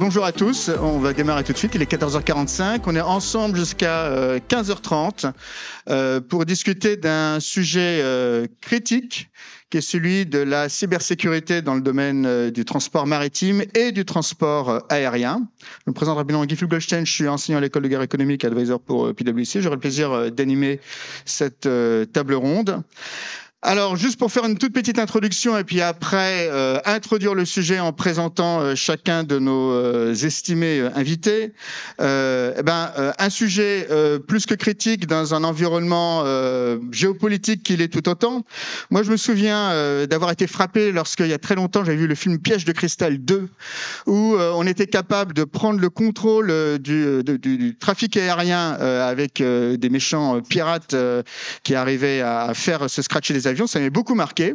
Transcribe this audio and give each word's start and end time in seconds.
Bonjour 0.00 0.24
à 0.24 0.32
tous, 0.32 0.70
on 0.80 0.98
va 0.98 1.12
démarrer 1.12 1.44
tout 1.44 1.52
de 1.52 1.58
suite, 1.58 1.74
il 1.74 1.82
est 1.82 1.92
14h45, 1.92 2.80
on 2.86 2.96
est 2.96 3.02
ensemble 3.02 3.58
jusqu'à 3.58 4.38
15h30 4.48 5.26
euh, 5.26 5.32
euh, 5.90 6.20
pour 6.22 6.46
discuter 6.46 6.96
d'un 6.96 7.38
sujet 7.38 8.00
euh, 8.02 8.46
critique 8.62 9.28
qui 9.68 9.76
est 9.76 9.82
celui 9.82 10.24
de 10.24 10.38
la 10.38 10.70
cybersécurité 10.70 11.60
dans 11.60 11.74
le 11.74 11.82
domaine 11.82 12.48
du 12.48 12.64
transport 12.64 13.06
maritime 13.06 13.62
et 13.74 13.92
du 13.92 14.06
transport 14.06 14.82
aérien. 14.88 15.46
Je 15.84 15.90
me 15.90 15.94
présente 15.94 16.16
rapidement 16.16 16.46
Guy 16.46 16.56
Fulgoldstein, 16.56 17.04
je 17.04 17.12
suis 17.12 17.28
enseignant 17.28 17.58
à 17.58 17.60
l'école 17.60 17.82
de 17.82 17.88
guerre 17.88 18.00
économique, 18.00 18.42
advisor 18.46 18.80
pour 18.80 19.14
PwC. 19.14 19.60
J'aurai 19.60 19.76
le 19.76 19.80
plaisir 19.80 20.32
d'animer 20.32 20.80
cette 21.26 21.68
table 22.12 22.34
ronde. 22.34 22.82
Alors, 23.62 23.94
juste 23.96 24.18
pour 24.18 24.32
faire 24.32 24.46
une 24.46 24.56
toute 24.56 24.72
petite 24.72 24.98
introduction 24.98 25.58
et 25.58 25.64
puis 25.64 25.82
après 25.82 26.48
euh, 26.50 26.78
introduire 26.86 27.34
le 27.34 27.44
sujet 27.44 27.78
en 27.78 27.92
présentant 27.92 28.62
euh, 28.62 28.74
chacun 28.74 29.22
de 29.22 29.38
nos 29.38 29.72
euh, 29.72 30.14
estimés 30.14 30.80
invités, 30.94 31.52
eh 31.98 32.62
ben, 32.62 32.90
un 33.18 33.30
sujet 33.30 33.86
plus 34.26 34.46
que 34.46 34.54
critique 34.54 35.06
dans 35.06 35.34
un 35.34 35.44
environnement 35.44 36.24
géopolitique 36.90 37.62
qu'il 37.62 37.82
est 37.82 37.88
tout 37.88 38.08
autant. 38.08 38.44
Moi, 38.90 39.02
je 39.02 39.10
me 39.10 39.16
souviens 39.16 40.06
d'avoir 40.06 40.30
été 40.30 40.46
frappé 40.46 40.92
lorsqu'il 40.92 41.26
y 41.26 41.32
a 41.32 41.38
très 41.38 41.54
longtemps, 41.54 41.84
j'avais 41.84 41.98
vu 41.98 42.06
le 42.06 42.14
film 42.14 42.38
Piège 42.38 42.64
de 42.64 42.72
cristal 42.72 43.18
2, 43.18 43.48
où 44.06 44.36
on 44.36 44.66
était 44.66 44.86
capable 44.86 45.34
de 45.34 45.44
prendre 45.44 45.80
le 45.80 45.90
contrôle 45.90 46.78
du, 46.78 47.22
du, 47.22 47.38
du 47.38 47.76
trafic 47.76 48.16
aérien 48.16 48.72
avec 48.72 49.42
des 49.42 49.90
méchants 49.90 50.40
pirates 50.40 50.96
qui 51.62 51.74
arrivaient 51.74 52.22
à 52.22 52.52
faire 52.54 52.88
se 52.88 53.02
scratcher 53.02 53.34
les 53.34 53.46
ça 53.66 53.78
m'avait 53.78 53.90
beaucoup 53.90 54.14
marqué. 54.14 54.54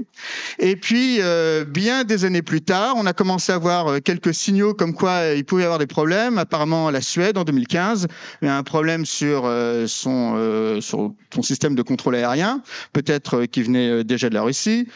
Et 0.60 0.76
puis, 0.76 1.18
euh, 1.22 1.66
bien 1.66 2.04
des 2.04 2.26
années 2.26 2.42
plus 2.42 2.62
tard, 2.62 2.96
on 2.98 3.06
a 3.06 3.14
commencé 3.14 3.52
à 3.52 3.58
voir 3.58 3.88
euh, 3.88 4.00
quelques 4.00 4.34
signaux 4.34 4.74
comme 4.74 4.94
quoi 4.94 5.12
euh, 5.12 5.36
il 5.36 5.46
pouvait 5.46 5.64
y 5.64 5.66
avoir 5.66 5.80
des 5.80 5.88
problèmes. 5.88 6.38
Apparemment, 6.38 6.90
la 6.90 7.02
Suède, 7.02 7.38
en 7.38 7.44
2015, 7.44 8.08
il 8.42 8.48
a 8.48 8.58
un 8.58 8.64
problème 8.64 9.06
sur 9.06 9.44
son 9.88 11.16
système 11.42 11.76
de 11.76 11.82
contrôle 11.82 12.16
aérien, 12.16 12.62
peut-être 12.94 13.46
qui 13.46 13.64
venait 13.64 14.04
déjà 14.04 14.30
de 14.30 14.34
la 14.34 14.42
Russie. 14.42 14.88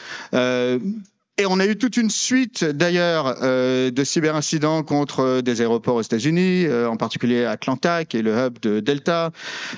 Et 1.40 1.46
on 1.46 1.58
a 1.62 1.66
eu 1.66 1.78
toute 1.78 1.96
une 1.96 2.10
suite 2.10 2.66
d'ailleurs 2.66 3.38
euh, 3.44 3.92
de 3.92 4.04
cyberincidents 4.04 4.84
contre 4.84 5.40
des 5.40 5.62
aéroports 5.62 5.96
aux 5.96 6.02
États-Unis, 6.02 6.66
euh, 6.66 6.90
en 6.90 6.98
particulier 6.98 7.46
Atlanta, 7.46 8.04
qui 8.04 8.18
est 8.18 8.22
le 8.22 8.36
hub 8.36 8.60
de 8.60 8.82
Delta. 8.82 9.32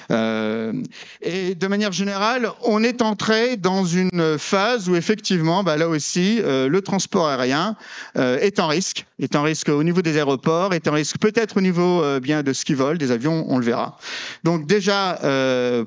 Euh, 0.10 0.74
et 1.22 1.54
de 1.54 1.68
manière 1.68 1.92
générale, 1.92 2.50
on 2.64 2.82
est 2.82 3.04
entré 3.04 3.58
dans 3.58 3.86
une 3.86 4.40
phase 4.40 4.90
où 4.90 4.96
effectivement, 4.96 5.64
bah, 5.64 5.78
là 5.78 5.88
aussi, 5.88 6.40
euh, 6.42 6.68
le 6.68 6.82
transport 6.82 7.28
aérien 7.28 7.76
euh, 8.18 8.40
est 8.40 8.60
en 8.60 8.66
risque, 8.66 9.06
est 9.20 9.36
en 9.36 9.44
risque 9.44 9.70
au 9.70 9.84
niveau 9.84 10.02
des 10.02 10.18
aéroports, 10.18 10.74
est 10.74 10.88
en 10.88 10.94
risque 10.94 11.20
peut-être 11.20 11.58
au 11.58 11.62
niveau 11.62 12.04
bien 12.22 12.42
de 12.42 12.54
ce 12.54 12.66
qui 12.66 12.74
vole, 12.74 12.98
des 12.98 13.12
avions, 13.12 13.46
on 13.50 13.60
le 13.60 13.66
verra. 13.66 14.00
Donc 14.44 14.66
déjà 14.66 15.20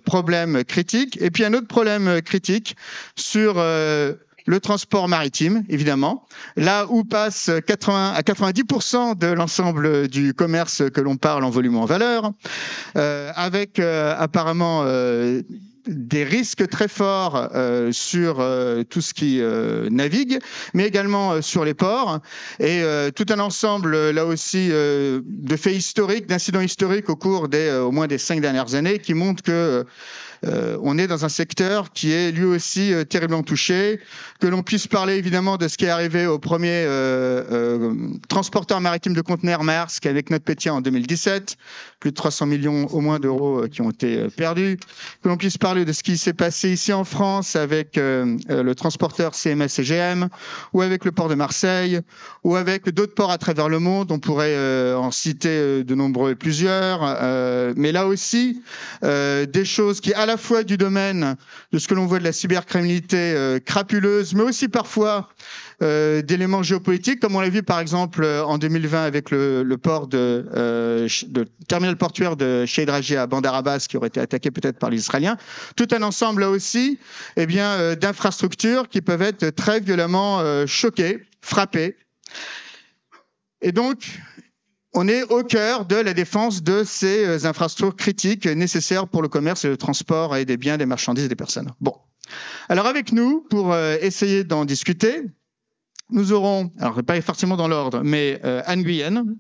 problème 0.05 0.63
critique. 0.63 1.19
Et 1.21 1.33
puis 1.33 1.45
un 1.45 1.53
autre 1.53 1.67
problème 1.67 2.23
critique 2.23 2.77
sur 3.17 3.55
le 4.47 4.61
transport 4.61 5.09
maritime, 5.09 5.65
évidemment, 5.69 6.27
là 6.57 6.87
où 6.91 7.05
passe 7.05 7.51
80 7.67 8.13
à 8.13 8.21
90% 8.21 9.19
de 9.19 9.27
l'ensemble 9.29 10.09
du 10.09 10.35
commerce 10.35 10.83
que 10.93 11.01
l'on 11.01 11.17
parle 11.17 11.45
en 11.45 11.51
volume 11.51 11.77
en 11.77 11.87
valeur, 11.87 12.33
euh, 12.97 13.33
avec 13.35 13.79
euh, 13.79 14.15
apparemment 14.17 14.83
euh, 14.85 15.43
des 15.87 16.25
risques 16.25 16.67
très 16.69 16.89
forts 16.89 17.51
sur 17.93 18.37
tout 18.89 19.03
ce 19.03 19.13
qui 19.13 19.39
navigue, 19.91 20.39
mais 20.73 20.87
également 20.87 21.43
sur 21.43 21.63
les 21.67 21.75
ports, 21.75 22.21
et 22.59 22.83
tout 23.15 23.27
un 23.29 23.39
ensemble, 23.39 24.11
là 24.13 24.25
aussi, 24.25 24.71
de 24.71 25.57
faits 25.59 25.77
historiques, 25.77 26.27
d'incidents 26.27 26.63
historiques 26.63 27.11
au 27.11 27.17
cours 27.17 27.51
des 27.51 27.71
au 27.71 27.91
moins 27.91 28.07
des 28.07 28.17
cinq 28.17 28.41
dernières 28.41 28.75
années, 28.75 28.99
qui 28.99 29.13
montrent 29.13 29.43
que 29.43 29.85
euh, 30.47 30.79
on 30.83 30.99
est 30.99 31.07
dans 31.07 31.25
un 31.25 31.29
secteur 31.29 31.93
qui 31.93 32.13
est 32.13 32.33
lui 32.33 32.45
aussi 32.45 32.93
euh, 32.93 33.05
terriblement 33.05 33.43
touché. 33.43 34.01
Que 34.41 34.47
l'on 34.47 34.63
puisse 34.63 34.87
parler 34.87 35.17
évidemment 35.17 35.57
de 35.57 35.69
ce 35.69 35.77
qui 35.77 35.85
est 35.85 35.91
arrivé 35.91 36.27
au 36.27 36.39
premier 36.39 36.85
euh, 36.87 37.93
transporteur 38.29 38.81
maritime 38.81 39.15
de 39.15 39.21
conteneurs 39.21 39.65
Maersk 39.65 40.07
avec 40.07 40.31
notre 40.31 40.45
pétier 40.45 40.71
en 40.71 40.81
2017, 40.81 41.57
plus 42.01 42.11
de 42.11 42.15
300 42.15 42.47
millions 42.47 42.87
au 42.89 43.01
moins 43.01 43.21
d'euros 43.21 43.67
qui 43.71 43.81
ont 43.83 43.91
été 43.91 44.29
perdus. 44.37 44.79
Que 45.23 45.29
l'on 45.29 45.37
puisse 45.37 45.59
parler 45.59 45.85
de 45.85 45.93
ce 45.93 46.03
qui 46.03 46.19
s'est 46.19 46.33
passé 46.33 46.71
ici 46.71 46.93
en 46.93 47.05
France 47.05 47.57
avec 47.57 47.97
le 47.97 48.73
transporteur 48.75 49.35
CMS 49.35 49.79
et 49.79 49.83
GM, 49.83 50.29
ou 50.73 50.83
avec 50.83 51.05
le 51.05 51.13
port 51.13 51.29
de 51.29 51.35
Marseille, 51.35 52.01
ou 52.43 52.57
avec 52.57 52.89
d'autres 52.91 53.15
ports 53.15 53.31
à 53.31 53.39
travers 53.39 53.69
le 53.69 53.79
monde. 53.79 54.13
On 54.13 54.19
pourrait 54.19 54.95
en 54.95 55.11
citer 55.11 55.85
de 55.85 55.95
nombreux 55.95 56.33
et 56.33 56.35
plusieurs, 56.35 57.01
mais 57.77 57.93
là 57.93 58.07
aussi 58.07 58.63
des 59.03 59.65
choses 59.65 60.01
qui 60.01 60.13
à 60.15 60.27
la 60.27 60.34
fois 60.37 60.65
du 60.65 60.77
domaine 60.77 61.37
de 61.73 61.79
ce 61.79 61.89
que 61.89 61.95
l'on 61.95 62.07
voit 62.07 62.19
de 62.19 62.25
la 62.25 62.33
cybercriminalité 62.33 63.17
euh, 63.17 63.59
crapuleuse, 63.59 64.35
mais 64.35 64.43
aussi 64.43 64.69
parfois 64.69 65.29
euh, 65.83 66.23
d'éléments 66.23 66.63
géopolitiques, 66.63 67.21
comme 67.21 67.37
on 67.37 67.41
l'a 67.41 67.49
vu 67.49 67.63
par 67.63 67.81
exemple 67.81 68.23
euh, 68.25 68.45
en 68.45 68.59
2020 68.59 69.05
avec 69.05 69.31
le, 69.31 69.65
port 69.77 70.07
de, 70.07 71.07
terminal 71.69 71.97
portuaire 71.97 72.37
de 72.37 72.65
Sheikh 72.67 72.89
à 72.89 73.27
Bandar 73.27 73.55
Abbas 73.55 73.87
qui 73.89 73.97
aurait 73.97 74.09
été 74.09 74.21
attaqué 74.21 74.51
peut-être 74.51 74.79
par 74.79 74.91
les 74.91 74.99
Israéliens. 74.99 75.37
Tout 75.77 75.89
un 75.93 76.03
ensemble 76.03 76.43
là 76.43 76.51
aussi, 76.51 76.99
eh 77.37 77.47
bien, 77.47 77.95
d'infrastructures 77.97 78.89
qui 78.89 79.01
peuvent 79.01 79.23
être 79.23 79.51
très 79.51 79.81
violemment 79.81 80.67
choquées, 80.67 81.25
frappées. 81.41 81.97
Et 83.61 83.73
donc, 83.73 84.21
on 84.95 85.09
est 85.09 85.25
au 85.25 85.43
cœur 85.43 85.85
de 85.85 85.97
la 85.97 86.15
défense 86.15 86.63
de 86.63 86.85
ces 86.85 87.25
euh, 87.25 87.47
infrastructures 87.47 87.97
critiques 87.97 88.47
nécessaires 88.47 89.09
pour 89.09 89.23
le 89.23 89.29
commerce 89.29 89.65
et 89.65 89.69
le 89.69 89.77
transport 89.77 90.37
et 90.37 90.45
des 90.45 90.57
biens, 90.57 90.79
des 90.79 90.87
marchandises 90.87 91.25
et 91.25 91.29
des 91.29 91.37
personnes. 91.37 91.73
Bon. 91.81 91.95
Alors 92.69 92.87
avec 92.87 93.13
nous, 93.13 93.45
pour 93.51 93.73
euh, 93.73 93.97
essayer 94.01 94.45
d'en 94.45 94.65
discuter, 94.65 95.23
nous 96.11 96.33
aurons, 96.33 96.71
alors 96.79 97.03
pas 97.03 97.21
forcément 97.21 97.57
dans 97.57 97.67
l'ordre, 97.67 98.03
mais 98.05 98.41
euh, 98.45 98.63
Anne 98.67 98.83
Guyenne, 98.83 99.37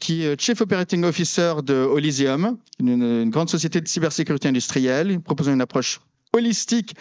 qui 0.00 0.24
est 0.24 0.40
Chief 0.40 0.60
Operating 0.60 1.04
Officer 1.04 1.54
de 1.62 1.86
Elysium, 1.96 2.58
une, 2.80 3.02
une, 3.02 3.30
grande 3.30 3.50
société 3.50 3.80
de 3.80 3.88
cybersécurité 3.88 4.48
industrielle, 4.48 5.20
proposant 5.20 5.52
une 5.52 5.60
approche 5.60 6.00
holistique 6.36 6.94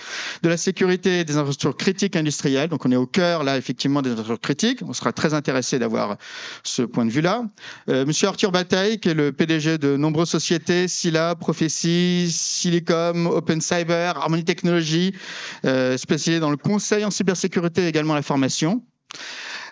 de 0.44 0.50
la 0.50 0.58
sécurité 0.58 1.24
des 1.24 1.38
infrastructures 1.38 1.78
critiques 1.78 2.16
industrielles. 2.16 2.70
Donc 2.70 2.86
on 2.86 2.92
est 2.92 2.96
au 2.96 3.06
cœur 3.06 3.44
là 3.44 3.58
effectivement 3.58 4.02
des 4.02 4.12
infrastructures 4.12 4.42
critiques. 4.42 4.80
On 4.88 4.94
sera 4.94 5.12
très 5.14 5.34
intéressé 5.34 5.80
d'avoir 5.80 6.18
ce 6.64 6.82
point 6.82 7.06
de 7.06 7.12
vue-là. 7.12 7.46
Euh, 7.90 8.06
Monsieur 8.06 8.28
Arthur 8.28 8.52
Bataille, 8.52 9.00
qui 9.00 9.10
est 9.10 9.14
le 9.14 9.32
PDG 9.32 9.78
de 9.78 9.98
nombreuses 9.98 10.30
sociétés, 10.30 10.88
Scylla, 10.88 11.36
Prophecy, 11.36 12.30
Silicom, 12.32 13.28
Open 13.28 13.62
Cyber, 13.62 14.18
Harmony 14.18 14.44
Technologies, 14.44 15.14
euh, 15.66 15.98
spécialisé 15.98 16.40
dans 16.40 16.52
le 16.52 16.58
conseil 16.58 17.06
en 17.06 17.12
cybersécurité 17.12 17.84
et 17.84 17.88
également 17.88 18.16
la 18.16 18.22
formation. 18.22 18.84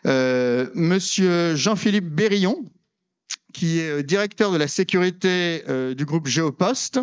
Euh, 0.06 0.68
Monsieur 0.76 1.56
Jean-Philippe 1.56 2.10
Berillon, 2.10 2.66
qui 3.54 3.80
est 3.80 3.90
euh, 3.90 4.04
directeur 4.04 4.52
de 4.52 4.58
la 4.58 4.68
sécurité 4.68 5.64
euh, 5.70 5.94
du 5.94 6.06
groupe 6.06 6.28
Géopost, 6.28 7.00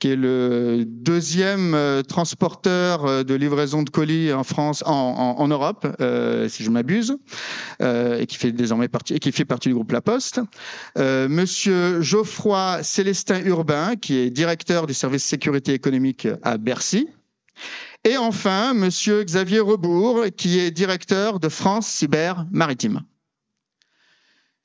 qui 0.00 0.08
est 0.08 0.16
le 0.16 0.84
deuxième 0.86 1.74
euh, 1.74 2.02
transporteur 2.02 3.24
de 3.24 3.34
livraison 3.34 3.82
de 3.82 3.90
colis 3.90 4.32
en 4.32 4.42
France, 4.42 4.82
en, 4.86 5.46
Europe, 5.48 5.86
si 6.48 6.64
je 6.64 6.70
m'abuse, 6.70 7.16
et 7.80 8.26
qui 8.26 8.36
fait 8.36 8.52
désormais 8.52 8.88
partie, 8.88 9.14
et 9.14 9.18
qui 9.18 9.30
fait 9.30 9.44
partie 9.44 9.68
du 9.68 9.74
groupe 9.74 9.92
La 9.92 10.00
Poste. 10.00 10.40
Monsieur 10.96 12.00
Geoffroy 12.00 12.82
Célestin 12.82 13.40
Urbain, 13.44 13.96
qui 13.96 14.16
est 14.16 14.30
directeur 14.30 14.86
du 14.86 14.94
service 14.94 15.24
sécurité 15.24 15.74
économique 15.74 16.26
à 16.42 16.56
Bercy. 16.56 17.08
Et 18.04 18.16
enfin, 18.16 18.74
Monsieur 18.74 19.22
Xavier 19.22 19.60
Rebourg, 19.60 20.24
qui 20.36 20.58
est 20.58 20.70
directeur 20.70 21.40
de 21.40 21.48
France 21.48 21.86
Cyber 21.86 22.46
Maritime. 22.50 23.02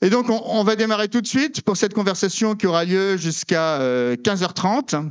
Et 0.01 0.09
donc, 0.09 0.29
on, 0.29 0.63
va 0.63 0.77
démarrer 0.77 1.09
tout 1.09 1.19
de 1.19 1.27
suite 1.27 1.61
pour 1.61 1.75
cette 1.75 1.93
conversation 1.93 2.55
qui 2.55 2.67
aura 2.67 2.85
lieu 2.85 3.17
jusqu'à 3.17 3.79
15h30. 4.15 4.95
Euh, 4.95 5.09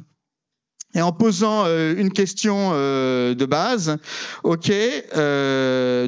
et 0.94 1.02
en 1.02 1.12
posant 1.12 1.64
euh, 1.66 1.94
une 1.98 2.10
question 2.10 2.70
euh, 2.72 3.34
de 3.34 3.44
base, 3.44 3.98
ok, 4.42 4.72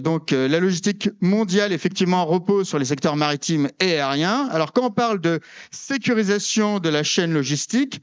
donc 0.03 0.31
la 0.31 0.59
logistique 0.59 1.11
mondiale 1.21 1.75
effectivement 1.75 2.25
repose 2.25 2.67
sur 2.67 2.79
les 2.79 2.87
secteurs 2.87 3.17
maritimes 3.17 3.69
et 3.79 4.01
aériens. 4.01 4.49
Alors 4.51 4.73
quand 4.73 4.87
on 4.87 4.91
parle 4.91 5.21
de 5.21 5.41
sécurisation 5.71 6.79
de 6.79 6.89
la 6.89 7.03
chaîne 7.03 7.35
logistique, 7.35 8.01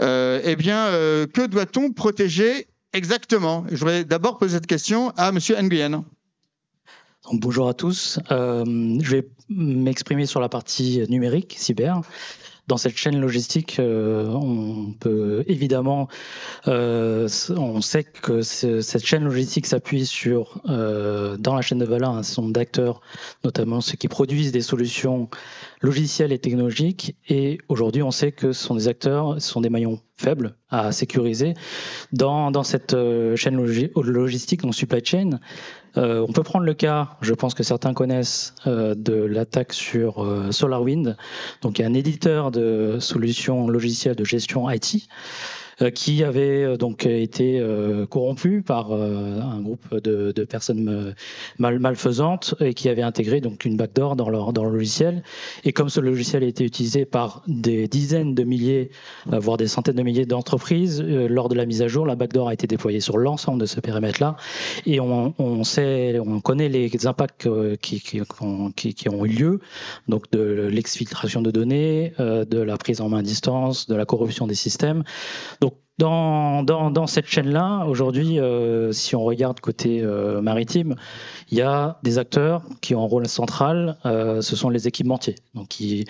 eh 0.00 0.56
bien 0.58 0.86
que 1.32 1.46
doit-on 1.46 1.92
protéger 1.92 2.66
exactement? 2.92 3.64
Je 3.70 3.76
voudrais 3.76 4.04
d'abord 4.04 4.38
poser 4.38 4.56
cette 4.56 4.66
question 4.66 5.12
à 5.16 5.30
Monsieur 5.30 5.54
Nguyen 5.54 6.04
bonjour 7.32 7.68
à 7.68 7.74
tous. 7.74 8.18
Euh, 8.30 8.64
je 9.00 9.16
vais 9.16 9.28
m'exprimer 9.48 10.26
sur 10.26 10.40
la 10.40 10.48
partie 10.48 11.02
numérique, 11.08 11.54
cyber. 11.58 12.00
dans 12.66 12.76
cette 12.76 12.96
chaîne 12.96 13.18
logistique, 13.18 13.78
euh, 13.78 14.28
on 14.28 14.92
peut 14.92 15.42
évidemment, 15.46 16.08
euh, 16.66 17.28
on 17.56 17.80
sait 17.80 18.04
que 18.04 18.42
cette 18.42 19.06
chaîne 19.06 19.24
logistique 19.24 19.66
s'appuie 19.66 20.04
sur, 20.04 20.60
euh, 20.68 21.38
dans 21.38 21.54
la 21.54 21.62
chaîne 21.62 21.78
de 21.78 21.86
valeur, 21.86 22.10
un 22.10 22.22
certain 22.22 22.42
nombre 22.42 22.54
d'acteurs, 22.54 23.00
notamment 23.42 23.80
ceux 23.80 23.96
qui 23.96 24.08
produisent 24.08 24.52
des 24.52 24.60
solutions 24.60 25.30
logicielles 25.80 26.32
et 26.32 26.38
technologiques. 26.38 27.16
Et 27.28 27.58
aujourd'hui, 27.68 28.02
on 28.02 28.10
sait 28.10 28.32
que 28.32 28.52
ce 28.52 28.64
sont 28.64 28.74
des 28.74 28.88
acteurs, 28.88 29.40
ce 29.40 29.48
sont 29.48 29.62
des 29.62 29.70
maillons 29.70 30.00
faibles 30.18 30.54
à 30.68 30.92
sécuriser 30.92 31.54
dans, 32.12 32.50
dans 32.50 32.64
cette 32.64 32.96
chaîne 33.36 33.56
logistique, 33.94 34.62
donc 34.62 34.74
supply 34.74 35.00
chain. 35.04 35.38
Euh, 35.96 36.24
on 36.28 36.32
peut 36.32 36.42
prendre 36.42 36.64
le 36.64 36.74
cas, 36.74 37.16
je 37.20 37.34
pense 37.34 37.54
que 37.54 37.62
certains 37.62 37.94
connaissent, 37.94 38.54
euh, 38.66 38.94
de 38.94 39.14
l'attaque 39.14 39.72
sur 39.72 40.22
euh, 40.22 40.52
SolarWind. 40.52 41.16
Donc, 41.62 41.80
un 41.80 41.94
éditeur 41.94 42.50
de 42.50 42.98
solutions 43.00 43.68
logicielles 43.68 44.16
de 44.16 44.24
gestion 44.24 44.70
IT 44.70 44.96
euh, 44.96 45.57
qui 45.94 46.24
avait 46.24 46.64
euh, 46.64 46.76
donc 46.76 47.06
été 47.06 47.60
euh, 47.60 48.06
corrompu 48.06 48.62
par 48.62 48.92
un 48.92 49.60
groupe 49.60 49.94
de, 49.94 50.32
de 50.32 50.44
personnes 50.44 51.14
mal, 51.58 51.78
malfaisantes 51.78 52.54
et 52.60 52.74
qui 52.74 52.88
avait 52.88 53.02
intégré 53.02 53.40
donc 53.40 53.64
une 53.64 53.76
backdoor 53.76 54.16
dans 54.16 54.28
leur, 54.28 54.52
dans 54.52 54.64
le 54.64 54.72
logiciel. 54.72 55.22
Et 55.64 55.72
comme 55.72 55.88
ce 55.88 56.00
logiciel 56.00 56.42
a 56.42 56.46
été 56.46 56.64
utilisé 56.64 57.04
par 57.04 57.42
des 57.46 57.88
dizaines 57.88 58.34
de 58.34 58.44
milliers, 58.44 58.90
voire 59.26 59.56
des 59.56 59.68
centaines 59.68 59.96
de 59.96 60.02
milliers 60.02 60.26
d'entreprises, 60.26 61.00
lors 61.02 61.48
de 61.48 61.54
la 61.54 61.66
mise 61.66 61.82
à 61.82 61.88
jour, 61.88 62.06
la 62.06 62.16
backdoor 62.16 62.48
a 62.48 62.54
été 62.54 62.66
déployée 62.66 63.00
sur 63.00 63.18
l'ensemble 63.18 63.60
de 63.60 63.66
ce 63.66 63.80
périmètre-là. 63.80 64.36
Et 64.86 65.00
on, 65.00 65.34
on, 65.38 65.64
sait, 65.64 66.18
on 66.18 66.40
connaît 66.40 66.68
les 66.68 67.06
impacts 67.06 67.48
qui, 67.80 68.00
qui, 68.00 68.20
qui, 68.76 68.94
qui 68.94 69.08
ont 69.08 69.24
eu 69.24 69.28
lieu, 69.28 69.60
donc 70.08 70.30
de 70.32 70.68
l'exfiltration 70.70 71.42
de 71.42 71.50
données, 71.50 72.12
de 72.18 72.60
la 72.60 72.76
prise 72.76 73.00
en 73.00 73.08
main 73.08 73.18
à 73.18 73.22
distance, 73.22 73.86
de 73.86 73.94
la 73.94 74.04
corruption 74.04 74.46
des 74.46 74.54
systèmes. 74.54 75.04
Cool 75.68 75.87
dans, 75.98 77.06
cette 77.06 77.26
chaîne-là, 77.26 77.84
aujourd'hui, 77.86 78.38
euh, 78.38 78.92
si 78.92 79.16
on 79.16 79.24
regarde 79.24 79.58
côté 79.60 80.00
euh, 80.00 80.40
maritime, 80.40 80.94
il 81.50 81.58
y 81.58 81.62
a 81.62 81.98
des 82.02 82.18
acteurs 82.18 82.62
qui 82.80 82.94
ont 82.94 83.02
un 83.02 83.06
rôle 83.06 83.26
central, 83.26 83.96
euh, 84.06 84.40
ce 84.40 84.54
sont 84.54 84.70
les 84.70 84.86
équipementiers, 84.86 85.36
donc 85.54 85.68
qui 85.68 86.04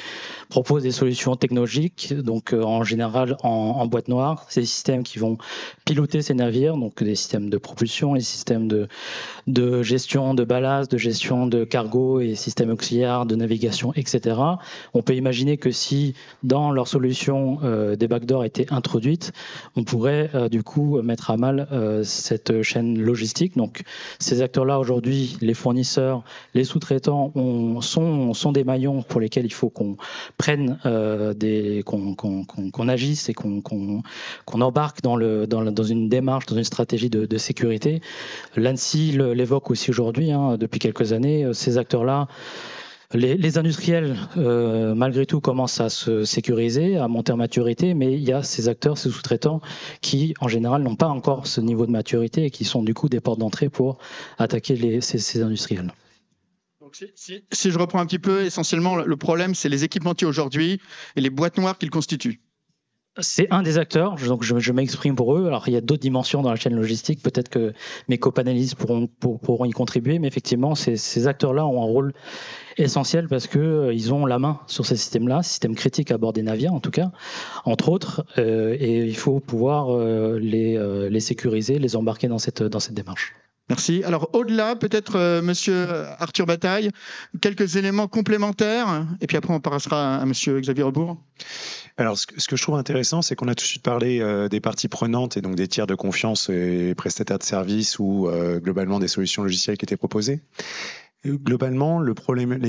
proposent 0.50 0.82
des 0.82 0.90
solutions 0.90 1.37
technologiques, 1.37 2.12
donc 2.14 2.52
en 2.52 2.82
général 2.82 3.37
en, 3.43 3.87
boîte 3.87 4.08
noire, 4.08 4.44
ces 4.49 4.64
systèmes 4.64 5.02
qui 5.02 5.19
vont 5.19 5.38
piloter 5.87 6.20
ces 6.20 6.35
navires, 6.35 6.76
donc 6.76 7.02
des 7.02 7.14
systèmes 7.14 7.49
de 7.49 7.56
propulsion, 7.56 8.14
les 8.14 8.20
systèmes 8.20 8.69
de, 8.69 9.82
gestion 9.82 10.35
de 10.35 10.44
ballast, 10.44 10.90
de 10.90 10.99
gestion 10.99 11.46
de 11.46 11.64
cargo 11.64 12.20
et 12.20 12.35
systèmes 12.35 12.70
auxiliaires 12.70 13.25
de 13.25 13.37
navigation, 13.37 13.93
etc. 13.94 14.37
On 14.93 15.02
peut 15.02 15.14
imaginer 15.14 15.56
que 15.56 15.70
si 15.70 16.14
dans 16.43 16.70
leur 16.73 16.88
solution 16.88 17.58
des 17.96 18.08
backdoors 18.08 18.44
étaient 18.44 18.70
introduites, 18.73 19.32
on 19.78 19.84
pourrait 19.84 20.28
euh, 20.34 20.48
du 20.48 20.64
coup 20.64 21.00
mettre 21.02 21.30
à 21.30 21.36
mal 21.36 21.69
euh, 21.70 22.02
cette 22.02 22.62
chaîne 22.62 23.00
logistique. 23.00 23.56
Donc 23.56 23.82
ces 24.19 24.42
acteurs-là 24.42 24.78
aujourd'hui 24.78 25.38
les 25.40 25.54
fournisseurs, 25.54 26.25
les 26.54 26.64
sous-traitants 26.64 27.32
sont, 27.80 28.52
des 28.52 28.64
maillons 28.64 29.02
pour 29.02 29.20
lesquels 29.20 29.44
il 29.44 29.52
faut 29.52 29.70
qu'on 29.70 29.96
prenne 30.36 30.80
euh, 30.84 31.32
des, 31.32 31.84
qu'on 31.84 32.88
agisse 32.88 33.28
et 33.28 33.34
qu'on 33.34 33.62
embarque 34.60 35.02
dans, 35.02 35.16
une 35.16 36.08
démarche, 36.08 36.46
dans 36.46 36.56
une 36.56 36.64
stratégie 36.64 37.10
de, 37.10 37.38
sécurité. 37.38 38.00
L'ANSI 38.56 39.12
l'évoque 39.12 39.70
aussi 39.70 39.90
aujourd'hui, 39.90 40.32
hein, 40.32 40.56
depuis 40.58 40.80
quelques 40.80 41.12
années. 41.12 41.48
Ces 41.52 41.78
acteurs-là 41.78 42.26
les, 43.14 43.56
industriels, 43.56 44.16
euh, 44.37 44.94
malgré 44.94 45.25
tout, 45.25 45.40
commencent 45.40 45.81
à 45.81 45.88
se 45.88 46.25
sécuriser, 46.25 46.99
à 46.99 47.08
monter 47.08 47.32
en 47.32 47.38
maturité, 47.38 47.94
mais 47.94 48.12
il 48.12 48.22
y 48.22 48.32
a 48.32 48.43
ces 48.43 48.69
acteurs, 48.69 48.99
ces 48.99 49.10
sous-traitants, 49.10 49.62
qui, 50.02 50.34
en 50.40 50.49
général, 50.49 50.82
n'ont 50.82 50.96
pas 50.96 51.08
encore 51.08 51.46
ce 51.46 51.60
niveau 51.60 51.87
de 51.87 51.90
maturité 51.90 52.44
et 52.44 52.50
qui 52.50 52.64
sont 52.64 52.82
du 52.82 52.93
coup 52.93 53.08
des 53.08 53.20
portes 53.20 53.38
d'entrée 53.38 53.70
pour 53.70 53.99
attaquer 54.37 55.00
ces, 55.00 55.43
industriels. 55.43 55.93
si, 57.14 57.70
je 57.70 57.78
reprends 57.78 58.00
un 58.00 58.06
petit 58.06 58.19
peu, 58.19 58.43
essentiellement, 58.44 58.96
le 58.96 59.16
problème, 59.16 59.54
c'est 59.54 59.70
les 59.70 59.84
équipementiers 59.84 60.26
aujourd'hui 60.26 60.78
et 61.16 61.20
les 61.22 61.31
boîtes 61.31 61.56
noires 61.56 61.78
qu'ils 61.78 61.90
constituent. 61.90 62.40
C'est 63.20 63.49
un 63.50 63.62
des 63.62 63.79
acteurs, 63.79 64.15
donc 64.15 64.44
je, 64.44 64.73
m'exprime 64.73 65.17
pour 65.17 65.37
eux. 65.37 65.47
Alors 65.47 65.67
il 65.67 65.75
y 65.75 65.76
a 65.76 65.81
d'autres 65.81 66.03
dimensions 66.03 66.43
dans 66.43 66.50
la 66.50 66.56
chaîne 66.56 66.76
logistique, 66.76 67.20
peut-être 67.20 67.49
que 67.49 67.73
mes 68.09 68.19
copanélistes 68.19 68.76
pourront, 68.76 69.09
pourront 69.09 69.65
y 69.65 69.73
contribuer, 69.73 70.19
mais 70.20 70.29
effectivement, 70.29 70.75
ces, 70.75 71.26
acteurs-là 71.26 71.67
ont 71.67 71.82
un 71.82 71.87
rôle 71.87 72.12
essentiel 72.76 73.26
parce 73.26 73.49
que 73.49 73.59
euh, 73.59 73.93
ils 73.93 74.15
ont 74.15 74.25
la 74.25 74.38
main 74.38 74.61
sur 74.69 74.87
ces 74.87 74.97
systèmes-là, 74.97 75.43
systèmes 75.43 75.75
critiques 75.75 76.12
à 76.12 76.19
bord 76.19 76.32
des 76.32 76.43
navires 76.43 76.73
en 76.73 76.81
tout 76.81 76.93
cas, 76.93 77.11
entre 77.65 77.88
autres, 77.88 78.25
euh, 78.38 78.76
et 78.79 79.05
il 79.05 79.17
faut 79.17 79.41
pouvoir 79.41 79.91
euh, 79.91 80.38
les, 80.38 80.79
les 81.11 81.21
sécuriser, 81.21 81.81
les 81.81 81.97
embarquer 81.97 82.29
dans 82.29 82.38
cette 82.38 82.93
démarche. 82.93 83.35
Merci. 83.69 84.03
Alors 84.05 84.31
au-delà, 84.32 84.76
peut-être 84.76 85.41
Monsieur 85.43 85.87
Arthur 86.19 86.47
Bataille, 86.47 86.91
quelques 87.41 87.76
éléments 87.76 88.09
complémentaires, 88.09 89.06
et 89.20 89.26
puis 89.26 89.37
après 89.37 89.53
on 89.53 89.61
passera 89.61 90.17
à, 90.17 90.19
à 90.20 90.25
Monsieur 90.25 90.59
Xavier 90.61 90.85
Rebourg. 90.85 91.19
Alors, 91.99 92.17
ce 92.17 92.26
que, 92.26 92.56
je 92.56 92.62
trouve 92.62 92.76
intéressant, 92.76 93.23
c'est 93.23 93.35
qu'on 93.35 93.49
a 93.49 93.56
tout 93.56 93.65
de 93.65 93.69
suite 93.69 93.82
parlé 93.82 94.20
euh, 94.20 94.49
des 94.49 94.61
parties 94.61 94.87
prenantes 94.87 95.37
et 95.37 95.41
donc 95.41 95.56
des 95.56 95.67
tiers 95.67 95.88
de 95.88 95.97
confiance 95.97 96.49
et 96.49 96.94
prestataires 96.97 97.41
de 97.41 97.43
services 97.43 97.99
ou 97.99 98.29
euh, 98.29 98.61
globalement 98.61 99.00
des 99.00 99.09
solutions 99.09 99.43
logicielles 99.43 99.76
qui 99.76 99.85
étaient 99.85 99.97
proposées. 99.97 100.41
Globalement, 101.26 102.00
les 102.00 102.15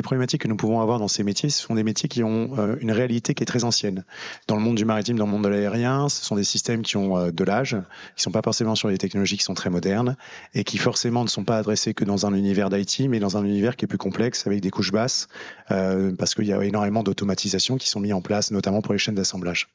problématiques 0.02 0.42
que 0.42 0.48
nous 0.48 0.58
pouvons 0.58 0.82
avoir 0.82 0.98
dans 0.98 1.08
ces 1.08 1.24
métiers, 1.24 1.50
ce 1.50 1.62
sont 1.62 1.76
des 1.76 1.84
métiers 1.84 2.10
qui 2.10 2.24
ont 2.24 2.58
euh, 2.58 2.78
une 2.82 2.92
réalité 2.92 3.36
qui 3.36 3.44
est 3.44 3.46
très 3.46 3.64
ancienne. 3.64 4.06
Dans 4.48 4.56
le 4.56 4.62
monde 4.62 4.76
du 4.76 4.86
maritime, 4.86 5.20
dans 5.20 5.28
le 5.28 5.32
monde 5.32 5.44
de 5.44 5.50
l'aérien, 5.50 6.10
ce 6.10 6.26
sont 6.26 6.36
des 6.36 6.44
systèmes 6.44 6.82
qui 6.82 6.98
ont 6.98 7.16
euh, 7.16 7.32
de 7.32 7.44
l'âge, 7.44 7.78
qui 8.16 8.24
sont 8.24 8.32
pas 8.32 8.42
forcément 8.44 8.74
sur 8.74 8.90
des 8.90 8.98
technologies 8.98 9.38
qui 9.38 9.44
sont 9.44 9.54
très 9.54 9.70
modernes 9.70 10.18
et 10.56 10.64
qui 10.64 10.80
forcément 10.80 11.24
ne 11.24 11.30
sont 11.30 11.44
pas 11.44 11.60
adressés 11.60 11.94
que 11.94 12.04
dans 12.04 12.26
un 12.26 12.34
univers 12.34 12.72
d'IT, 12.72 13.02
mais 13.08 13.20
dans 13.20 13.38
un 13.38 13.44
univers 13.44 13.76
qui 13.76 13.86
est 13.86 13.88
plus 13.88 14.00
complexe 14.00 14.48
avec 14.48 14.62
des 14.62 14.72
couches 14.72 14.92
basses, 14.92 15.28
euh, 15.70 16.16
parce 16.18 16.34
qu'il 16.34 16.46
y 16.46 16.54
a 16.54 16.64
énormément 16.64 17.04
d'automatisation 17.04 17.78
qui 17.78 17.88
sont 17.88 18.00
mis 18.00 18.14
en 18.14 18.22
place, 18.22 18.50
notamment 18.50 18.82
pour 18.82 18.94
les 18.94 19.00
chaînes 19.00 19.16
d'assemblage. 19.16 19.70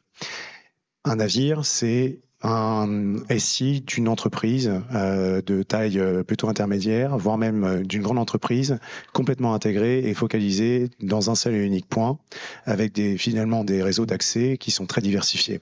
Un 1.05 1.17
navire, 1.17 1.65
c'est 1.65 2.19
un 2.45 3.17
SI 3.39 3.81
d'une 3.81 4.07
entreprise 4.07 4.71
euh, 4.95 5.41
de 5.41 5.63
taille 5.63 5.99
euh, 5.99 6.23
plutôt 6.23 6.49
intermédiaire, 6.49 7.17
voire 7.17 7.39
même 7.39 7.65
euh, 7.65 7.83
d'une 7.83 8.03
grande 8.03 8.19
entreprise, 8.19 8.79
complètement 9.15 9.55
intégrée 9.55 10.01
et 10.01 10.15
focalisée 10.15 10.91
dans 11.01 11.31
un 11.31 11.35
seul 11.35 11.55
et 11.55 11.65
unique 11.65 11.89
point, 11.89 12.19
avec 12.67 12.93
des, 12.93 13.17
finalement 13.17 13.65
des 13.65 13.83
réseaux 13.83 14.05
d'accès 14.05 14.59
qui 14.59 14.71
sont 14.71 14.87
très 14.87 15.01
diversifiés. 15.01 15.61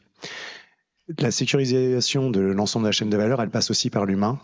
La 1.18 1.30
sécurisation 1.30 2.30
de 2.30 2.40
l'ensemble 2.40 2.84
de 2.84 2.88
la 2.88 2.92
chaîne 2.92 3.10
de 3.10 3.16
valeur, 3.16 3.40
elle 3.40 3.50
passe 3.50 3.70
aussi 3.70 3.88
par 3.88 4.04
l'humain, 4.04 4.40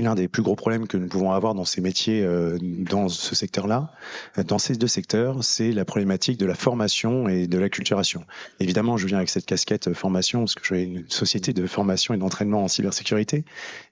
l'un 0.00 0.14
des 0.14 0.26
plus 0.26 0.42
gros 0.42 0.56
problèmes 0.56 0.86
que 0.86 0.96
nous 0.96 1.06
pouvons 1.06 1.32
avoir 1.32 1.54
dans 1.54 1.66
ces 1.66 1.82
métiers, 1.82 2.22
euh, 2.22 2.56
dans 2.60 3.10
ce 3.10 3.34
secteur-là, 3.34 3.90
euh, 4.38 4.42
dans 4.42 4.58
ces 4.58 4.74
deux 4.74 4.86
secteurs, 4.86 5.44
c'est 5.44 5.70
la 5.70 5.84
problématique 5.84 6.38
de 6.38 6.46
la 6.46 6.54
formation 6.54 7.28
et 7.28 7.46
de 7.46 7.58
l'acculturation. 7.58 8.24
Évidemment, 8.58 8.96
je 8.96 9.06
viens 9.06 9.18
avec 9.18 9.28
cette 9.28 9.44
casquette 9.44 9.88
euh, 9.88 9.94
formation 9.94 10.40
parce 10.40 10.54
que 10.54 10.64
suis 10.64 10.82
une 10.82 11.04
société 11.08 11.52
de 11.52 11.66
formation 11.66 12.14
et 12.14 12.16
d'entraînement 12.16 12.64
en 12.64 12.68
cybersécurité, 12.68 13.44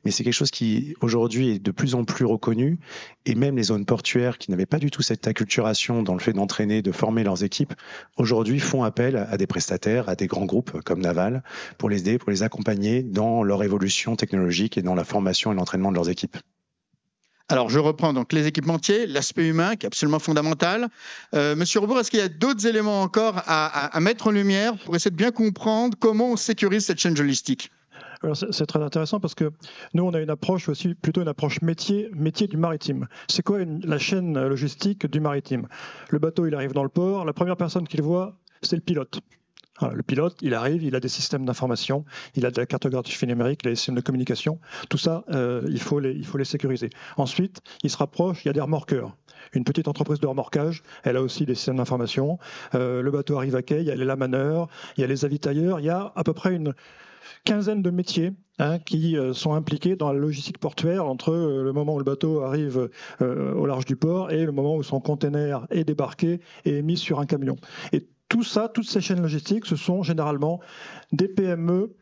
mais 0.04 0.10
c'est 0.10 0.24
quelque 0.24 0.32
chose 0.32 0.50
qui 0.50 0.94
aujourd'hui 1.02 1.50
est 1.50 1.58
de 1.58 1.70
plus 1.70 1.94
en 1.94 2.04
plus 2.04 2.24
reconnu 2.24 2.78
et 3.26 3.34
même 3.34 3.56
les 3.56 3.64
zones 3.64 3.84
portuaires 3.84 4.38
qui 4.38 4.50
n'avaient 4.50 4.64
pas 4.64 4.78
du 4.78 4.90
tout 4.90 5.02
cette 5.02 5.26
acculturation 5.26 6.02
dans 6.02 6.14
le 6.14 6.20
fait 6.20 6.32
d'entraîner, 6.32 6.80
de 6.80 6.92
former 6.92 7.24
leurs 7.24 7.44
équipes, 7.44 7.74
aujourd'hui 8.16 8.58
font 8.58 8.84
appel 8.84 9.16
à 9.16 9.36
des 9.36 9.46
prestataires, 9.46 10.08
à 10.08 10.14
des 10.14 10.26
grands 10.26 10.46
groupes 10.46 10.80
comme 10.82 11.00
Naval 11.00 11.42
pour 11.76 11.90
les 11.90 12.00
aider, 12.00 12.18
pour 12.18 12.30
les 12.30 12.42
accompagner 12.42 13.02
dans 13.02 13.42
leur 13.42 13.62
évolution 13.62 14.16
technologique 14.16 14.78
et 14.78 14.82
dans 14.82 14.94
la 14.94 15.04
formation 15.04 15.52
et 15.52 15.54
l'entraînement 15.54 15.89
de 15.90 15.96
leurs 15.96 16.08
équipes. 16.08 16.36
Alors, 17.50 17.68
je 17.68 17.80
reprends 17.80 18.12
donc 18.12 18.32
les 18.32 18.46
équipementiers, 18.46 19.08
l'aspect 19.08 19.48
humain 19.48 19.74
qui 19.74 19.84
est 19.84 19.88
absolument 19.88 20.20
fondamental. 20.20 20.88
Euh, 21.34 21.56
Monsieur 21.56 21.80
Rebourg, 21.80 21.98
est-ce 21.98 22.08
qu'il 22.08 22.20
y 22.20 22.22
a 22.22 22.28
d'autres 22.28 22.64
éléments 22.64 23.02
encore 23.02 23.42
à, 23.44 23.98
mettre 23.98 24.28
en 24.28 24.30
lumière 24.30 24.76
pour 24.76 24.94
essayer 24.94 25.10
de 25.10 25.16
bien 25.16 25.32
comprendre 25.32 25.96
comment 25.98 26.30
on 26.30 26.36
sécurise 26.36 26.86
cette 26.86 26.98
chaîne 26.98 27.16
logistique 27.16 27.70
c'est 28.34 28.66
très 28.66 28.82
intéressant 28.82 29.18
parce 29.18 29.34
que 29.34 29.50
nous, 29.94 30.04
on 30.04 30.12
a 30.12 30.20
une 30.20 30.28
approche 30.28 30.68
aussi, 30.68 30.94
plutôt 30.94 31.22
une 31.22 31.28
approche 31.28 31.62
métier, 31.62 32.10
métier 32.12 32.48
du 32.48 32.58
maritime. 32.58 33.08
C'est 33.28 33.42
quoi 33.42 33.60
la 33.64 33.96
chaîne 33.96 34.38
logistique 34.46 35.06
du 35.06 35.20
maritime? 35.20 35.68
Le 36.10 36.18
bateau, 36.18 36.46
il 36.46 36.54
arrive 36.54 36.74
dans 36.74 36.82
le 36.82 36.90
port, 36.90 37.24
la 37.24 37.32
première 37.32 37.56
personne 37.56 37.88
qu'il 37.88 38.02
voit, 38.02 38.36
c'est 38.60 38.76
le 38.76 38.82
pilote 38.82 39.20
le 39.88 40.02
pilote, 40.02 40.36
il 40.42 40.54
arrive, 40.54 40.82
il 40.82 40.94
a 40.94 41.00
des 41.00 41.08
systèmes 41.08 41.44
d'information, 41.44 42.04
il 42.34 42.46
a 42.46 42.50
de 42.50 42.60
la 42.60 42.66
cartographie 42.66 43.26
numérique, 43.26 43.60
il 43.64 43.68
a 43.68 43.70
des 43.70 43.76
systèmes 43.76 43.94
de 43.94 44.00
communication. 44.00 44.58
Tout 44.88 44.98
ça, 44.98 45.24
euh, 45.30 45.62
il, 45.68 45.80
faut 45.80 45.98
les, 46.00 46.44
sécuriser. 46.44 46.90
Ensuite, 47.16 47.60
il 47.82 47.90
se 47.90 47.96
rapproche, 47.96 48.44
il 48.44 48.48
y 48.48 48.50
a 48.50 48.52
des 48.52 48.60
remorqueurs. 48.60 49.16
Une 49.52 49.64
petite 49.64 49.88
entreprise 49.88 50.20
de 50.20 50.26
remorquage, 50.26 50.82
elle 51.02 51.16
a 51.16 51.22
aussi 51.22 51.46
des 51.46 51.54
systèmes 51.54 51.76
d'information. 51.76 52.38
Euh, 52.74 53.02
le 53.02 53.10
bateau 53.10 53.36
arrive 53.36 53.56
à 53.56 53.62
quai, 53.62 53.80
il 53.80 53.86
y 53.86 53.90
a 53.90 53.94
les 53.94 54.04
lamaneurs, 54.04 54.68
il 54.96 55.00
y 55.00 55.04
a 55.04 55.06
les 55.06 55.24
avitailleurs, 55.24 55.80
il 55.80 55.86
y 55.86 55.90
a 55.90 56.12
à 56.14 56.24
peu 56.24 56.34
près 56.34 56.54
une 56.54 56.74
quinzaine 57.44 57.80
de 57.80 57.90
métiers 57.90 58.32
hein, 58.58 58.78
qui 58.78 59.16
euh, 59.16 59.32
sont 59.32 59.54
impliqués 59.54 59.96
dans 59.96 60.12
la 60.12 60.18
logistique 60.18 60.58
portuaire 60.58 61.06
entre 61.06 61.32
le 61.32 61.72
moment 61.72 61.94
où 61.94 61.98
le 61.98 62.04
bateau 62.04 62.42
arrive 62.42 62.90
au 63.20 63.66
large 63.66 63.86
du 63.86 63.96
port 63.96 64.30
et 64.30 64.44
le 64.44 64.52
moment 64.52 64.76
où 64.76 64.82
son 64.82 65.00
conteneur 65.00 65.66
est 65.70 65.84
débarqué 65.84 66.40
et 66.64 66.82
mis 66.82 66.96
sur 66.96 67.18
un 67.18 67.26
camion. 67.26 67.56
Tout 68.30 68.44
ça, 68.44 68.70
toutes 68.72 68.88
ces 68.88 69.02
chaînes 69.02 69.20
logistiques, 69.20 69.66
ce 69.66 69.76
sont 69.76 70.02
généralement 70.02 70.60
des 71.12 71.28
PME 71.28 71.92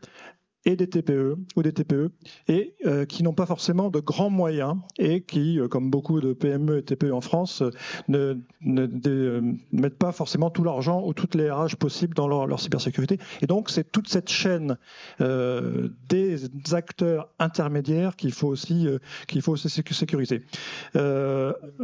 et 0.65 0.75
des 0.75 0.87
TPE 0.87 1.37
ou 1.55 1.63
des 1.63 1.71
TPE 1.71 2.11
et 2.47 2.75
euh, 2.85 3.05
qui 3.05 3.23
n'ont 3.23 3.33
pas 3.33 3.45
forcément 3.45 3.89
de 3.89 3.99
grands 3.99 4.29
moyens 4.29 4.75
et 4.97 5.21
qui, 5.21 5.59
euh, 5.59 5.67
comme 5.67 5.89
beaucoup 5.89 6.19
de 6.19 6.33
PME 6.33 6.79
et 6.79 6.83
TPE 6.83 7.11
en 7.13 7.21
France, 7.21 7.63
ne, 8.09 8.37
ne, 8.61 9.55
mettent 9.71 9.97
pas 9.97 10.11
forcément 10.11 10.49
tout 10.49 10.63
l'argent 10.63 11.01
ou 11.05 11.13
toutes 11.13 11.35
les 11.35 11.49
RH 11.49 11.77
possibles 11.77 12.13
dans 12.13 12.27
leur, 12.27 12.45
leur 12.45 12.59
cybersécurité. 12.59 13.19
Et 13.41 13.47
donc 13.47 13.69
c'est 13.69 13.89
toute 13.89 14.09
cette 14.09 14.29
chaîne 14.29 14.77
euh, 15.21 15.89
des 16.09 16.43
acteurs 16.73 17.29
intermédiaires 17.39 18.15
qu'il 18.17 18.33
faut 18.33 18.47
aussi 18.47 18.87
qu'il 19.27 19.41
faut 19.41 19.53
aussi 19.53 19.69
sécuriser. 19.69 20.41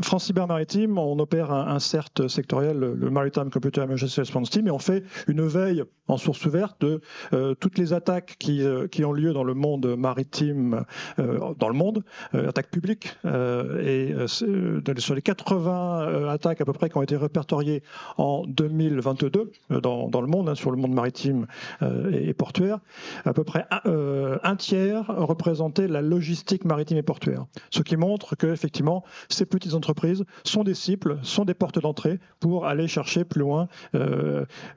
France 0.01 0.25
Cyber 0.25 0.47
Maritime, 0.47 0.97
on 0.97 1.17
opère 1.19 1.51
un, 1.51 1.67
un 1.67 1.79
CERT 1.79 2.27
sectoriel, 2.27 2.77
le 2.77 3.09
Maritime 3.09 3.49
Computer 3.49 3.81
Emergency 3.81 4.19
Response 4.19 4.49
Team, 4.49 4.67
et 4.67 4.71
on 4.71 4.79
fait 4.79 5.03
une 5.27 5.45
veille 5.45 5.83
en 6.07 6.17
source 6.17 6.45
ouverte 6.45 6.81
de 6.81 7.01
toutes 7.59 7.77
les 7.77 7.93
attaques 7.93 8.35
qui 8.39 8.64
euh, 8.65 8.87
qui 8.87 9.03
ont 9.05 9.13
lieu 9.13 9.33
dans 9.33 9.43
le 9.43 9.53
monde 9.53 9.95
maritime, 9.97 10.85
euh, 11.19 11.53
dans 11.57 11.69
le 11.69 11.73
monde, 11.73 12.03
euh, 12.33 12.49
attaques 12.49 12.69
publiques. 12.69 13.15
et 13.25 14.13
sur 14.27 15.15
les 15.15 15.21
80 15.21 16.29
attaques 16.29 16.61
à 16.61 16.65
peu 16.65 16.73
près 16.73 16.89
qui 16.89 16.97
ont 16.97 17.01
été 17.01 17.15
répertoriées 17.15 17.83
en 18.17 18.43
2022 18.47 19.51
dans, 19.81 20.09
dans 20.09 20.21
le 20.21 20.27
monde, 20.27 20.49
hein, 20.49 20.55
sur 20.55 20.71
le 20.71 20.77
monde 20.77 20.93
maritime 20.93 21.47
et, 22.11 22.33
portuaire, 22.33 22.79
à 23.25 23.33
peu 23.33 23.43
près 23.43 23.65
un, 23.71 24.55
tiers 24.55 25.05
représentait 25.07 25.87
la 25.87 26.01
logistique 26.01 26.65
maritime 26.65 26.97
et 26.97 27.03
portuaire. 27.03 27.45
Ce 27.69 27.81
qui 27.81 27.97
montre 27.97 28.35
que 28.35 28.47
effectivement, 28.47 29.03
ces 29.29 29.45
petites 29.45 29.73
entreprises 29.73 30.23
sont 30.43 30.63
des 30.63 30.73
cibles, 30.73 31.19
sont 31.23 31.45
des 31.45 31.53
portes 31.53 31.79
d'entrée 31.79 32.19
pour 32.39 32.65
aller 32.65 32.87
chercher 32.87 33.25
plus 33.25 33.41
loin, 33.41 33.67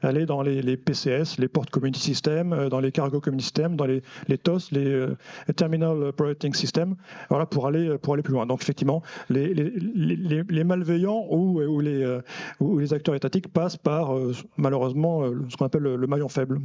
aller 0.02 0.26
dans 0.26 0.42
les, 0.42 0.76
PCS, 0.76 1.38
les 1.38 1.49
portes 1.49 1.71
community 1.71 2.00
systems, 2.00 2.68
dans 2.68 2.80
les 2.80 2.92
cargo 2.92 3.21
community 3.21 3.45
systems, 3.45 3.76
dans 3.79 3.87
les, 3.87 4.03
TOS, 4.39 4.71
les 4.73 4.87
euh, 4.87 5.17
Terminal 5.57 6.03
Operating 6.03 6.53
System, 6.53 6.97
voilà, 7.31 7.47
pour, 7.47 7.67
aller, 7.67 7.97
pour 7.99 8.15
aller 8.15 8.23
plus 8.23 8.35
loin. 8.35 8.45
Donc 8.45 8.63
effectivement, 8.63 9.03
les, 9.31 9.55
malveillants 10.65 11.25
ou, 11.31 11.63
ou, 11.63 11.81
les, 11.81 12.03
euh, 12.03 12.21
ou 12.61 12.79
les 12.79 12.93
acteurs 12.93 13.15
étatiques 13.15 13.51
passent 13.53 13.77
par 13.79 14.15
euh, 14.15 14.33
malheureusement 14.57 15.25
ce 15.49 15.57
qu'on 15.57 15.65
appelle 15.65 15.83
le 15.83 16.07
maillon 16.07 16.29
faible 16.29 16.61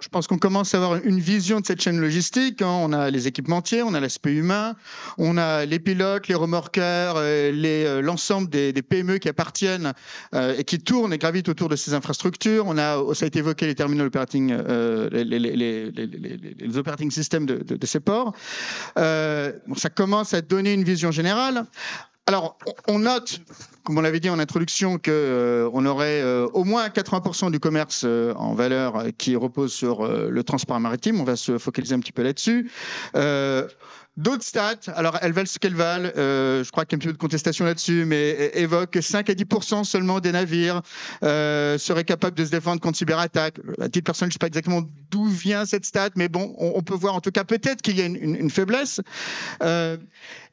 je 0.00 0.08
pense 0.08 0.26
qu'on 0.26 0.38
commence 0.38 0.74
à 0.74 0.78
avoir 0.78 1.04
une 1.04 1.18
vision 1.18 1.60
de 1.60 1.66
cette 1.66 1.80
chaîne 1.80 2.00
logistique. 2.00 2.62
Hein. 2.62 2.78
On 2.80 2.92
a 2.92 3.10
les 3.10 3.26
équipementiers, 3.26 3.82
on 3.82 3.92
a 3.92 4.00
l'aspect 4.00 4.32
humain, 4.32 4.76
on 5.18 5.36
a 5.36 5.66
les 5.66 5.80
pilotes, 5.80 6.28
les 6.28 6.34
remorqueurs, 6.34 7.16
euh, 7.16 7.52
euh, 7.52 8.00
l'ensemble 8.00 8.48
des, 8.48 8.72
PME 8.72 9.18
qui 9.18 9.28
appartiennent 9.28 9.92
euh, 10.34 10.56
et 10.56 10.64
qui 10.64 10.78
tournent 10.78 11.12
et 11.12 11.18
gravitent 11.18 11.48
autour 11.48 11.68
de 11.68 11.76
ces 11.76 11.94
infrastructures. 11.94 12.66
On 12.66 12.78
a, 12.78 13.14
ça 13.14 13.24
a 13.24 13.28
été 13.28 13.40
évoqué 13.40 13.66
les 13.66 13.74
terminal 13.74 14.06
operating, 14.06 14.54
les, 15.12 15.24
les, 15.24 16.78
operating 16.78 17.10
systems 17.10 17.46
de, 17.46 17.56
de, 17.56 17.86
ces 17.86 18.00
ports. 18.00 18.34
ça 18.96 19.90
commence 19.94 20.34
à 20.34 20.40
donner 20.40 20.72
une 20.72 20.84
vision 20.84 21.10
générale. 21.10 21.66
Alors, 22.30 22.56
on 22.86 23.00
note, 23.00 23.40
comme 23.82 23.98
on 23.98 24.02
l'avait 24.02 24.20
dit 24.20 24.30
en 24.30 24.38
introduction, 24.38 24.98
qu'on 24.98 25.08
euh, 25.08 25.68
aurait 25.68 26.22
euh, 26.22 26.46
au 26.52 26.62
moins 26.62 26.86
80% 26.86 27.50
du 27.50 27.58
commerce 27.58 28.02
euh, 28.04 28.32
en 28.34 28.54
valeur 28.54 29.02
qui 29.18 29.34
repose 29.34 29.72
sur 29.72 30.06
le 30.06 30.44
transport 30.44 30.78
maritime. 30.78 31.20
On 31.20 31.24
va 31.24 31.34
se 31.34 31.58
focaliser 31.58 31.96
un 31.96 31.98
petit 31.98 32.12
peu 32.12 32.22
là-dessus. 32.22 32.70
D'autres 34.20 34.44
stats, 34.44 34.92
alors 34.94 35.16
elles 35.22 35.32
valent 35.32 35.46
ce 35.46 35.58
qu'elles 35.58 35.74
valent, 35.74 36.10
euh, 36.18 36.62
je 36.62 36.70
crois 36.70 36.84
qu'il 36.84 36.92
y 36.92 36.96
a 36.96 36.98
un 36.98 37.00
petit 37.00 37.06
peu 37.08 37.14
de 37.14 37.18
contestation 37.18 37.64
là-dessus, 37.64 38.04
mais 38.04 38.50
évoquent 38.52 38.90
que 38.90 39.00
5 39.00 39.30
à 39.30 39.34
10 39.34 39.46
seulement 39.84 40.20
des 40.20 40.30
navires 40.30 40.82
euh, 41.22 41.78
seraient 41.78 42.04
capables 42.04 42.36
de 42.36 42.44
se 42.44 42.50
défendre 42.50 42.82
contre 42.82 42.98
cyberattaques. 42.98 43.56
À 43.80 43.88
titre 43.88 44.04
personnel, 44.04 44.30
je 44.30 44.32
ne 44.32 44.32
sais 44.34 44.38
pas 44.38 44.48
exactement 44.48 44.82
d'où 45.10 45.24
vient 45.24 45.64
cette 45.64 45.86
stat, 45.86 46.10
mais 46.16 46.28
bon, 46.28 46.54
on, 46.58 46.82
peut 46.82 46.94
voir 46.94 47.14
en 47.14 47.22
tout 47.22 47.30
cas 47.30 47.44
peut-être 47.44 47.80
qu'il 47.80 47.96
y 47.96 48.02
a 48.02 48.04
une, 48.04 48.16
une, 48.16 48.50
faiblesse. 48.50 49.00
Euh, 49.62 49.96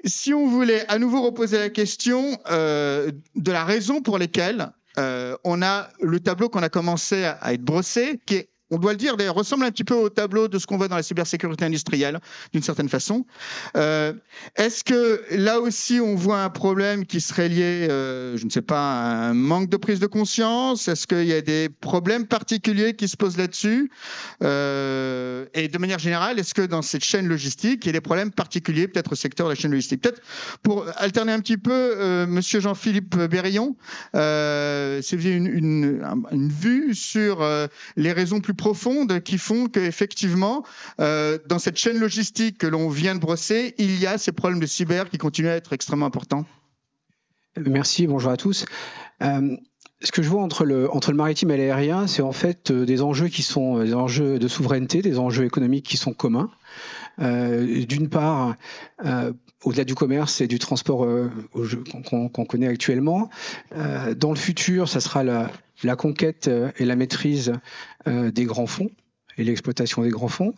si 0.06 0.34
on 0.34 0.48
voulait 0.48 0.86
à 0.88 0.98
nouveau 0.98 1.22
reposer 1.22 1.58
la 1.58 1.70
question 1.70 2.40
euh, 2.50 3.12
de 3.36 3.52
la 3.52 3.66
raison 3.66 4.02
pour 4.02 4.18
laquelle 4.18 4.72
euh, 4.98 5.36
on 5.44 5.62
a 5.62 5.90
le 6.02 6.20
tableau 6.22 6.48
qu'on 6.50 6.64
a 6.64 6.70
commencé 6.70 7.26
à 7.26 7.54
être 7.54 7.64
brossé, 7.64 8.20
qui 8.26 8.36
est 8.36 8.50
on 8.70 8.78
doit 8.78 8.92
le 8.92 8.98
dire, 8.98 9.16
d'ailleurs, 9.18 9.36
ressemble 9.36 9.66
un 9.66 9.72
petit 9.72 9.84
peu 9.84 9.94
au 9.94 10.10
tableau 10.10 10.48
de 10.48 10.60
ce 10.60 10.68
qu'on 10.68 10.78
voit 10.78 10.88
dans 10.88 10.96
la 10.96 11.04
cybersécurité 11.04 11.66
industrielle, 11.66 12.20
d'une 12.54 12.64
certaine 12.64 12.90
façon. 12.90 13.26
Euh, 13.76 14.14
Est-ce 14.56 14.84
que 14.84 15.22
là 15.32 15.60
aussi, 15.60 16.00
on 16.02 16.16
voit 16.16 16.44
un 16.44 16.50
problème 16.50 17.06
qui 17.06 17.22
serait 17.22 17.50
lié, 17.50 17.88
euh, 17.90 18.36
je 18.38 18.46
ne 18.46 18.50
sais 18.50 18.62
pas, 18.62 18.80
à 18.80 19.30
un 19.30 19.34
manque 19.34 19.70
de 19.70 19.78
prise 19.78 20.00
de 20.00 20.08
conscience? 20.08 20.88
Est-ce 20.88 21.08
qu'il 21.08 21.26
y 21.26 21.34
a 21.34 21.42
des 21.42 21.70
problèmes 21.70 22.28
particuliers 22.28 22.94
qui 22.94 23.08
se 23.08 23.16
posent 23.16 23.38
là-dessus? 23.38 23.90
Euh, 24.44 25.46
Et 25.54 25.68
de 25.68 25.78
manière 25.78 26.00
générale, 26.00 26.40
est-ce 26.40 26.54
que 26.54 26.62
dans 26.62 26.82
cette 26.82 27.04
chaîne 27.04 27.28
logistique, 27.28 27.86
il 27.86 27.88
y 27.88 27.90
a 27.90 27.94
des 27.94 28.02
problèmes 28.02 28.32
particuliers, 28.32 28.88
peut-être 28.88 29.14
au 29.14 29.16
secteur 29.16 29.48
de 29.48 29.54
la 29.54 29.56
chaîne 29.56 29.72
logistique? 29.72 30.02
Peut-être 30.02 30.22
pour 30.62 30.86
alterner 30.98 31.32
un 31.32 31.40
petit 31.40 31.58
peu, 31.58 31.72
euh, 31.72 32.28
Monsieur 32.28 32.60
Jean-Philippe 32.60 33.16
Berillon, 33.16 33.76
euh, 34.16 35.02
si 35.02 35.16
vous 35.16 35.26
avez 35.26 35.36
une, 35.36 35.48
une, 35.48 36.04
une 36.32 36.52
vue 36.52 36.94
sur 36.94 37.42
euh, 37.42 37.68
les 37.96 38.12
raisons 38.12 38.42
plus 38.42 38.54
profondes 38.58 39.22
qui 39.22 39.38
font 39.38 39.68
qu'effectivement, 39.68 40.64
euh, 41.00 41.38
dans 41.48 41.60
cette 41.60 41.78
chaîne 41.78 41.98
logistique 41.98 42.58
que 42.58 42.68
l'on 42.68 42.90
vient 42.90 43.16
de 43.16 43.20
brosser, 43.20 43.76
il 43.78 44.00
y 44.00 44.06
a 44.06 44.18
ces 44.18 44.32
problèmes 44.32 44.60
de 44.60 44.66
cyber 44.66 45.10
qui 45.10 45.18
continuent 45.18 45.50
à 45.50 45.56
être 45.56 45.74
extrêmement 45.74 46.06
importants 46.06 46.46
Merci, 47.60 48.06
bonjour 48.06 48.30
à 48.30 48.38
tous. 48.38 48.66
Euh, 49.24 49.58
ce 50.02 50.12
que 50.12 50.22
je 50.22 50.30
vois 50.30 50.44
entre 50.44 50.64
le, 50.64 50.94
entre 50.94 51.10
le 51.10 51.18
maritime 51.18 51.50
et 51.50 51.58
l'aérien, 51.58 52.06
c'est 52.06 52.22
en 52.22 52.32
fait 52.32 52.70
euh, 52.70 52.86
des 52.86 53.02
enjeux 53.02 53.30
qui 53.30 53.42
sont 53.42 53.80
des 53.84 53.96
enjeux 53.96 54.38
de 54.38 54.48
souveraineté, 54.48 55.02
des 55.02 55.18
enjeux 55.18 55.46
économiques 55.46 55.86
qui 55.86 55.98
sont 55.98 56.14
communs. 56.14 56.52
D'une 57.20 58.10
part, 58.10 58.56
au-delà 59.68 59.84
du 59.84 59.96
commerce 59.96 60.42
et 60.42 60.48
du 60.48 60.60
transport 60.60 61.06
euh, 61.06 61.30
qu'on 62.10 62.46
connaît 62.46 62.68
actuellement, 62.68 63.30
dans 64.16 64.30
le 64.30 64.38
futur, 64.38 64.88
ça 64.88 65.00
sera 65.00 65.24
la, 65.24 65.96
conquête 65.96 66.50
et 66.78 66.86
la 66.86 66.96
maîtrise 66.96 67.54
des 68.06 68.46
grands 68.46 68.68
fonds 68.68 68.90
et 69.38 69.44
l'exploitation 69.44 70.02
des 70.02 70.10
grands 70.10 70.28
fonds. 70.28 70.54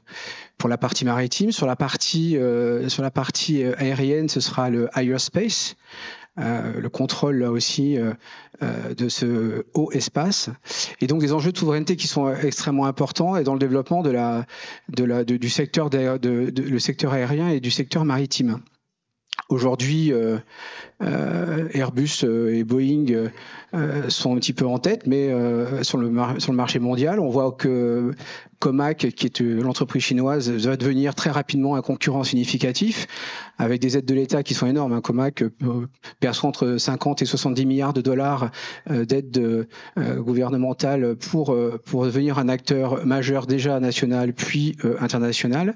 Pour 0.58 0.70
la 0.70 0.78
partie 0.78 1.06
maritime, 1.06 1.52
sur 1.52 1.66
la 1.68 1.76
partie, 1.76 2.38
aérienne, 2.38 4.30
ce 4.30 4.40
sera 4.40 4.70
le 4.70 4.90
higher 4.96 5.20
space, 5.20 5.76
euh, 6.40 6.80
le 6.80 6.90
contrôle 6.90 7.38
là 7.40 7.52
aussi 7.52 7.98
euh, 7.98 8.14
euh, 8.64 8.94
de 8.94 9.10
ce 9.10 9.66
haut 9.74 9.92
espace, 9.92 10.50
et 11.02 11.08
donc 11.08 11.20
des 11.20 11.34
enjeux 11.34 11.52
de 11.52 11.58
souveraineté 11.58 11.98
qui 11.98 12.08
sont 12.08 12.34
extrêmement 12.34 12.86
importants 12.86 13.36
et 13.36 13.44
dans 13.44 13.54
le 13.54 13.60
développement 13.60 14.04
du 14.88 15.50
secteur 15.50 17.14
aérien 17.14 17.50
et 17.50 17.60
du 17.60 17.72
secteur 17.72 18.06
maritime. 18.06 18.60
Aujourd'hui, 19.50 20.14
euh, 20.14 20.38
euh, 21.02 21.70
Airbus 21.74 22.24
euh, 22.24 22.54
et 22.54 22.64
Boeing 22.64 23.06
sont 24.08 24.36
un 24.36 24.40
petit 24.40 24.54
peu 24.54 24.68
en 24.68 24.78
tête, 24.78 25.08
mais 25.08 25.30
sur, 25.84 25.98
le 25.98 26.12
sur 26.40 26.52
le 26.52 26.56
marché 26.56 26.78
mondial, 26.78 27.20
on 27.20 27.30
voit 27.30 27.52
que 27.52 28.12
Comac, 28.60 29.08
qui 29.16 29.26
est 29.26 29.40
l'entreprise 29.42 30.04
chinoise, 30.04 30.50
va 30.50 30.78
devenir 30.78 31.16
très 31.16 31.30
rapidement 31.32 31.76
un 31.76 31.82
concurrent 31.82 32.24
significatif, 32.24 33.08
avec 33.58 33.80
des 33.82 33.98
aides 33.98 34.06
de 34.06 34.14
l'État 34.14 34.44
qui 34.44 34.54
sont 34.54 34.68
énormes. 34.68 34.94
Hein. 34.94 35.02
Comac 35.02 35.44
perçoit 36.20 36.50
entre 36.50 36.78
50 36.78 37.22
et 37.22 37.26
70 37.26 37.66
milliards 37.66 37.94
de 37.94 38.02
dollars 38.02 38.52
d'aides 38.88 39.68
gouvernementales 39.98 41.16
pour, 41.16 41.56
pour 41.86 42.06
devenir 42.06 42.40
un 42.40 42.50
acteur 42.50 43.06
majeur 43.06 43.46
déjà 43.46 43.80
national 43.80 44.34
puis 44.34 44.78
international. 45.00 45.76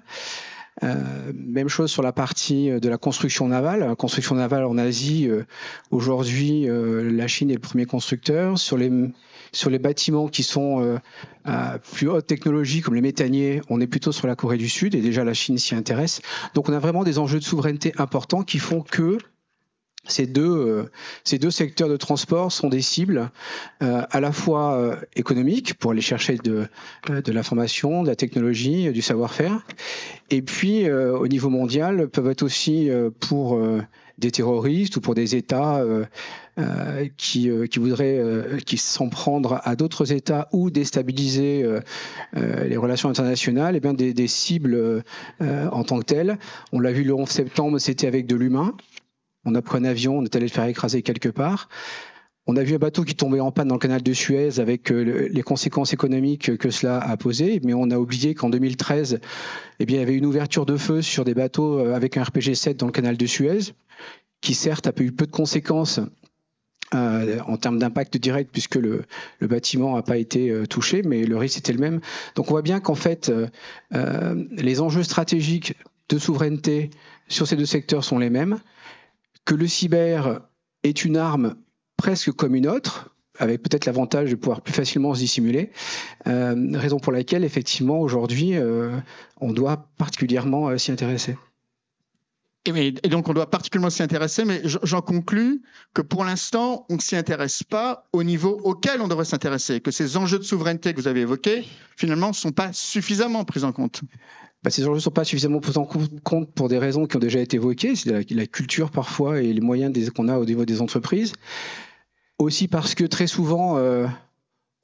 Euh, 0.81 1.31
même 1.35 1.69
chose 1.69 1.91
sur 1.91 2.01
la 2.01 2.11
partie 2.11 2.71
euh, 2.71 2.79
de 2.79 2.89
la 2.89 2.97
construction 2.97 3.47
navale. 3.47 3.95
construction 3.95 4.35
navale 4.35 4.65
en 4.65 4.77
Asie, 4.77 5.27
euh, 5.29 5.45
aujourd'hui, 5.91 6.67
la 6.67 7.27
Chine 7.27 7.51
est 7.51 7.55
le 7.55 7.59
premier 7.59 7.85
constructeur. 7.85 8.57
Sur 8.57 8.77
les, 8.77 8.91
sur 9.51 9.69
les 9.69 9.79
bâtiments 9.79 10.27
qui 10.27 10.43
sont 10.43 10.99
à 11.45 11.77
plus 11.79 12.09
haute 12.09 12.25
technologie, 12.25 12.81
comme 12.81 12.95
les 12.95 13.01
méthaniers, 13.01 13.61
on 13.69 13.79
est 13.81 13.87
plutôt 13.87 14.11
sur 14.11 14.27
la 14.27 14.35
Corée 14.35 14.57
du 14.57 14.69
Sud, 14.69 14.95
et 14.95 15.01
déjà 15.01 15.23
la 15.23 15.33
Chine 15.33 15.57
s'y 15.57 15.75
intéresse. 15.75 16.21
Donc 16.53 16.69
on 16.69 16.73
a 16.73 16.79
vraiment 16.79 17.03
des 17.03 17.19
enjeux 17.19 17.39
de 17.39 17.43
souveraineté 17.43 17.93
importants 17.97 18.43
qui 18.43 18.59
font 18.59 18.81
que 18.81 19.17
ces 20.05 20.25
deux, 20.25 20.43
euh, 20.43 20.91
ces 21.23 21.39
deux 21.39 21.51
secteurs 21.51 21.87
de 21.87 21.95
transport 21.95 22.51
sont 22.51 22.67
des 22.67 22.81
cibles 22.81 23.31
euh, 23.81 24.03
à 24.09 24.19
la 24.19 24.33
fois 24.33 24.73
euh, 24.73 24.95
économiques 25.15 25.75
pour 25.75 25.91
aller 25.91 26.01
chercher 26.01 26.35
de, 26.35 26.67
de 27.07 27.31
l'information, 27.31 28.03
de 28.03 28.09
la 28.09 28.15
technologie, 28.15 28.91
du 28.91 29.01
savoir-faire, 29.01 29.65
et 30.29 30.41
puis 30.41 30.89
au 30.91 31.27
niveau 31.27 31.49
mondial 31.49 32.07
peuvent 32.09 32.29
être 32.29 32.43
aussi 32.43 32.89
pour 33.19 33.61
des 34.17 34.31
terroristes 34.31 34.97
ou 34.97 35.01
pour 35.01 35.15
des 35.15 35.35
États 35.35 35.83
qui, 37.17 37.49
qui 37.69 37.79
voudraient 37.79 38.19
qui 38.65 38.77
s'en 38.77 39.09
prendre 39.09 39.61
à 39.63 39.75
d'autres 39.75 40.11
États 40.11 40.47
ou 40.51 40.71
déstabiliser 40.71 41.65
les 42.33 42.77
relations 42.77 43.09
internationales, 43.09 43.75
et 43.75 43.79
bien 43.79 43.93
des, 43.93 44.13
des 44.13 44.27
cibles 44.27 45.03
en 45.39 45.83
tant 45.83 45.99
que 45.99 46.05
telles. 46.05 46.39
On 46.71 46.79
l'a 46.79 46.91
vu 46.91 47.03
le 47.03 47.13
11 47.13 47.29
septembre, 47.29 47.77
c'était 47.79 48.07
avec 48.07 48.25
de 48.25 48.35
l'humain. 48.35 48.75
On 49.45 49.55
a 49.55 49.61
pris 49.61 49.77
un 49.77 49.83
avion, 49.83 50.17
on 50.17 50.23
est 50.23 50.35
allé 50.35 50.45
le 50.45 50.51
faire 50.51 50.65
écraser 50.65 51.01
quelque 51.01 51.29
part. 51.29 51.69
On 52.45 52.57
a 52.57 52.63
vu 52.63 52.75
un 52.75 52.79
bateau 52.79 53.03
qui 53.03 53.15
tombait 53.15 53.39
en 53.39 53.51
panne 53.51 53.69
dans 53.69 53.75
le 53.75 53.79
canal 53.79 54.03
de 54.03 54.13
Suez 54.13 54.59
avec 54.59 54.89
les 54.89 55.41
conséquences 55.43 55.93
économiques 55.93 56.57
que 56.57 56.71
cela 56.71 56.99
a 56.99 57.15
posé, 57.15 57.61
mais 57.63 57.73
on 57.73 57.89
a 57.89 57.97
oublié 57.97 58.35
qu'en 58.35 58.49
2013, 58.49 59.21
eh 59.79 59.85
bien, 59.85 59.97
il 59.97 59.99
y 60.01 60.03
avait 60.03 60.15
une 60.15 60.25
ouverture 60.25 60.65
de 60.65 60.75
feu 60.75 61.01
sur 61.01 61.23
des 61.23 61.33
bateaux 61.33 61.79
avec 61.79 62.17
un 62.17 62.23
RPG 62.23 62.55
7 62.55 62.77
dans 62.77 62.87
le 62.87 62.91
canal 62.91 63.15
de 63.15 63.25
Suez, 63.25 63.73
qui 64.41 64.55
certes 64.55 64.87
a 64.87 64.93
eu 65.01 65.13
peu 65.13 65.25
de 65.25 65.31
conséquences 65.31 66.01
euh, 66.93 67.39
en 67.47 67.57
termes 67.57 67.79
d'impact 67.79 68.17
direct 68.17 68.51
puisque 68.51 68.75
le, 68.75 69.05
bâtiment 69.41 69.95
n'a 69.95 70.03
pas 70.03 70.17
été 70.17 70.51
euh, 70.51 70.67
touché, 70.67 71.01
mais 71.01 71.23
le 71.23 71.37
risque 71.37 71.57
était 71.57 71.73
le 71.73 71.79
même. 71.79 72.01
Donc 72.35 72.47
on 72.47 72.51
voit 72.51 72.61
bien 72.61 72.79
qu'en 72.79 72.93
fait, 72.93 73.31
euh, 73.93 74.45
les 74.51 74.81
enjeux 74.81 75.03
stratégiques 75.03 75.75
de 76.09 76.19
souveraineté 76.19 76.91
sur 77.29 77.47
ces 77.47 77.55
deux 77.55 77.65
secteurs 77.65 78.03
sont 78.03 78.19
les 78.19 78.29
mêmes, 78.29 78.59
que 79.45 79.55
le 79.55 79.67
cyber 79.67 80.41
est 80.83 81.05
une 81.05 81.17
arme 81.17 81.55
presque 81.97 82.31
comme 82.31 82.55
une 82.55 82.67
autre, 82.67 83.15
avec 83.39 83.61
peut-être 83.61 83.85
l'avantage 83.85 84.31
de 84.31 84.35
pouvoir 84.35 84.61
plus 84.61 84.73
facilement 84.73 85.13
se 85.13 85.19
dissimuler, 85.19 85.71
raison 86.25 86.99
pour 86.99 87.11
laquelle 87.11 87.43
effectivement 87.43 87.99
aujourd'hui 87.99 88.53
on 89.41 89.51
doit 89.53 89.87
particulièrement 89.97 90.77
s'y 90.77 90.91
intéresser. 90.91 91.35
Et, 92.65 92.91
donc, 93.09 93.27
on 93.27 93.33
doit 93.33 93.49
particulièrement 93.49 93.89
s'y 93.89 94.03
intéresser, 94.03 94.45
mais 94.45 94.61
j'en 94.63 95.01
conclus 95.01 95.61
que 95.93 96.01
pour 96.01 96.23
l'instant, 96.23 96.85
on 96.89 96.95
ne 96.95 97.01
s'y 97.01 97.17
intéresse 97.17 97.61
pas 97.63 98.07
au 98.13 98.23
niveau 98.23 98.57
auquel 98.63 99.01
on 99.01 99.09
devrait 99.09 99.25
s'intéresser, 99.25 99.81
que 99.81 99.91
ces 99.91 100.15
enjeux 100.15 100.39
de 100.39 100.43
souveraineté 100.43 100.93
que 100.93 101.01
vous 101.01 101.09
avez 101.09 101.21
évoqués, 101.21 101.65
finalement, 101.97 102.29
ne 102.29 102.33
sont 102.33 102.53
pas 102.53 102.71
suffisamment 102.71 103.43
pris 103.43 103.65
en 103.65 103.73
compte. 103.73 104.01
Bah, 104.63 104.69
ces 104.69 104.83
enjeux 104.83 104.95
ne 104.95 104.99
sont 104.99 105.11
pas 105.11 105.25
suffisamment 105.25 105.59
pris 105.59 105.77
en 105.77 105.85
compte 105.85 106.53
pour 106.53 106.69
des 106.69 106.77
raisons 106.77 107.05
qui 107.05 107.17
ont 107.17 107.19
déjà 107.19 107.39
été 107.39 107.57
évoquées, 107.57 107.97
c'est 107.97 108.31
la, 108.31 108.47
culture 108.47 108.91
parfois 108.91 109.41
et 109.41 109.51
les 109.51 109.61
moyens 109.61 109.93
qu'on 110.11 110.29
a 110.29 110.37
au 110.37 110.45
niveau 110.45 110.63
des 110.63 110.79
entreprises. 110.79 111.33
Aussi 112.39 112.69
parce 112.69 112.95
que 112.95 113.03
très 113.03 113.27
souvent, 113.27 113.77
euh, 113.77 114.07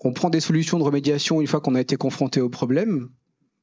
on 0.02 0.12
prend 0.12 0.30
des 0.30 0.42
solutions 0.42 0.80
de 0.80 0.84
remédiation 0.84 1.40
une 1.40 1.48
fois 1.48 1.62
qu'on 1.62 1.76
a 1.76 1.82
été 1.82 1.96
confronté 1.96 2.42
au 2.42 2.50
problème 2.50 3.10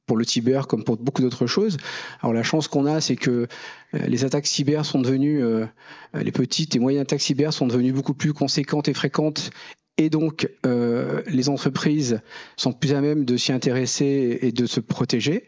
pour 0.07 0.17
le 0.17 0.23
cyber 0.23 0.65
comme 0.65 0.83
pour 0.83 0.97
beaucoup 0.97 1.21
d'autres 1.21 1.45
choses. 1.45 1.77
Alors 2.21 2.33
la 2.33 2.41
chance 2.41 2.67
qu'on 2.67 2.87
a, 2.87 2.99
c'est 3.01 3.17
que 3.17 3.47
euh, 3.93 3.99
les 4.07 4.25
attaques 4.25 4.47
cyber 4.47 4.85
sont 4.85 4.99
devenues, 4.99 5.43
euh, 5.43 5.67
les 6.15 6.31
petites 6.31 6.75
et 6.75 6.79
moyennes 6.79 7.01
attaques 7.01 7.21
cyber 7.21 7.53
sont 7.53 7.67
devenues 7.67 7.91
beaucoup 7.91 8.15
plus 8.15 8.33
conséquentes 8.33 8.87
et 8.87 8.93
fréquentes. 8.95 9.51
Et 9.99 10.09
donc, 10.09 10.47
euh, 10.65 11.23
les 11.27 11.49
entreprises 11.49 12.21
sont 12.55 12.71
plus 12.71 12.93
à 12.93 13.01
même 13.01 13.25
de 13.25 13.35
s'y 13.35 13.51
intéresser 13.51 14.39
et 14.41 14.51
de 14.51 14.65
se 14.65 14.79
protéger. 14.79 15.47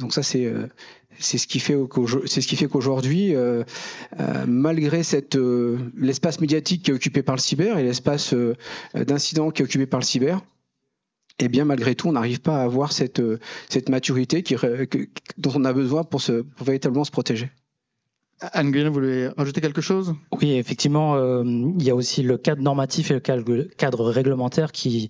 Donc 0.00 0.12
ça, 0.12 0.24
c'est 0.24 0.52
ce 1.20 1.46
qui 1.46 1.60
fait 1.60 1.76
c'est 2.26 2.40
ce 2.40 2.64
qu'aujourd'hui, 2.66 3.34
malgré 4.46 5.02
l'espace 5.96 6.40
médiatique 6.40 6.82
qui 6.84 6.90
est 6.90 6.94
occupé 6.94 7.22
par 7.22 7.36
le 7.36 7.40
cyber 7.40 7.78
et 7.78 7.84
l'espace 7.84 8.34
d'incident 8.94 9.52
qui 9.52 9.62
est 9.62 9.64
occupé 9.64 9.86
par 9.86 10.00
le 10.00 10.04
cyber, 10.04 10.40
eh 11.38 11.48
bien 11.48 11.64
malgré 11.64 11.94
tout, 11.94 12.08
on 12.08 12.12
n'arrive 12.12 12.40
pas 12.40 12.58
à 12.58 12.62
avoir 12.62 12.92
cette, 12.92 13.20
euh, 13.20 13.38
cette 13.68 13.88
maturité 13.88 14.42
qui, 14.42 14.56
dont 15.38 15.52
on 15.54 15.64
a 15.64 15.72
besoin 15.72 16.04
pour 16.04 16.22
véritablement 16.60 17.04
se 17.04 17.10
protéger. 17.10 17.50
Anne 18.40 18.70
Guyen, 18.70 18.88
vous 18.88 18.94
voulez 18.94 19.28
rajouter 19.28 19.62
quelque 19.62 19.80
chose? 19.80 20.14
Oui, 20.40 20.52
effectivement, 20.52 21.14
euh, 21.14 21.42
il 21.44 21.82
y 21.82 21.90
a 21.90 21.94
aussi 21.94 22.22
le 22.22 22.36
cadre 22.36 22.60
normatif 22.60 23.10
et 23.10 23.14
le 23.14 23.20
cadre 23.20 24.04
réglementaire 24.04 24.72
qui, 24.72 25.08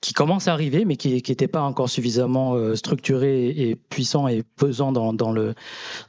qui 0.00 0.14
commence 0.14 0.48
à 0.48 0.54
arriver, 0.54 0.86
mais 0.86 0.96
qui 0.96 1.12
n'était 1.12 1.48
pas 1.48 1.60
encore 1.60 1.90
suffisamment 1.90 2.54
euh, 2.54 2.74
structuré 2.74 3.48
et 3.48 3.76
puissant 3.76 4.26
et 4.26 4.42
pesant 4.42 4.90
dans, 4.90 5.12
dans 5.12 5.32
le, 5.32 5.54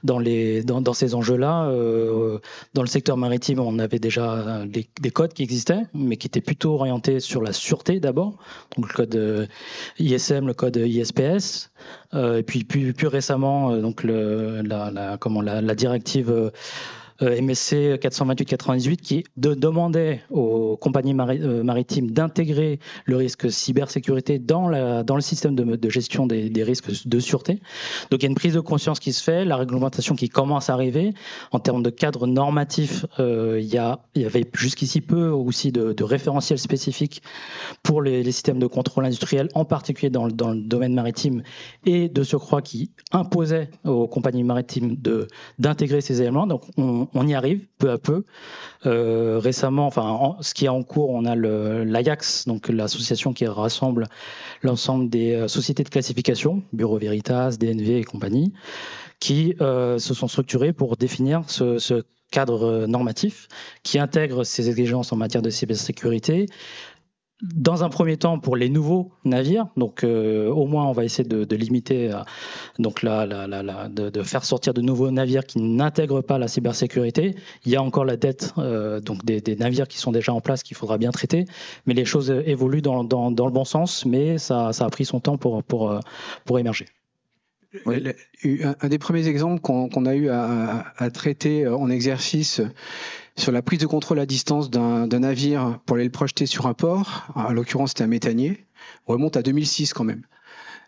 dans, 0.05 0.19
les, 0.19 0.63
dans, 0.63 0.93
ces 0.93 1.15
enjeux-là. 1.15 1.65
Euh, 1.65 2.39
dans 2.73 2.81
le 2.81 2.87
secteur 2.87 3.17
maritime, 3.17 3.59
on 3.59 3.77
avait 3.77 3.99
déjà 3.99 4.65
des, 4.65 4.87
des, 5.01 5.11
codes 5.11 5.33
qui 5.33 5.43
existaient, 5.43 5.83
mais 5.93 6.15
qui 6.15 6.27
étaient 6.27 6.39
plutôt 6.39 6.75
orientés 6.75 7.19
sur 7.19 7.41
la 7.41 7.51
sûreté 7.51 7.99
d'abord. 7.99 8.37
Donc 8.77 8.87
le 8.87 8.93
code 8.93 9.49
ISM, 9.99 10.47
le 10.47 10.53
code 10.53 10.77
ISPS, 10.77 11.71
et 12.13 12.43
puis 12.43 12.63
plus, 12.63 12.93
plus 12.93 13.07
récemment, 13.07 13.75
donc 13.77 14.03
le, 14.03 14.61
la, 14.61 14.91
la, 14.91 15.17
comment, 15.17 15.41
la, 15.41 15.61
la 15.61 15.75
directive 15.75 16.31
euh, 16.31 16.51
MSC 17.21 17.97
428-98 17.99 18.97
qui 18.97 19.23
demandait 19.37 20.21
aux 20.29 20.77
compagnies 20.77 21.15
euh, 21.17 21.63
maritimes 21.63 22.11
d'intégrer 22.11 22.79
le 23.05 23.15
risque 23.15 23.51
cybersécurité 23.51 24.39
dans, 24.39 24.67
le 24.67 25.21
système 25.21 25.55
de, 25.55 25.89
gestion 25.89 26.27
des, 26.27 26.63
risques 26.63 27.07
de 27.07 27.19
sûreté. 27.19 27.61
Donc 28.11 28.21
il 28.21 28.23
y 28.23 28.25
a 28.25 28.29
une 28.29 28.35
prise 28.35 28.53
de 28.53 28.59
conscience 28.59 28.99
qui 28.99 29.13
se 29.13 29.23
fait, 29.23 29.45
la 29.45 29.57
réglementation 29.57 30.15
qui 30.15 30.29
commence 30.29 30.69
à 30.69 30.73
arriver. 30.73 31.13
En 31.51 31.59
termes 31.59 31.83
de 31.83 31.89
cadre 31.89 32.27
normatif, 32.27 33.05
euh, 33.19 33.59
il, 33.59 33.67
y 33.67 34.25
avait 34.25 34.45
jusqu'ici 34.53 35.01
peu 35.01 35.29
aussi 35.29 35.71
de, 35.71 36.03
référentiels 36.03 36.59
spécifiques 36.59 37.21
pour 37.83 38.01
les, 38.01 38.23
systèmes 38.31 38.59
de 38.59 38.67
contrôle 38.67 39.05
industriel, 39.05 39.49
en 39.55 39.65
particulier 39.65 40.09
dans, 40.09 40.25
le 40.25 40.61
domaine 40.61 40.93
maritime, 40.93 41.43
et 41.85 42.09
de 42.09 42.23
surcroît 42.23 42.61
qui 42.61 42.91
imposait 43.11 43.69
aux 43.85 44.07
compagnies 44.07 44.43
maritimes 44.43 44.97
d'intégrer 45.57 46.01
ces 46.01 46.21
éléments. 46.21 46.47
On, 47.13 47.27
y 47.27 47.33
arrive 47.33 47.65
peu 47.77 47.91
à 47.91 47.97
peu. 47.97 48.23
Euh, 48.85 49.39
récemment, 49.39 49.91
ce 50.41 50.53
qui 50.53 50.65
est 50.65 50.69
en 50.69 50.83
cours, 50.83 51.09
on 51.09 51.25
a 51.25 51.35
l'Ajax, 51.35 52.45
donc 52.47 52.69
l'association 52.69 53.33
qui 53.33 53.45
rassemble 53.47 54.07
l'ensemble 54.61 55.09
des 55.09 55.33
euh, 55.33 55.47
sociétés 55.47 55.83
de 55.83 55.89
classification, 55.89 56.63
Bureau 56.73 56.97
Veritas, 56.97 57.57
DNV 57.59 57.97
et 57.97 58.03
compagnie, 58.03 58.53
qui 59.19 59.55
euh, 59.61 59.99
se 59.99 60.13
sont 60.13 60.27
structurées 60.27 60.73
pour 60.73 60.97
définir 60.97 61.43
ce 61.47 62.03
cadre 62.29 62.85
normatif 62.87 63.47
qui 63.83 63.99
intègre 63.99 64.43
ces 64.43 64.69
exigences 64.69 65.13
en 65.13 65.15
matière 65.15 65.41
de 65.41 65.49
cybersécurité, 65.49 66.47
dans 67.41 67.83
un 67.83 67.89
premier 67.89 68.17
temps 68.17 68.39
pour 68.39 68.55
les 68.55 68.67
nouveaux 68.67 69.11
navires, 69.23 69.67
donc 69.77 70.03
euh, 70.03 70.49
au 70.49 70.65
moins 70.65 70.85
on 70.85 70.91
va 70.91 71.05
essayer 71.05 71.27
de, 71.27 71.55
limiter, 71.55 72.11
euh, 72.11 72.21
donc 72.79 73.03
la, 73.03 73.27
de, 73.89 74.23
faire 74.23 74.43
sortir 74.43 74.73
de 74.73 74.81
nouveaux 74.81 75.11
navires 75.11 75.45
qui 75.45 75.61
n'intègrent 75.61 76.21
pas 76.21 76.39
la 76.39 76.47
cybersécurité. 76.47 77.35
Il 77.65 77.71
y 77.71 77.75
a 77.75 77.83
encore 77.83 78.05
la 78.05 78.17
dette 78.17 78.53
euh, 78.57 78.99
donc 78.99 79.23
des, 79.23 79.55
navires 79.55 79.87
qui 79.87 79.99
sont 79.99 80.11
déjà 80.11 80.33
en 80.33 80.41
place 80.41 80.63
qu'il 80.63 80.75
faudra 80.75 80.97
bien 80.97 81.11
traiter, 81.11 81.45
mais 81.85 81.93
les 81.93 82.05
choses 82.05 82.31
évoluent 82.31 82.81
dans, 82.81 83.03
le 83.03 83.51
bon 83.51 83.65
sens, 83.65 84.05
mais 84.05 84.39
ça, 84.39 84.69
a 84.69 84.89
pris 84.89 85.05
son 85.05 85.19
temps 85.19 85.37
pour, 85.37 85.99
émerger. 86.57 86.85
Un 87.85 88.87
des 88.87 88.97
premiers 88.97 89.27
exemples 89.27 89.61
qu'on 89.61 90.05
a 90.05 90.15
eu 90.15 90.29
à, 90.29 91.09
traiter 91.13 91.67
en 91.67 91.89
exercice 91.91 92.61
sur 93.37 93.51
la 93.51 93.61
prise 93.61 93.79
de 93.79 93.85
contrôle 93.85 94.19
à 94.19 94.25
distance 94.25 94.69
d'un 94.69 95.07
navire 95.07 95.79
pour 95.85 95.95
aller 95.95 96.05
le 96.05 96.11
projeter 96.11 96.45
sur 96.45 96.67
un 96.67 96.73
port, 96.73 97.27
en 97.35 97.53
l'occurrence 97.53 97.91
c'était 97.91 98.03
un 98.03 98.07
méthanier, 98.07 98.65
on 99.07 99.13
remonte 99.13 99.37
à 99.37 99.41
2006 99.41 99.93
quand 99.93 100.03
même. 100.03 100.23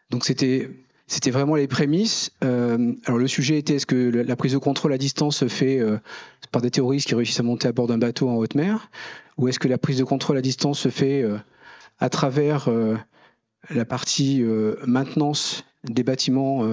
Donc 0.10 0.26
c'était 0.26 0.70
c'était 1.08 1.32
vraiment 1.32 1.56
les 1.56 1.68
prémices. 1.68 2.32
Euh, 2.44 2.94
alors 3.06 3.18
le 3.18 3.28
sujet 3.28 3.58
était 3.58 3.76
est-ce 3.76 3.86
que 3.86 3.96
la 3.96 4.36
prise 4.36 4.54
de 4.54 4.58
contrôle 4.58 4.94
à 4.94 4.98
distance 4.98 5.38
se 5.38 5.48
fait 5.48 5.80
euh, 5.80 5.98
par 6.52 6.62
des 6.62 6.70
terroristes 6.70 7.08
qui 7.08 7.16
réussissent 7.16 7.40
à 7.40 7.44
monter 7.44 7.68
à 7.68 7.72
bord 7.72 7.88
d'un 7.88 7.98
bateau 7.98 8.30
en 8.30 8.36
haute 8.36 8.56
mer, 8.56 8.90
ou 9.38 9.48
est-ce 9.48 9.60
que 9.60 9.68
la 9.68 9.78
prise 9.78 9.98
de 9.98 10.04
contrôle 10.04 10.38
à 10.38 10.42
distance 10.42 10.80
se 10.80 10.90
fait 10.90 11.24
euh, 11.24 11.38
à 12.00 12.10
travers 12.10 12.70
la 13.70 13.84
partie 13.84 14.42
maintenance 14.88 15.66
des 15.84 16.04
bâtiments 16.04 16.64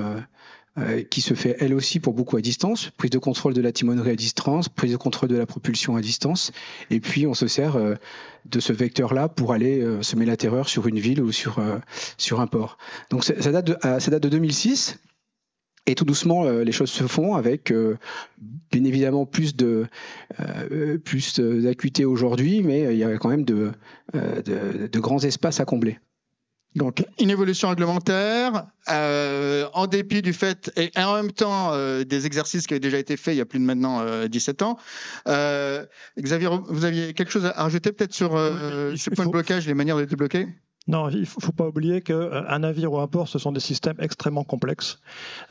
euh, 0.78 1.02
qui 1.02 1.22
se 1.22 1.32
fait 1.32 1.56
elle 1.58 1.72
aussi 1.72 2.00
pour 2.00 2.12
beaucoup 2.12 2.36
à 2.36 2.42
distance, 2.42 2.90
prise 2.98 3.10
de 3.10 3.16
contrôle 3.16 3.54
de 3.54 3.62
la 3.62 3.72
timonerie 3.72 4.10
à 4.10 4.14
distance, 4.14 4.68
prise 4.68 4.92
de 4.92 4.98
contrôle 4.98 5.30
de 5.30 5.36
la 5.36 5.46
propulsion 5.46 5.96
à 5.96 6.02
distance, 6.02 6.52
et 6.90 7.00
puis 7.00 7.26
on 7.26 7.32
se 7.32 7.46
sert 7.46 7.76
euh, 7.76 7.94
de 8.44 8.60
ce 8.60 8.74
vecteur-là 8.74 9.30
pour 9.30 9.54
aller 9.54 9.80
euh, 9.80 10.02
semer 10.02 10.26
la 10.26 10.36
terreur 10.36 10.68
sur 10.68 10.86
une 10.86 10.98
ville 10.98 11.22
ou 11.22 11.32
sur, 11.32 11.64
sur 12.18 12.40
un 12.40 12.46
port. 12.46 12.76
Donc 13.08 13.24
ça 13.24 13.52
date, 13.52 13.66
de, 13.66 13.76
ça 13.80 14.10
date 14.10 14.22
de 14.22 14.28
2006. 14.28 14.98
Et 15.86 15.94
tout 15.94 16.04
doucement, 16.04 16.50
les 16.50 16.72
choses 16.72 16.90
se 16.90 17.06
font 17.06 17.36
avec 17.36 17.72
bien 18.72 18.84
évidemment 18.84 19.24
plus 19.24 19.54
de 19.54 19.86
plus 21.04 21.38
d'acuité 21.38 22.04
aujourd'hui, 22.04 22.64
mais 22.64 22.92
il 22.92 22.98
y 22.98 23.04
a 23.04 23.16
quand 23.18 23.28
même 23.28 23.44
de, 23.44 23.70
de, 24.12 24.88
de 24.88 24.98
grands 24.98 25.20
espaces 25.20 25.60
à 25.60 25.64
combler. 25.64 26.00
Donc, 26.74 27.06
une 27.18 27.30
évolution 27.30 27.70
réglementaire, 27.70 28.66
euh, 28.90 29.66
en 29.72 29.86
dépit 29.86 30.20
du 30.20 30.34
fait, 30.34 30.70
et 30.76 30.90
en 30.96 31.14
même 31.14 31.32
temps 31.32 31.72
euh, 31.72 32.04
des 32.04 32.26
exercices 32.26 32.66
qui 32.66 32.74
avaient 32.74 32.80
déjà 32.80 32.98
été 32.98 33.16
faits 33.16 33.34
il 33.34 33.38
y 33.38 33.40
a 33.40 33.46
plus 33.46 33.58
de 33.58 33.64
maintenant 33.64 34.04
17 34.26 34.60
euh, 34.60 34.64
ans. 34.64 34.78
Euh, 35.26 35.86
Xavier, 36.18 36.50
vous 36.68 36.84
aviez 36.84 37.14
quelque 37.14 37.32
chose 37.32 37.46
à 37.46 37.52
rajouter 37.52 37.92
peut-être 37.92 38.12
sur 38.12 38.32
ce 38.32 39.10
point 39.10 39.24
de 39.24 39.30
blocage, 39.30 39.66
les 39.66 39.74
manières 39.74 39.96
de 39.96 40.04
débloquer? 40.04 40.48
Non, 40.88 41.08
il 41.08 41.20
ne 41.20 41.24
faut 41.24 41.50
pas 41.50 41.66
oublier 41.66 42.00
qu'un 42.00 42.14
euh, 42.14 42.58
navire 42.58 42.92
ou 42.92 43.00
un 43.00 43.08
port, 43.08 43.26
ce 43.26 43.40
sont 43.40 43.50
des 43.50 43.60
systèmes 43.60 43.96
extrêmement 43.98 44.44
complexes. 44.44 45.00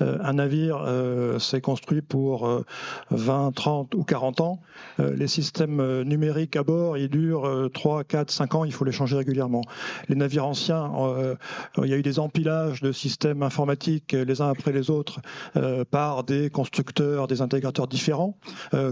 Euh, 0.01 0.17
un 0.21 0.33
navire, 0.33 0.81
euh, 0.85 1.39
c'est 1.39 1.59
construit 1.59 2.01
pour 2.01 2.63
20, 3.11 3.53
30 3.53 3.95
ou 3.95 4.03
40 4.03 4.41
ans. 4.41 4.61
les 4.99 5.27
systèmes 5.27 6.03
numériques 6.03 6.55
à 6.55 6.63
bord, 6.63 6.97
ils 6.97 7.09
durent 7.09 7.69
3, 7.73 8.03
4, 8.03 8.31
5 8.31 8.55
ans, 8.55 8.65
il 8.65 8.71
faut 8.71 8.85
les 8.85 8.91
changer 8.91 9.17
régulièrement. 9.17 9.61
Les 10.07 10.15
navires 10.15 10.45
anciens, 10.45 10.91
il 11.77 11.89
y 11.89 11.93
a 11.93 11.97
eu 11.97 12.01
des 12.01 12.19
empilages 12.19 12.81
de 12.81 12.91
systèmes 12.91 13.43
informatiques 13.43 14.13
les 14.13 14.41
uns 14.41 14.49
après 14.49 14.71
les 14.71 14.89
autres 14.89 15.19
par 15.91 16.23
des 16.23 16.49
constructeurs, 16.49 17.27
des 17.27 17.41
intégrateurs 17.41 17.87
différents. 17.87 18.37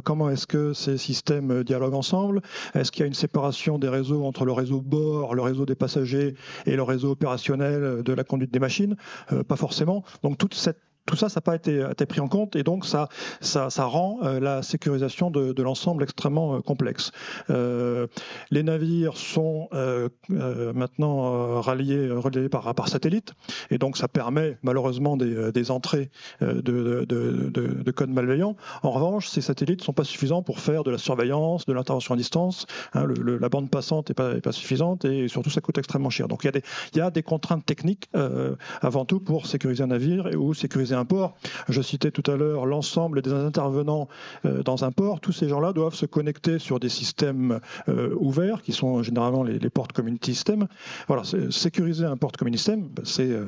comment 0.04 0.30
est-ce 0.30 0.48
que 0.48 0.74
ces 0.74 0.98
systèmes 0.98 1.64
dialoguent 1.64 1.96
ensemble? 1.96 2.42
Est-ce 2.74 2.92
qu'il 2.92 3.02
y 3.02 3.04
a 3.04 3.08
une 3.08 3.14
séparation 3.14 3.78
des 3.78 3.90
réseaux 3.90 4.26
entre 4.26 4.46
le 4.46 4.52
réseau 4.52 4.82
bord, 4.82 5.36
le 5.36 5.42
réseau 5.42 5.66
des 5.66 5.76
passagers 5.76 6.33
et 6.66 6.76
le 6.76 6.84
réseau 6.84 7.12
opérationnel 7.12 8.04
de 8.04 8.14
la 8.14 8.24
conduite 8.24 8.52
des 8.52 8.60
machines 8.60 8.96
euh, 9.32 9.44
Pas 9.44 9.56
forcément. 9.56 10.04
Donc 10.22 10.38
toute 10.38 10.54
cette 10.54 10.80
tout 11.06 11.18
ça, 11.18 11.28
ça 11.28 11.40
n'a 11.40 11.42
pas 11.42 11.56
été, 11.56 12.06
pris 12.06 12.22
en 12.22 12.28
compte 12.28 12.56
et 12.56 12.64
donc 12.64 12.86
ça, 12.86 13.08
rend 13.78 14.20
euh, 14.24 14.40
la 14.40 14.62
sécurisation 14.62 15.32
de, 15.32 15.62
l'ensemble 15.62 16.04
extrêmement 16.04 16.56
euh, 16.56 16.60
complexe. 16.60 17.12
Euh, 17.50 18.08
les 18.52 18.64
navires 18.64 19.18
sont 19.18 19.70
maintenant 20.30 21.62
ralliés, 21.62 22.10
reliés 22.10 22.50
par, 22.50 22.88
satellite 22.88 23.34
et 23.70 23.78
donc 23.78 23.98
ça 23.98 24.08
permet 24.08 24.58
malheureusement 24.62 25.18
des, 25.18 25.72
entrées 25.72 26.10
de, 26.42 27.06
de, 27.06 27.92
code 27.92 28.10
malveillant. 28.10 28.56
En 28.82 28.92
revanche, 28.92 29.28
ces 29.28 29.42
satellites 29.42 29.80
ne 29.80 29.86
sont 29.86 29.94
pas 29.94 30.04
suffisants 30.04 30.42
pour 30.42 30.60
faire 30.60 30.84
de 30.84 30.92
la 30.92 30.98
surveillance, 30.98 31.66
de 31.66 31.74
l'intervention 31.74 32.14
à 32.14 32.18
distance. 32.18 32.66
Hein, 32.94 33.08
la 33.40 33.50
bande 33.50 33.70
passante 33.70 34.10
n'est 34.10 34.42
pas, 34.42 34.52
suffisante 34.52 35.06
et 35.06 35.28
surtout 35.28 35.50
ça 35.50 35.62
coûte 35.62 35.78
extrêmement 35.78 36.10
cher. 36.10 36.28
Donc 36.28 36.44
il 36.44 36.52
y 36.96 37.02
a 37.02 37.12
des 37.12 37.24
contraintes 37.24 37.66
techniques 37.66 38.10
avant 38.82 39.06
tout 39.06 39.20
pour 39.20 39.48
sécuriser 39.48 39.84
un 39.84 39.88
navire 39.88 40.30
ou 40.38 40.54
sécuriser 40.54 40.93
un 40.96 41.06
port. 41.06 41.36
Je 41.70 41.82
citais 41.82 42.12
tout 42.12 42.30
à 42.30 42.36
l'heure 42.36 42.66
l'ensemble 42.66 43.22
des 43.22 43.34
intervenants 43.34 44.08
euh, 44.46 44.64
dans 44.64 44.84
un 44.84 44.92
port. 44.92 45.20
Tous 45.20 45.32
ces 45.32 45.50
gens-là 45.50 45.74
doivent 45.74 45.96
se 45.96 46.06
connecter 46.06 46.60
sur 46.60 46.80
des 46.80 46.90
systèmes 46.90 47.60
euh, 47.90 48.16
ouverts, 48.20 48.62
qui 48.62 48.72
sont 48.72 49.04
généralement 49.04 49.44
les, 49.44 49.60
portes 49.70 49.94
community 49.94 50.34
systems. 50.34 50.68
Voilà, 51.08 51.24
sécuriser 51.50 52.06
un 52.06 52.18
port 52.18 52.32
community 52.32 52.64
system, 52.64 52.90
ben, 52.90 53.04
euh, 53.20 53.48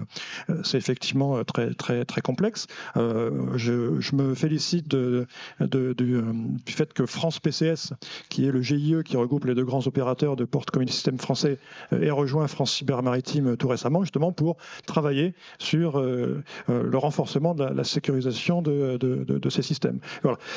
c'est 0.64 0.78
effectivement 0.78 1.44
très 1.44 1.74
très 1.74 2.06
très 2.06 2.22
complexe. 2.22 2.68
Je, 2.96 4.16
me 4.16 4.34
félicite 4.34 4.88
de, 4.88 5.28
du 5.60 6.74
fait 6.74 6.94
que 6.94 7.06
France 7.06 7.40
PCS, 7.40 7.94
qui 8.30 8.48
est 8.48 8.52
le 8.52 8.62
GIE 8.62 8.96
qui 9.04 9.18
regroupe 9.18 9.46
les 9.46 9.56
deux 9.56 9.66
grands 9.66 9.86
opérateurs 9.86 10.36
de 10.36 10.46
port 10.46 10.66
community 10.66 10.96
system 10.96 11.18
français, 11.18 11.60
ait 11.92 12.12
rejoint 12.12 12.48
France 12.48 12.74
Cyber 12.74 13.04
Maritime 13.04 13.58
tout 13.58 13.68
récemment, 13.68 14.02
justement 14.02 14.32
pour 14.32 14.58
travailler 14.86 15.34
sur 15.60 16.00
le 16.00 16.98
renforcement 16.98 17.35
de 17.40 17.64
la, 17.64 17.84
sécurisation 17.84 18.62
de, 18.62 19.50
ces 19.50 19.62
systèmes. 19.62 20.00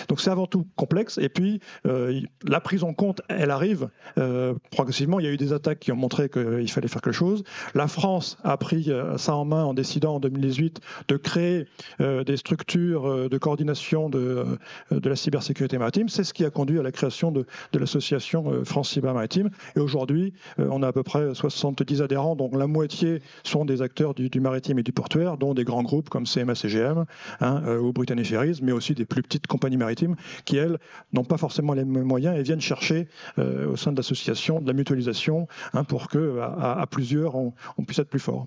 Donc 0.09 0.21
c'est 0.21 0.31
avant 0.31 0.47
tout 0.47 0.67
complexe. 0.77 1.19
Et 1.19 1.29
puis 1.29 1.61
euh, 1.87 2.21
la 2.47 2.61
prise 2.61 2.85
en 2.85 2.93
compte, 2.93 3.21
elle 3.29 3.51
arrive 3.51 3.89
euh, 4.19 4.55
progressivement. 4.71 5.21
Il 5.21 5.27
y 5.27 5.29
a 5.29 5.33
eu 5.33 5.37
des 5.37 5.53
attaques 5.53 5.81
qui 5.81 5.93
ont 5.93 5.97
montré 5.97 6.29
qu'il 6.29 6.71
fallait 6.71 6.89
faire 6.89 7.03
quelque 7.03 7.15
chose. 7.15 7.45
La 7.75 7.89
France 7.89 8.39
a 8.45 8.57
pris 8.57 8.91
euh, 8.91 9.19
ça 9.19 9.35
en 9.35 9.45
main 9.45 9.65
en 9.65 9.75
décidant 9.75 10.17
en 10.17 10.21
2018 10.21 10.81
de 11.09 11.17
créer 11.17 11.67
des 11.99 12.37
structures 12.37 13.29
de 13.29 13.39
coordination 13.39 14.09
de, 14.09 14.59
la 14.91 15.17
cybersécurité 15.17 15.79
maritime. 15.79 16.09
C'est 16.09 16.25
ce 16.25 16.33
qui 16.33 16.45
a 16.45 16.51
conduit 16.51 16.79
à 16.79 16.83
la 16.83 16.93
création 16.93 17.33
de, 17.33 17.47
l'association 17.75 18.65
France 18.65 18.91
Cyber 18.91 19.15
Maritime. 19.15 19.51
Et 19.77 19.81
aujourd'hui, 19.81 20.33
on 20.59 20.83
a 20.83 20.89
à 20.89 20.93
peu 20.93 21.03
près 21.03 21.35
70 21.35 22.03
adhérents, 22.03 22.37
dont 22.37 22.51
la 22.53 22.67
moitié 22.67 23.21
sont 23.45 23.65
des 23.65 23.83
acteurs 23.83 24.15
du, 24.15 24.41
maritime 24.41 24.79
et 24.79 24.83
du 24.83 24.93
portuaire, 24.93 25.37
dont 25.37 25.55
des 25.55 25.65
grands 25.65 25.83
groupes 25.83 26.09
comme 26.09 26.25
CMAC 26.25 26.68
CGM 26.69 27.05
hein, 27.41 27.63
euh, 27.67 27.79
ou 27.79 27.93
Brittany 27.93 28.25
Ferries, 28.25 28.61
mais 28.63 28.73
aussi 28.73 28.95
des 28.95 29.05
plus 29.05 29.23
petites 29.23 29.47
compagnies 29.47 29.77
maritimes 29.77 30.17
qui, 30.45 30.57
elles, 30.57 30.79
n'ont 31.13 31.25
pas 31.25 31.39
forcément 31.39 31.73
les 31.73 31.85
mêmes 31.85 32.05
moyens 32.05 32.39
et 32.39 32.43
viennent 32.43 32.61
chercher 32.61 33.09
euh, 33.39 33.67
au 33.69 33.77
sein 33.77 33.93
de 33.93 33.97
l'association 33.97 34.61
de 34.61 34.67
la 34.67 34.73
mutualisation 34.73 35.49
hein, 35.73 35.85
pour 35.85 36.09
que 36.09 36.41
à, 36.41 36.87
plusieurs, 36.91 37.35
on, 37.35 37.53
puisse 37.87 37.99
être 37.99 38.11
plus 38.11 38.21
fort. 38.21 38.47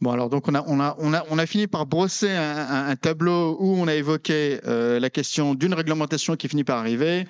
Bon, 0.00 0.12
alors 0.12 0.30
donc 0.30 0.46
on 0.46 0.54
a, 0.54 0.62
on 0.68 0.78
a, 0.78 0.94
on 1.00 1.12
a, 1.12 1.24
on 1.28 1.38
a 1.38 1.46
fini 1.46 1.66
par 1.66 1.84
brosser 1.84 2.30
un, 2.30 2.94
tableau 2.94 3.56
où 3.58 3.74
on 3.76 3.88
a 3.88 3.94
évoqué 3.96 4.60
euh, 4.64 5.00
la 5.00 5.10
question 5.10 5.56
d'une 5.56 5.74
réglementation 5.74 6.36
qui 6.36 6.46
finit 6.46 6.62
par 6.62 6.78
arriver, 6.78 7.26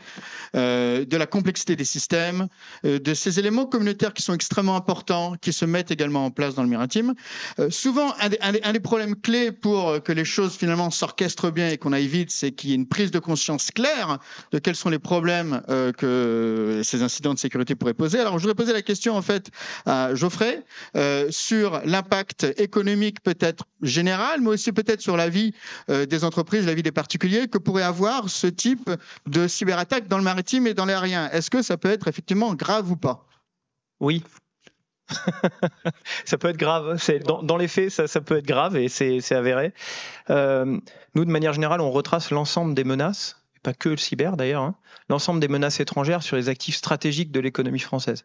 euh, 0.54 1.06
de 1.06 1.16
la 1.16 1.26
complexité 1.26 1.76
des 1.76 1.86
systèmes, 1.86 2.48
euh, 2.84 2.98
de 2.98 3.14
ces 3.14 3.38
éléments 3.38 3.64
communautaires 3.64 4.12
qui 4.12 4.22
sont 4.22 4.34
extrêmement 4.34 4.76
importants, 4.76 5.34
qui 5.40 5.54
se 5.54 5.64
mettent 5.64 5.90
également 5.90 6.26
en 6.26 6.30
place 6.30 6.54
dans 6.54 6.62
le 6.62 6.68
maritime. 6.68 7.14
Euh, 7.58 7.70
souvent, 7.70 8.12
un 8.20 8.28
des, 8.28 8.38
un, 8.42 8.72
des, 8.72 8.80
problèmes 8.80 9.16
clés 9.16 9.50
pour 9.50 10.02
que 10.02 10.12
les 10.12 10.26
choses 10.26 10.54
finalement 10.54 10.90
s'orchestrent 10.90 11.50
bien 11.50 11.70
et 11.70 11.78
qu'on 11.78 11.94
aille 11.94 12.06
vite, 12.06 12.30
c'est 12.30 12.52
qu'il 12.52 12.68
y 12.68 12.72
ait 12.74 12.76
une 12.76 12.88
prise 12.88 13.10
de 13.10 13.18
conscience 13.18 13.70
claire 13.70 14.18
de 14.52 14.58
quels 14.58 14.76
sont 14.76 14.90
les 14.90 14.98
problèmes 14.98 15.62
que 15.96 16.82
ces 16.84 17.02
incidents 17.02 17.34
de 17.34 17.38
sécurité 17.38 17.74
pourraient 17.74 17.94
poser. 17.94 18.20
Alors, 18.20 18.38
je 18.38 18.42
voudrais 18.42 18.54
poser 18.54 18.72
la 18.72 18.82
question 18.82 19.16
en 19.16 19.22
fait 19.22 19.50
à 19.86 20.14
Geoffrey 20.14 20.64
sur 21.30 21.80
l'impact 21.84 22.46
économique 22.58 23.22
peut-être 23.22 23.64
générale, 23.82 24.40
mais 24.40 24.48
aussi 24.48 24.72
peut-être 24.72 25.00
sur 25.00 25.16
la 25.16 25.28
vie 25.28 25.54
euh, 25.90 26.06
des 26.06 26.24
entreprises, 26.24 26.66
la 26.66 26.74
vie 26.74 26.82
des 26.82 26.92
particuliers, 26.92 27.48
que 27.48 27.58
pourrait 27.58 27.82
avoir 27.82 28.28
ce 28.28 28.46
type 28.46 28.90
de 29.26 29.48
cyberattaque 29.48 30.08
dans 30.08 30.18
le 30.18 30.24
maritime 30.24 30.66
et 30.66 30.74
dans 30.74 30.84
l'aérien. 30.84 31.30
Est-ce 31.30 31.50
que 31.50 31.62
ça 31.62 31.76
peut 31.76 31.90
être 31.90 32.08
effectivement 32.08 32.54
grave 32.54 32.90
ou 32.90 32.96
pas? 32.96 33.26
Oui. 34.00 34.22
ça 36.24 36.38
peut 36.38 36.48
être 36.48 36.56
grave. 36.56 36.98
Dans, 37.24 37.56
les 37.56 37.68
faits, 37.68 37.90
ça, 37.90 38.20
peut 38.20 38.38
être 38.38 38.46
grave 38.46 38.76
et 38.76 38.88
c'est 38.88 39.32
avéré. 39.32 39.72
Euh, 40.30 40.78
nous, 41.14 41.24
de 41.24 41.30
manière 41.30 41.52
générale, 41.52 41.80
on 41.80 41.90
retrace 41.90 42.30
l'ensemble 42.30 42.74
des 42.74 42.84
menaces, 42.84 43.42
pas 43.62 43.72
que 43.72 43.88
le 43.88 43.96
cyber 43.96 44.36
d'ailleurs, 44.36 44.62
hein, 44.62 44.74
l'ensemble 45.08 45.40
des 45.40 45.48
menaces 45.48 45.80
étrangères 45.80 46.22
sur 46.22 46.36
les 46.36 46.48
actifs 46.48 46.76
stratégiques 46.76 47.32
de 47.32 47.40
l'économie 47.40 47.78
française. 47.78 48.24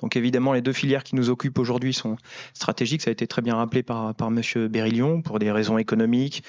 Donc 0.00 0.16
évidemment, 0.16 0.52
les 0.52 0.62
deux 0.62 0.72
filières 0.72 1.04
qui 1.04 1.16
nous 1.16 1.30
occupent 1.30 1.58
aujourd'hui 1.58 1.92
sont 1.92 2.16
stratégiques. 2.54 3.02
Ça 3.02 3.10
a 3.10 3.12
été 3.12 3.26
très 3.26 3.42
bien 3.42 3.56
rappelé 3.56 3.82
par, 3.82 4.14
par 4.14 4.30
Monsieur 4.30 4.68
Berillon 4.68 5.22
pour 5.22 5.38
des 5.38 5.50
raisons 5.50 5.78
économiques, 5.78 6.42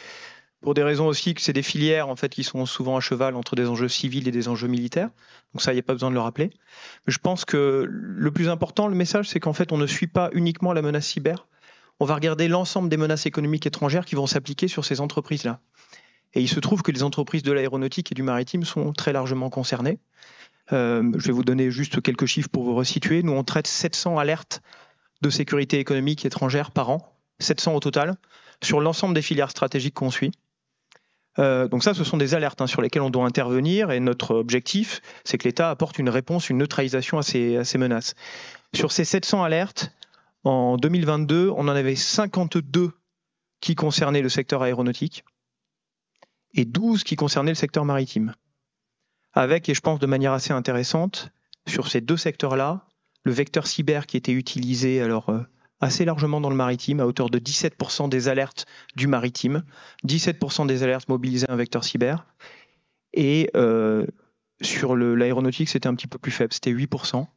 pour 0.62 0.74
des 0.74 0.84
raisons 0.84 1.08
aussi 1.08 1.34
que 1.34 1.42
c'est 1.42 1.54
des 1.54 1.64
filières 1.64 2.10
en 2.10 2.16
fait 2.16 2.30
qui 2.30 2.44
sont 2.44 2.66
souvent 2.66 2.98
à 2.98 3.00
cheval 3.00 3.36
entre 3.36 3.56
des 3.56 3.68
enjeux 3.68 3.88
civils 3.88 4.28
et 4.28 4.32
des 4.32 4.48
enjeux 4.48 4.68
militaires. 4.68 5.10
Donc 5.54 5.62
ça, 5.62 5.72
il 5.72 5.76
n'y 5.76 5.80
a 5.80 5.84
pas 5.84 5.94
besoin 5.94 6.10
de 6.10 6.16
le 6.16 6.22
rappeler. 6.22 6.52
Mais 7.08 7.14
je 7.14 7.20
pense 7.20 7.46
que 7.46 7.86
le 7.90 8.32
plus 8.32 8.50
important, 8.50 8.88
le 8.88 8.96
message, 8.96 9.30
c'est 9.30 9.40
qu'en 9.40 9.54
fait, 9.54 9.72
on 9.72 9.78
ne 9.78 9.88
suit 9.88 10.08
pas 10.08 10.30
uniquement 10.34 10.74
la 10.74 10.82
menace 10.82 11.08
cyber. 11.08 11.48
On 12.00 12.06
va 12.06 12.16
regarder 12.16 12.48
l'ensemble 12.48 12.90
des 12.90 12.98
menaces 12.98 13.26
économiques 13.26 13.66
étrangères 13.66 14.06
qui 14.06 14.16
vont 14.16 14.28
s'appliquer 14.28 14.68
sur 14.68 14.86
ces 14.86 15.02
entreprises-là. 15.02 15.60
Et 16.34 16.42
il 16.42 16.48
se 16.48 16.60
trouve 16.60 16.82
que 16.82 16.92
les 16.92 17.04
entreprises 17.04 17.44
de 17.44 17.52
l'aéronautique 17.52 18.12
et 18.12 18.16
du 18.16 18.24
maritime 18.24 18.64
sont 18.64 18.94
très 18.94 19.14
largement 19.14 19.50
concernées. 19.50 20.00
Euh, 20.72 21.12
je 21.18 21.28
vais 21.28 21.34
vous 21.34 21.44
donner 21.44 21.72
juste 21.72 22.02
quelques 22.02 22.26
chiffres 22.26 22.50
pour 22.50 22.64
vous 22.64 22.76
resituer. 22.76 23.24
Nous, 23.24 23.32
on 23.32 23.44
traite 23.44 23.68
700 23.68 24.18
alertes 24.18 24.62
de 25.22 25.30
sécurité 25.30 25.80
économique 25.80 26.26
étrangère 26.26 26.72
par 26.72 26.90
an, 26.90 27.18
700 27.40 27.76
au 27.76 27.80
total, 27.80 28.16
sur 28.64 28.80
l'ensemble 28.80 29.14
des 29.14 29.22
filières 29.22 29.52
stratégiques 29.52 29.96
qu'on 29.96 30.12
suit. 30.12 30.32
Euh, 31.38 31.68
donc 31.68 31.84
ça, 31.84 31.94
ce 31.94 32.04
sont 32.04 32.18
des 32.18 32.36
alertes 32.36 32.62
hein, 32.62 32.68
sur 32.68 32.82
lesquelles 32.82 33.02
on 33.02 33.10
doit 33.10 33.26
intervenir 33.26 33.92
et 33.92 34.00
notre 34.00 34.36
objectif, 34.36 35.02
c'est 35.24 35.38
que 35.38 35.48
l'État 35.48 35.70
apporte 35.70 36.00
une 36.00 36.10
réponse, 36.10 36.50
une 36.50 36.58
neutralisation 36.58 37.18
à 37.18 37.24
ces, 37.24 37.58
à 37.58 37.64
ces 37.64 37.78
menaces. 37.78 38.16
Sur 38.74 38.92
ces 38.92 39.06
700 39.06 39.44
alertes, 39.44 39.92
en 40.44 40.78
2022, 40.78 41.50
on 41.50 41.62
en 41.62 41.68
avait 41.70 41.96
52 41.96 42.92
qui 43.62 43.76
concernaient 43.76 44.22
le 44.22 44.30
secteur 44.30 44.62
aéronautique 44.62 45.24
et 46.54 46.66
12 46.66 47.04
qui 47.04 47.16
concernaient 47.16 47.52
le 47.52 47.56
secteur 47.56 47.86
maritime 47.86 48.34
avec, 49.34 49.70
et 49.70 49.74
je 49.74 49.82
pense 49.82 50.00
de 50.00 50.06
manière 50.06 50.34
assez 50.34 50.54
intéressante, 50.54 51.32
sur 51.68 51.88
ces 51.88 52.02
deux 52.02 52.18
secteurs-là, 52.18 52.86
le 53.24 53.32
vecteur 53.32 53.68
cyber 53.68 54.08
qui 54.08 54.18
était 54.18 54.32
utilisé 54.32 55.02
alors 55.02 55.30
euh, 55.30 55.42
assez 55.82 56.06
largement 56.06 56.42
dans 56.42 56.50
le 56.50 56.56
maritime, 56.56 57.00
à 57.00 57.06
hauteur 57.06 57.30
de 57.30 57.40
17% 57.40 58.10
des 58.10 58.28
alertes 58.28 58.66
du 58.96 59.08
maritime, 59.08 59.64
17% 60.08 60.68
des 60.68 60.84
alertes 60.84 61.10
mobilisaient 61.10 61.50
un 61.50 61.56
vecteur 61.56 61.84
cyber, 61.84 62.26
et 63.14 63.50
euh, 63.56 64.06
sur 64.62 64.96
l'aéronautique 64.96 65.70
c'était 65.70 65.88
un 65.88 65.96
petit 65.96 66.08
peu 66.08 66.18
plus 66.18 66.32
faible, 66.32 66.54
c'était 66.54 66.74
8%. 66.74 67.28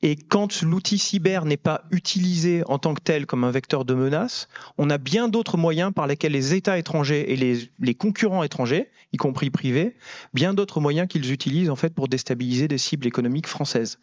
Et 0.00 0.14
quand 0.14 0.62
l'outil 0.62 0.96
cyber 0.96 1.44
n'est 1.44 1.56
pas 1.56 1.82
utilisé 1.90 2.62
en 2.66 2.78
tant 2.78 2.94
que 2.94 3.00
tel 3.00 3.26
comme 3.26 3.42
un 3.42 3.50
vecteur 3.50 3.84
de 3.84 3.94
menace, 3.94 4.46
on 4.76 4.90
a 4.90 4.98
bien 4.98 5.28
d'autres 5.28 5.56
moyens 5.56 5.92
par 5.92 6.06
lesquels 6.06 6.32
les 6.32 6.54
États 6.54 6.78
étrangers 6.78 7.32
et 7.32 7.36
les, 7.36 7.94
concurrents 7.94 8.44
étrangers, 8.44 8.90
y 9.12 9.16
compris 9.16 9.50
privés, 9.50 9.96
bien 10.34 10.54
d'autres 10.54 10.80
moyens 10.80 11.08
qu'ils 11.08 11.32
utilisent 11.32 11.70
en 11.70 11.74
fait 11.74 11.92
pour 11.92 12.06
déstabiliser 12.06 12.68
des 12.68 12.78
cibles 12.78 13.08
économiques 13.08 13.48
françaises. 13.48 13.98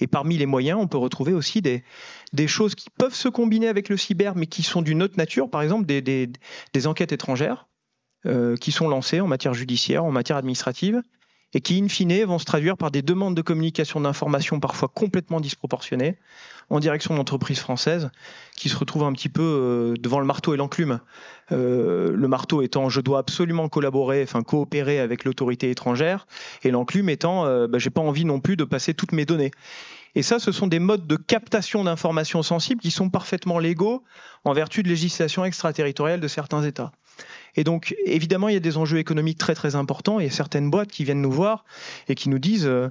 Et 0.00 0.08
parmi 0.08 0.36
les 0.36 0.46
moyens, 0.46 0.80
on 0.80 0.88
peut 0.88 0.98
retrouver 0.98 1.32
aussi 1.32 1.62
des, 1.62 1.84
choses 2.48 2.74
qui 2.74 2.90
peuvent 2.90 3.14
se 3.14 3.28
combiner 3.28 3.68
avec 3.68 3.88
le 3.88 3.96
cyber, 3.96 4.34
mais 4.34 4.46
qui 4.46 4.64
sont 4.64 4.82
d'une 4.82 5.00
autre 5.00 5.16
nature, 5.16 5.48
par 5.48 5.62
exemple 5.62 5.86
des, 5.86 6.02
des, 6.02 6.86
enquêtes 6.88 7.12
étrangères 7.12 7.68
euh, 8.26 8.56
qui 8.56 8.72
sont 8.72 8.88
lancées 8.88 9.20
en 9.20 9.28
matière 9.28 9.54
judiciaire, 9.54 10.04
en 10.04 10.10
matière 10.10 10.38
administrative, 10.38 11.02
et 11.56 11.60
qui, 11.62 11.80
in 11.82 11.88
fine, 11.88 12.22
vont 12.24 12.38
se 12.38 12.44
traduire 12.44 12.76
par 12.76 12.90
des 12.90 13.00
demandes 13.00 13.34
de 13.34 13.40
communication 13.40 13.98
d'informations 14.02 14.60
parfois 14.60 14.88
complètement 14.88 15.40
disproportionnées 15.40 16.18
en 16.68 16.80
direction 16.80 17.14
d'entreprises 17.14 17.60
françaises 17.60 18.10
qui 18.58 18.68
se 18.68 18.76
retrouvent 18.76 19.04
un 19.04 19.14
petit 19.14 19.30
peu 19.30 19.42
euh, 19.42 19.94
devant 19.98 20.20
le 20.20 20.26
marteau 20.26 20.52
et 20.52 20.58
l'enclume. 20.58 21.00
Euh, 21.52 22.12
le 22.14 22.28
marteau 22.28 22.60
étant 22.60 22.90
je 22.90 23.00
dois 23.00 23.20
absolument 23.20 23.70
collaborer, 23.70 24.22
enfin 24.22 24.42
coopérer 24.42 25.00
avec 25.00 25.24
l'autorité 25.24 25.70
étrangère, 25.70 26.26
et 26.62 26.70
l'enclume 26.70 27.08
étant 27.08 27.46
euh, 27.46 27.66
bah, 27.66 27.78
j'ai 27.78 27.88
pas 27.88 28.02
envie 28.02 28.26
non 28.26 28.38
plus 28.38 28.58
de 28.58 28.64
passer 28.64 28.92
toutes 28.92 29.12
mes 29.12 29.24
données. 29.24 29.50
Et 30.14 30.22
ça, 30.22 30.38
ce 30.38 30.52
sont 30.52 30.66
des 30.66 30.78
modes 30.78 31.06
de 31.06 31.16
captation 31.16 31.84
d'informations 31.84 32.42
sensibles 32.42 32.82
qui 32.82 32.90
sont 32.90 33.08
parfaitement 33.08 33.58
légaux 33.58 34.04
en 34.44 34.52
vertu 34.52 34.82
de 34.82 34.88
législation 34.88 35.46
extraterritoriale 35.46 36.20
de 36.20 36.28
certains 36.28 36.64
États. 36.64 36.92
Et 37.54 37.64
donc, 37.64 37.94
évidemment, 38.04 38.48
il 38.48 38.54
y 38.54 38.56
a 38.56 38.60
des 38.60 38.76
enjeux 38.76 38.98
économiques 38.98 39.38
très 39.38 39.54
très 39.54 39.76
importants. 39.76 40.20
Il 40.20 40.24
y 40.24 40.28
a 40.28 40.32
certaines 40.32 40.70
boîtes 40.70 40.90
qui 40.90 41.04
viennent 41.04 41.22
nous 41.22 41.32
voir 41.32 41.64
et 42.08 42.14
qui 42.14 42.28
nous 42.28 42.38
disent 42.38 42.66
euh, 42.66 42.90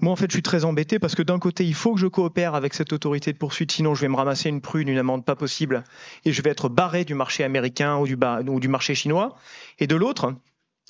moi, 0.00 0.12
en 0.12 0.16
fait, 0.16 0.30
je 0.30 0.36
suis 0.36 0.42
très 0.42 0.64
embêté 0.64 0.98
parce 0.98 1.14
que 1.14 1.22
d'un 1.22 1.38
côté, 1.38 1.64
il 1.64 1.74
faut 1.74 1.94
que 1.94 2.00
je 2.00 2.06
coopère 2.06 2.54
avec 2.54 2.74
cette 2.74 2.92
autorité 2.92 3.32
de 3.32 3.38
poursuite, 3.38 3.72
sinon 3.72 3.94
je 3.94 4.02
vais 4.02 4.08
me 4.08 4.16
ramasser 4.16 4.48
une 4.48 4.60
prune, 4.60 4.88
une 4.88 4.98
amende 4.98 5.24
pas 5.24 5.36
possible, 5.36 5.84
et 6.24 6.32
je 6.32 6.42
vais 6.42 6.50
être 6.50 6.68
barré 6.68 7.04
du 7.04 7.14
marché 7.14 7.44
américain 7.44 7.96
ou 7.98 8.06
du, 8.06 8.16
ou 8.48 8.60
du 8.60 8.68
marché 8.68 8.94
chinois. 8.94 9.36
Et 9.78 9.86
de 9.86 9.94
l'autre, 9.94 10.34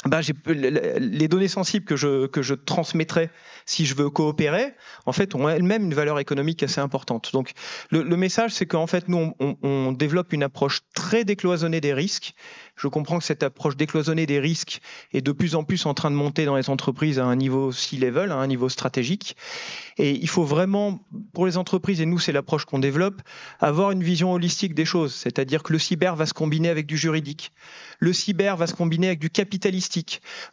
bah, 0.06 0.20
les 0.46 1.28
données 1.28 1.48
sensibles 1.48 1.86
que 1.86 1.96
je, 1.96 2.26
que 2.26 2.40
transmettrai 2.54 3.30
si 3.64 3.86
je 3.86 3.94
veux 3.94 4.10
coopérer, 4.10 4.74
en 5.06 5.12
fait, 5.12 5.34
ont 5.34 5.48
elles-mêmes 5.48 5.84
une 5.84 5.94
valeur 5.94 6.18
économique 6.18 6.62
assez 6.62 6.80
importante. 6.80 7.30
Donc, 7.32 7.52
le, 7.90 8.04
message, 8.16 8.52
c'est 8.52 8.66
qu'en 8.66 8.86
fait, 8.86 9.08
nous, 9.08 9.32
on, 9.40 9.56
on, 9.62 9.92
développe 9.92 10.34
une 10.34 10.42
approche 10.42 10.80
très 10.94 11.24
décloisonnée 11.24 11.80
des 11.80 11.94
risques. 11.94 12.34
Je 12.76 12.88
comprends 12.88 13.18
que 13.18 13.24
cette 13.24 13.42
approche 13.42 13.76
décloisonnée 13.76 14.26
des 14.26 14.40
risques 14.40 14.80
est 15.12 15.22
de 15.22 15.32
plus 15.32 15.54
en 15.54 15.64
plus 15.64 15.86
en 15.86 15.94
train 15.94 16.10
de 16.10 16.16
monter 16.16 16.44
dans 16.44 16.56
les 16.56 16.68
entreprises 16.68 17.18
à 17.18 17.24
un 17.24 17.36
niveau 17.36 17.72
C-level, 17.72 18.30
à 18.30 18.36
un 18.36 18.46
niveau 18.46 18.68
stratégique. 18.68 19.36
Et 19.96 20.10
il 20.10 20.28
faut 20.28 20.44
vraiment, 20.44 21.00
pour 21.32 21.46
les 21.46 21.56
entreprises, 21.56 22.00
et 22.02 22.06
nous, 22.06 22.18
c'est 22.18 22.32
l'approche 22.32 22.66
qu'on 22.66 22.80
développe, 22.80 23.22
avoir 23.60 23.92
une 23.92 24.02
vision 24.02 24.32
holistique 24.32 24.74
des 24.74 24.84
choses. 24.84 25.14
C'est-à-dire 25.14 25.62
que 25.62 25.72
le 25.72 25.78
cyber 25.78 26.14
va 26.16 26.26
se 26.26 26.34
combiner 26.34 26.68
avec 26.68 26.86
du 26.86 26.98
juridique. 26.98 27.52
Le 28.00 28.12
cyber 28.12 28.56
va 28.56 28.66
se 28.66 28.74
combiner 28.74 29.06
avec 29.06 29.20
du 29.20 29.30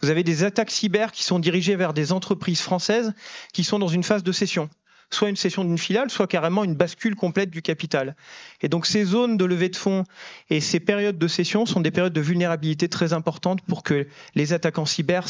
Vous 0.02 0.10
avez 0.10 0.24
des 0.24 0.44
attaques 0.44 0.72
cyber 0.72 1.12
qui 1.12 1.24
sont 1.24 1.40
dirigées 1.40 1.76
vers 1.76 1.94
des 1.94 2.12
entreprises 2.12 2.62
françaises 2.62 3.14
qui 3.54 3.64
sont 3.64 3.80
dans 3.80 3.88
une 3.88 4.04
phase 4.04 4.24
de 4.24 4.32
cession 4.32 4.70
soit 5.14 5.30
une 5.30 5.36
cession 5.36 5.64
d'une 5.64 5.78
filiale, 5.78 6.10
soit 6.10 6.28
carrément 6.28 6.64
une 6.64 6.76
bascule 6.76 7.16
complète 7.16 7.50
du 7.50 7.62
capital. 7.62 8.16
Et 8.62 8.70
donc 8.70 8.86
ces 8.86 9.04
zones 9.04 9.38
de 9.38 9.46
levée 9.46 9.70
de 9.70 9.76
fonds 9.76 10.06
et 10.50 10.62
ces 10.62 10.80
périodes 10.80 11.18
de 11.18 11.28
cession 11.28 11.66
sont 11.66 11.82
des 11.82 11.92
périodes 11.92 12.14
de 12.14 12.22
vulnérabilité 12.22 12.88
très 12.88 13.14
importantes 13.14 13.62
pour 13.62 13.84
que 13.84 14.08
les 14.36 14.54
attaquants 14.54 14.86
cyber 14.86 15.28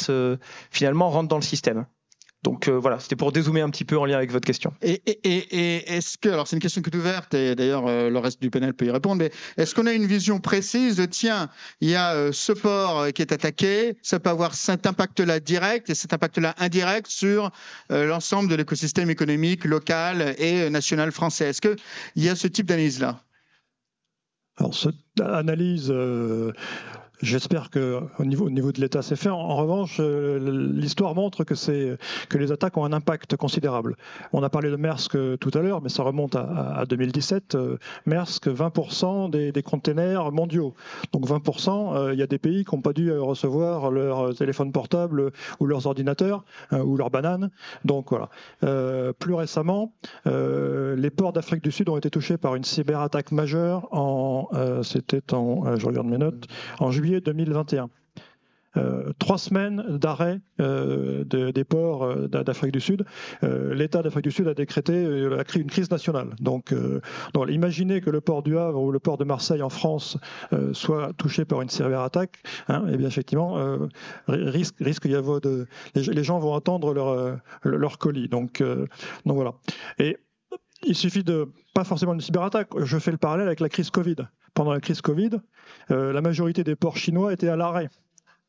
finalement 0.70 1.10
rentrent 1.10 1.30
dans 1.30 1.38
le 1.38 1.42
système. 1.42 1.86
Donc 2.44 2.68
euh, 2.68 2.80
voilà, 2.80 3.00
c'était 3.00 3.16
pour 3.16 3.32
dézoomer 3.32 3.62
un 3.62 3.70
petit 3.70 3.86
peu 3.86 3.98
en 3.98 4.06
lien 4.06 4.18
avec 4.18 4.32
votre 4.32 4.46
question. 4.46 4.74
Et, 4.82 5.02
est-ce 5.96 6.18
que, 6.18 6.30
alors 6.30 6.48
c'est 6.48 6.56
une 6.56 6.62
question 6.62 6.82
qui 6.82 6.90
est 6.90 6.96
ouverte 6.96 7.34
et 7.36 7.56
d'ailleurs 7.56 7.86
euh, 7.88 8.10
le 8.10 8.18
reste 8.18 8.42
du 8.42 8.50
panel 8.50 8.74
peut 8.74 8.86
y 8.86 8.92
répondre, 8.92 9.18
mais 9.18 9.32
est-ce 9.58 9.76
qu'on 9.76 9.86
a 9.86 9.94
une 9.94 10.08
vision 10.08 10.40
précise 10.40 10.96
de 10.96 11.06
tiens, 11.06 11.50
il 11.82 11.90
y 11.90 11.96
a 11.96 12.14
euh, 12.14 12.32
ce 12.32 12.52
port 12.52 13.08
qui 13.14 13.22
est 13.22 13.32
attaqué, 13.32 13.96
ça 14.02 14.20
peut 14.20 14.32
avoir 14.32 14.56
cet 14.56 14.88
impact-là 14.88 15.40
direct 15.40 15.90
et 15.92 15.96
cet 15.96 16.14
impact-là 16.14 16.56
indirect 16.58 17.08
sur 17.08 17.52
l'ensemble 17.90 18.50
de 18.50 18.56
l'écosystème 18.56 19.10
économique 19.10 19.66
local 19.66 20.36
et 20.38 20.70
national 20.70 21.12
français? 21.12 21.50
Est-ce 21.50 21.62
qu'il 21.62 21.78
y 22.16 22.30
a 22.30 22.36
ce 22.36 22.48
type 22.48 22.66
d'analyse-là? 22.66 23.22
Alors, 24.58 24.74
cette 24.76 24.96
analyse, 25.20 25.94
J'espère 27.22 27.70
que 27.70 28.00
au 28.18 28.26
niveau, 28.26 28.48
au 28.48 28.50
niveau 28.50 28.72
de 28.72 28.82
l'État, 28.82 29.04
c'est 29.04 29.16
fait. 29.16 29.30
En, 29.30 29.56
revanche, 29.56 29.98
euh, 30.00 30.40
l'histoire 30.74 31.14
montre 31.14 31.44
que, 31.44 31.54
les 32.36 32.52
attaques 32.52 32.78
ont 32.78 32.86
un 32.86 32.94
impact 32.94 33.36
considérable. 33.36 33.96
On 34.34 34.42
a 34.42 34.50
parlé 34.50 34.72
de 34.72 34.76
Maersk 34.76 35.16
euh, 35.16 35.38
tout 35.38 35.52
à 35.54 35.60
l'heure, 35.60 35.82
mais 35.84 35.90
ça 35.90 36.02
remonte 36.02 36.36
à, 36.36 36.80
à 36.80 36.86
2017. 36.88 37.54
Euh, 37.54 37.78
Maersk, 38.08 38.48
20% 38.48 39.30
des, 39.30 39.52
des, 39.52 39.62
containers 39.62 40.32
mondiaux. 40.32 40.74
Donc 41.14 41.28
20%, 41.28 42.12
il 42.14 42.20
y 42.20 42.24
a 42.24 42.28
des 42.28 42.40
pays 42.40 42.66
qui 42.66 42.76
n'ont 42.76 42.82
pas 42.82 42.94
dû 42.94 43.12
recevoir 43.12 43.92
leur 43.92 44.34
téléphone 44.36 44.72
portable 44.72 45.32
ou 45.60 45.68
leurs 45.68 45.86
ordinateurs 45.86 46.44
ou 46.72 46.98
leurs 46.98 47.12
bananes. 47.12 47.52
Donc 47.86 48.10
voilà. 48.10 48.30
plus 49.20 49.34
récemment, 49.34 49.94
les 50.26 51.10
ports 51.12 51.34
d'Afrique 51.34 51.64
du 51.64 51.72
Sud 51.72 51.90
ont 51.90 51.98
été 51.98 52.10
touchés 52.10 52.38
par 52.38 52.56
une 52.56 52.64
cyberattaque 52.64 53.32
majeure 53.32 53.88
en, 53.92 54.50
c'était 54.84 55.34
en, 55.34 55.78
je 55.78 55.86
regarde 55.86 56.08
mes 56.08 56.18
notes, 56.18 56.48
en 56.80 56.92
juillet 56.92 57.11
2021. 57.20 57.90
Euh, 58.78 59.12
trois 59.20 59.38
semaines 59.38 59.84
d'arrêt 59.98 60.40
euh, 60.62 61.26
des 61.26 61.64
ports 61.66 62.04
euh, 62.04 62.28
d'Afrique 62.28 62.72
du 62.72 62.80
Sud. 62.80 63.06
L'État 63.42 64.02
d'Afrique 64.02 64.24
du 64.24 64.32
Sud 64.32 64.48
a 64.48 64.54
décrété 64.54 65.04
une 65.56 65.70
crise 65.70 65.92
nationale. 65.92 66.30
Donc, 66.40 66.74
imaginez 67.50 68.02
que 68.02 68.10
le 68.10 68.22
port 68.22 68.44
du 68.44 68.58
Havre 68.58 68.82
ou 68.82 68.92
le 68.92 69.00
port 69.00 69.18
de 69.18 69.24
Marseille 69.24 69.62
en 69.62 69.70
France 69.70 70.18
soit 70.74 71.14
touché 71.14 71.46
par 71.46 71.62
une 71.62 71.70
cyberattaque. 71.70 72.44
Hein, 72.68 72.86
et 72.88 72.94
eh 72.94 72.98
bien 72.98 73.08
effectivement, 73.08 73.78
risque, 74.28 74.76
risque 74.80 75.06
y 75.06 75.16
avoir 75.16 75.42
de, 75.42 75.68
les, 75.96 76.24
gens 76.24 76.40
vont 76.40 76.56
attendre 76.56 76.94
leur, 77.64 77.98
colis. 77.98 78.30
Donc, 78.30 78.64
donc 79.26 79.36
voilà. 79.36 79.54
Et 80.00 80.18
il 80.84 80.96
suffit 80.96 81.24
de 81.24 81.50
pas 81.74 81.84
forcément 81.84 82.14
une 82.14 82.22
cyberattaque. 82.22 82.70
Je 82.78 82.98
fais 83.00 83.12
le 83.12 83.18
parallèle 83.18 83.48
avec 83.48 83.60
la 83.60 83.70
crise 83.70 83.90
Covid. 83.90 84.16
Pendant 84.54 84.74
la 84.74 84.82
crise 84.82 85.02
Covid, 85.02 85.32
la 85.92 86.22
majorité 86.22 86.64
des 86.64 86.76
ports 86.76 86.98
chinois 86.98 87.34
étaient 87.34 87.50
à 87.50 87.56
l'arrêt. 87.56 87.90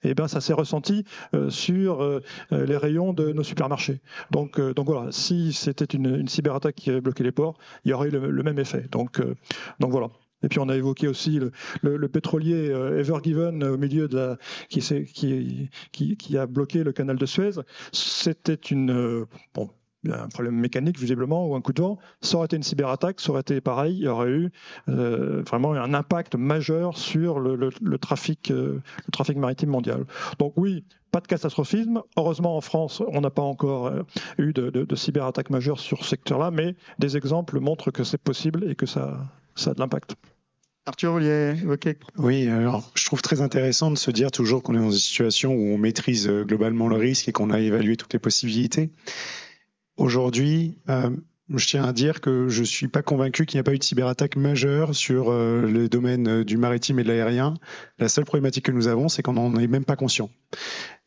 Eh 0.05 0.15
bien, 0.15 0.27
ça 0.27 0.41
s'est 0.41 0.53
ressenti 0.53 1.05
euh, 1.35 1.49
sur 1.49 2.03
euh, 2.03 2.21
les 2.51 2.77
rayons 2.77 3.13
de 3.13 3.33
nos 3.33 3.45
supermarchés. 3.45 4.01
Donc, 4.31 4.59
voilà, 4.59 5.13
si 5.13 5.53
c'était 5.53 5.85
une, 5.85 6.27
cyberattaque 6.29 6.75
qui 6.75 6.91
avait 6.91 7.01
bloqué 7.01 7.23
les 7.23 7.33
ports, 7.33 7.57
il 7.85 7.91
y 7.91 7.93
aurait 7.93 8.09
eu 8.09 8.11
le, 8.11 8.43
même 8.43 8.59
effet. 8.59 8.87
Donc, 8.91 9.23
voilà. 9.79 10.11
Et 10.45 10.49
puis 10.49 10.59
on 10.59 10.69
a 10.69 10.77
évoqué 10.77 11.07
aussi 11.07 11.39
le, 11.83 12.09
pétrolier 12.09 12.67
Evergiven 12.99 13.63
au 13.63 13.79
milieu 13.79 14.09
de 14.09 14.37
qui, 14.69 15.69
qui, 15.93 16.37
a 16.37 16.47
bloqué 16.47 16.83
le 16.83 16.91
canal 16.91 17.17
de 17.17 17.27
Suez. 17.27 17.61
C'était 17.93 18.55
une 18.55 19.27
bon, 19.55 19.71
un 20.11 20.29
problème 20.29 20.57
mécanique 20.57 20.99
visiblement 20.99 21.47
ou 21.47 21.55
un 21.55 21.61
coup 21.61 21.73
de 21.73 21.83
vent, 21.83 21.99
ça 22.21 22.37
aurait 22.37 22.47
été 22.47 22.57
une 22.57 22.63
cyberattaque, 22.63 23.21
ça 23.21 23.31
aurait 23.31 23.41
été 23.43 23.61
pareil, 23.61 23.97
il 23.97 24.05
y 24.05 24.09
aurait 24.09 24.31
eu 24.31 24.51
euh, 24.89 25.43
vraiment 25.47 25.73
un 25.73 25.95
impact 25.95 26.35
majeur 26.35 26.99
sur 26.99 27.39
le, 27.41 27.71
trafic, 27.99 28.51
euh, 28.51 28.81
le 29.07 29.13
trafic 29.13 29.37
maritime 29.37 29.71
mondial. 29.71 30.05
Donc 30.39 30.55
oui, 30.57 30.85
pas 31.11 31.21
de 31.21 31.27
catastrophisme. 31.27 32.03
Heureusement 32.17 32.57
en 32.57 32.61
France, 32.61 33.03
on 33.07 33.21
n'a 33.21 33.31
pas 33.31 33.43
encore 33.43 33.87
euh, 33.87 34.03
eu 34.39 34.53
de, 34.53 34.71
de, 34.71 34.85
de 34.85 34.97
cyberattaque 34.97 35.51
majeure 35.51 35.79
sur 35.79 36.03
ce 36.03 36.11
secteur-là, 36.11 36.51
mais 36.51 36.75
des 36.99 37.17
exemples 37.17 37.61
montrent 37.61 37.91
que 37.91 38.05
c'est 38.05 38.21
possible 38.21 38.69
et 38.71 38.75
que 38.75 38.87
ça, 38.87 39.21
ça 39.55 39.71
a 39.71 39.75
de 39.75 39.81
l'impact. 39.81 40.17
Arthur, 40.85 41.13
vous 41.13 41.19
vouliez 41.19 41.55
évoquer? 41.63 41.97
Oui, 42.19 42.49
alors 42.49 42.91
je 42.97 43.05
trouve 43.05 43.23
très 43.23 43.41
intéressant 43.41 43.93
de 43.93 43.97
se 43.97 44.11
dire 44.11 44.33
toujours 44.33 44.65
qu'on 44.65 44.75
est 44.75 44.81
dans 44.81 44.91
une 44.91 44.99
situation 44.99 45.53
où 45.55 45.69
on 45.69 45.79
maîtrise 45.79 46.29
globalement 46.29 46.89
le 46.89 46.97
risque 46.97 47.29
et 47.29 47.33
qu'on 47.33 47.51
a 47.51 47.61
évalué 47.61 47.97
toutes 47.97 48.13
les 48.15 48.19
possibilités. 48.19 48.91
Aujourd'hui, 49.99 50.79
euh, 50.89 51.11
je 51.55 51.67
tiens 51.67 51.85
à 51.85 51.93
dire 51.93 52.23
que 52.23 52.49
je 52.49 52.61
ne 52.61 52.65
suis 52.65 52.89
pas 52.89 53.03
convaincu 53.03 53.45
qu'il 53.45 53.59
n'y 53.59 53.61
a 53.61 53.65
pas 53.65 53.75
eu 53.75 53.79
de 53.79 53.85
cyberattaque 53.85 54.37
majeure 54.37 54.95
sur 54.95 55.31
euh, 55.31 55.67
le 55.67 55.89
domaine 55.89 56.29
euh, 56.29 56.45
du 56.45 56.57
maritime 56.57 56.99
et 56.99 57.03
de 57.03 57.09
l'aérien. 57.09 57.55
La 57.99 58.09
seule 58.09 58.25
problématique 58.25 58.65
que 58.65 58.73
nous 58.73 58.89
avons, 58.89 59.11
c'est 59.11 59.23
qu'on 59.23 59.35
n'en 59.35 59.55
est 59.57 59.67
même 59.67 59.85
pas 59.85 59.97
conscient. 59.97 60.31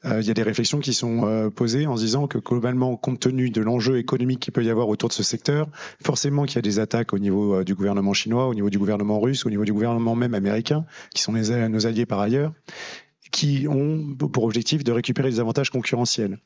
Il 0.04 0.22
y 0.22 0.30
a 0.30 0.36
des 0.36 0.44
réflexions 0.44 0.82
qui 0.82 0.94
sont 0.94 1.50
posées 1.56 1.88
en 1.88 1.98
se 1.98 2.04
disant 2.04 2.28
que 2.28 2.38
globalement, 2.38 2.96
compte 2.96 3.22
tenu 3.22 3.50
de 3.50 3.60
l'enjeu 3.60 3.98
économique 3.98 4.40
qu'il 4.40 4.54
peut 4.54 4.64
y 4.64 4.70
avoir 4.70 4.88
autour 4.88 5.10
de 5.10 5.14
ce 5.16 5.24
secteur, 5.24 5.68
forcément 6.04 6.44
qu'il 6.46 6.58
y 6.58 6.60
a 6.60 6.62
des 6.62 6.78
attaques 6.78 7.12
au 7.12 7.18
niveau 7.18 7.64
du 7.64 7.74
gouvernement 7.74 8.14
chinois, 8.14 8.48
au 8.48 8.54
niveau 8.54 8.70
du 8.70 8.78
gouvernement 8.78 9.20
russe, 9.20 9.48
au 9.48 9.50
niveau 9.50 9.66
du 9.66 9.74
gouvernement 9.74 10.14
même 10.14 10.36
américain, 10.36 10.86
qui 11.12 11.24
sont 11.24 11.32
nos 11.32 11.88
alliés 11.88 12.06
par 12.06 12.20
ailleurs, 12.20 12.54
qui 13.32 13.66
ont 13.68 14.16
pour 14.16 14.44
objectif 14.44 14.84
de 14.84 14.92
récupérer 14.92 15.32
des 15.32 15.40
avantages 15.40 15.72
concurrentiels 15.72 16.38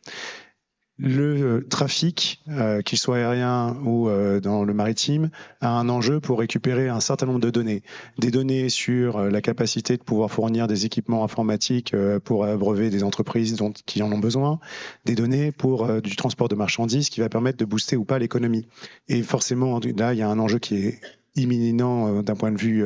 le 0.99 1.41
euh, 1.41 1.67
trafic, 1.69 2.43
euh, 2.49 2.81
qu'il 2.81 2.97
soit 2.97 3.17
aérien 3.17 3.77
ou 3.85 4.09
euh, 4.09 4.41
dans 4.41 4.65
le 4.65 4.73
maritime, 4.73 5.29
a 5.61 5.69
un 5.69 5.87
enjeu 5.87 6.19
pour 6.19 6.39
récupérer 6.39 6.89
un 6.89 6.99
certain 6.99 7.25
nombre 7.25 7.39
de 7.39 7.49
données. 7.49 7.83
Des 8.17 8.31
données 8.31 8.67
sur 8.67 9.21
la 9.21 9.41
capacité 9.41 9.95
de 9.95 10.03
pouvoir 10.03 10.29
fournir 10.29 10.67
des 10.67 10.85
équipements 10.85 11.23
informatiques 11.23 11.95
pour 12.25 12.45
abreuver 12.45 12.89
des 12.89 13.03
entreprises 13.03 13.55
qui 13.85 14.03
en 14.03 14.11
ont 14.11 14.19
besoin, 14.19 14.59
des 15.05 15.15
données 15.15 15.51
pour 15.51 16.01
du 16.01 16.15
transport 16.15 16.49
de 16.49 16.55
marchandises 16.55 17.09
qui 17.09 17.21
va 17.21 17.29
permettre 17.29 17.57
de 17.57 17.65
booster 17.65 17.95
ou 17.95 18.03
pas 18.03 18.19
l'économie. 18.19 18.67
Et 19.07 19.21
forcément, 19.23 19.79
là, 19.97 20.13
il 20.13 20.19
y 20.19 20.21
a 20.21 20.29
un 20.29 20.39
enjeu 20.39 20.59
qui 20.59 20.75
est 20.75 20.99
imminent 21.35 22.21
d'un 22.21 22.35
point 22.35 22.51
de 22.51 22.57
vue 22.57 22.83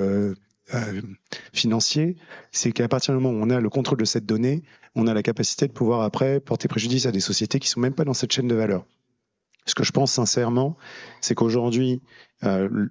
euh, 0.73 1.02
financier, 1.52 2.15
c'est 2.52 2.71
qu'à 2.71 2.88
partir 2.88 3.13
du 3.13 3.21
moment 3.21 3.38
où 3.38 3.43
on 3.43 3.49
a 3.49 3.60
le 3.60 3.69
contrôle 3.69 3.97
de 3.97 4.06
cette 4.06 4.26
donnée, 4.26 4.63
on 4.95 5.08
a 5.08 5.13
la 5.13 5.23
capacité 5.23 5.67
de 5.67 5.73
pouvoir 5.73 6.02
après 6.02 6.39
porter 6.39 6.67
préjudice 6.67 7.06
à 7.06 7.12
des 7.12 7.19
sociétés 7.19 7.60
qui 7.60 7.67
sont 7.67 7.80
même 7.80 7.93
pas 7.93 8.06
dans 8.06 8.13
cette 8.13 8.32
chaîne 8.32 8.47
de 8.47 8.56
valeur. 8.56 8.86
Ce 9.65 9.76
que 9.76 9.84
je 9.84 9.91
pense 9.91 10.12
sincèrement, 10.12 10.78
c'est 11.21 11.36
qu'aujourd'hui, 11.36 12.02
euh, 12.43 12.88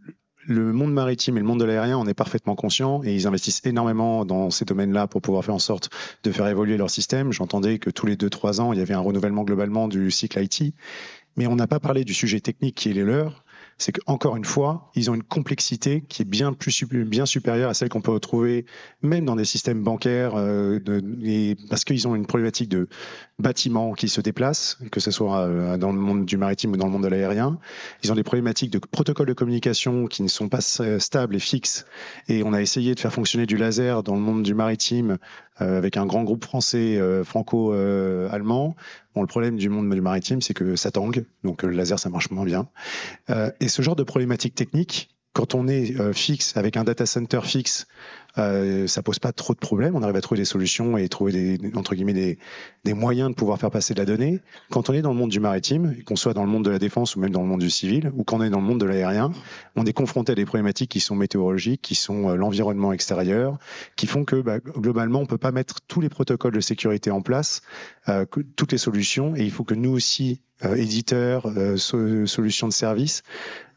le 0.47 0.73
monde 0.73 0.93
maritime 0.93 1.37
et 1.37 1.41
le 1.41 1.47
monde 1.47 1.61
de 1.61 1.65
l'aérien 1.65 1.97
en 1.97 2.07
est 2.07 2.15
parfaitement 2.15 2.55
conscient 2.57 3.03
et 3.05 3.15
ils 3.15 3.27
investissent 3.27 3.65
énormément 3.65 4.25
dans 4.25 4.51
ces 4.51 4.65
domaines-là 4.65 5.07
pour 5.07 5.23
pouvoir 5.23 5.45
faire 5.45 5.55
en 5.55 5.61
sorte 5.61 5.91
de 6.25 6.33
faire 6.33 6.47
évoluer 6.49 6.77
leur 6.77 6.91
système. 6.91 7.33
J'entendais 7.33 7.79
que 7.79 7.91
tous 7.91 8.07
les 8.07 8.17
2-3 8.17 8.61
ans, 8.61 8.73
il 8.73 8.79
y 8.79 8.83
avait 8.83 8.95
un 8.95 9.01
renouvellement 9.01 9.45
globalement 9.45 9.89
du 9.89 10.11
cycle 10.11 10.43
IT. 10.43 10.75
Mais 11.37 11.47
on 11.47 11.57
n'a 11.57 11.67
pas 11.67 11.81
parlé 11.81 12.05
du 12.05 12.13
sujet 12.13 12.41
technique 12.41 12.75
qui 12.75 12.91
est 12.91 12.93
les 12.93 13.05
leurs 13.05 13.45
c'est 13.83 13.91
qu'encore 13.91 14.37
une 14.37 14.45
fois, 14.45 14.91
ils 14.95 15.11
ont 15.11 15.15
une 15.15 15.25
complexité 15.25 16.05
qui 16.09 16.23
est 16.23 16.25
bien 16.25 16.55
supérieure 17.27 17.69
à 17.69 17.75
celle 17.75 17.89
qu'on 17.89 18.01
peut 18.01 18.13
retrouver 18.13 18.65
même 19.03 19.25
dans 19.25 19.35
des 19.35 19.45
systèmes 19.45 19.83
bancaires, 19.83 20.35
euh, 20.37 20.79
parce 21.69 21.85
qu'ils 21.85 22.07
ont 22.07 22.15
une 22.15 22.27
problématique 22.27 22.69
de 22.69 22.89
bâtiments 23.41 23.95
qui 23.95 24.09
se 24.09 24.21
déplacent, 24.21 24.79
que 24.93 25.01
ce 25.01 25.11
soit 25.11 25.41
euh, 25.41 25.77
dans 25.79 25.91
le 25.91 25.99
monde 25.99 26.25
du 26.27 26.37
maritime 26.37 26.73
ou 26.73 26.77
dans 26.77 26.87
le 26.87 26.93
monde 26.93 27.03
de 27.03 27.09
l'aérien. 27.09 27.59
Ils 28.05 28.13
ont 28.13 28.15
des 28.15 28.23
problématiques 28.23 28.71
de 28.71 28.79
protocoles 28.79 29.27
de 29.27 29.33
communication 29.33 30.07
qui 30.07 30.23
ne 30.23 30.29
sont 30.29 30.49
pas 30.49 30.61
stables 30.61 31.35
et 31.35 31.41
fixes. 31.41 31.85
Et 32.29 32.45
on 32.45 32.53
a 32.53 32.63
essayé 32.63 32.95
de 32.95 33.01
faire 33.01 33.13
fonctionner 33.13 33.47
du 33.47 33.57
laser 33.57 34.05
dans 34.05 34.15
le 34.15 34.21
monde 34.21 34.45
du 34.45 34.55
maritime 34.55 35.13
euh, 35.13 35.17
avec 35.57 35.97
un 35.97 36.07
grand 36.07 36.25
groupe 36.25 36.45
français 36.45 37.01
franco-allemand. 37.25 38.75
Bon, 39.15 39.21
le 39.21 39.27
problème 39.27 39.57
du 39.57 39.69
monde 39.69 39.93
du 39.93 40.01
maritime, 40.01 40.41
c'est 40.41 40.55
que 40.55 40.77
ça 40.77 40.91
tangue, 40.91 41.25
donc 41.45 41.63
le 41.63 41.71
laser, 41.71 41.99
ça 41.99 42.09
marche 42.09 42.31
moins 42.31 42.45
bien. 42.45 42.69
et 43.61 43.69
ce 43.69 43.83
genre 43.83 43.97
de 43.97 44.03
problématiques 44.03 44.55
techniques, 44.55 45.13
quand 45.33 45.55
on 45.55 45.67
est 45.67 45.99
euh, 45.99 46.13
fixe 46.13 46.57
avec 46.57 46.77
un 46.77 46.85
data 46.85 47.07
center 47.07 47.41
fixe, 47.43 47.87
euh, 48.39 48.87
ça 48.87 49.03
pose 49.03 49.19
pas 49.19 49.33
trop 49.33 49.53
de 49.53 49.59
problèmes. 49.59 49.95
On 49.95 50.03
arrive 50.03 50.17
à 50.17 50.21
trouver 50.21 50.41
des 50.41 50.47
solutions 50.47 50.97
et 50.97 51.09
trouver 51.09 51.33
des 51.33 51.73
entre 51.75 51.95
guillemets 51.95 52.39
des, 52.85 52.95
moyens 52.95 53.31
de 53.31 53.35
pouvoir 53.35 53.59
faire 53.59 53.71
passer 53.71 53.95
de 53.95 53.99
la 53.99 54.07
donnée. 54.07 54.41
Quand 54.71 54.89
on 54.91 54.93
est 54.93 55.03
dans 55.03 55.13
le 55.13 55.19
monde 55.19 55.31
du 55.31 55.41
maritime, 55.41 55.97
qu'on 56.05 56.17
soit 56.17 56.35
dans 56.35 56.45
le 56.45 56.51
monde 56.51 56.65
de 56.65 56.71
la 56.71 56.79
défense 56.79 57.17
ou 57.17 57.21
même 57.21 57.31
dans 57.31 57.43
le 57.43 57.49
monde 57.49 57.61
du 57.61 57.71
civil, 57.71 58.11
ou 58.15 58.25
qu'on 58.25 58.43
est 58.43 58.51
dans 58.51 58.61
le 58.61 58.67
monde 58.67 58.81
de 58.81 58.87
l'aérien, 58.87 59.33
on 59.77 59.85
est 59.85 59.93
confronté 59.93 60.33
à 60.33 60.35
des 60.35 60.45
problématiques 60.45 60.91
qui 60.91 61.01
sont 61.01 61.15
météorologiques, 61.15 61.83
qui 61.83 61.95
sont 61.95 62.31
euh, 62.31 62.37
l'environnement 62.37 62.93
extérieur, 62.93 63.59
qui 63.97 64.07
font 64.07 64.25
que 64.25 64.37
bah, 64.37 64.59
globalement 64.61 65.21
on 65.21 65.27
peut 65.27 65.39
pas 65.39 65.53
mettre 65.53 65.81
tous 65.87 66.01
les 66.01 66.09
protocoles 66.09 66.55
de 66.55 66.61
sécurité 66.61 67.11
en 67.11 67.21
place, 67.21 67.63
euh, 68.09 68.25
toutes 68.57 68.73
les 68.73 68.79
solutions, 68.79 69.37
et 69.37 69.43
il 69.43 69.51
faut 69.51 69.65
que 69.65 69.75
nous 69.75 69.91
aussi 69.91 70.41
euh, 70.65 70.75
éditeurs, 70.77 71.47
solutions 71.77 72.69
de 72.69 72.73
services. 72.73 73.23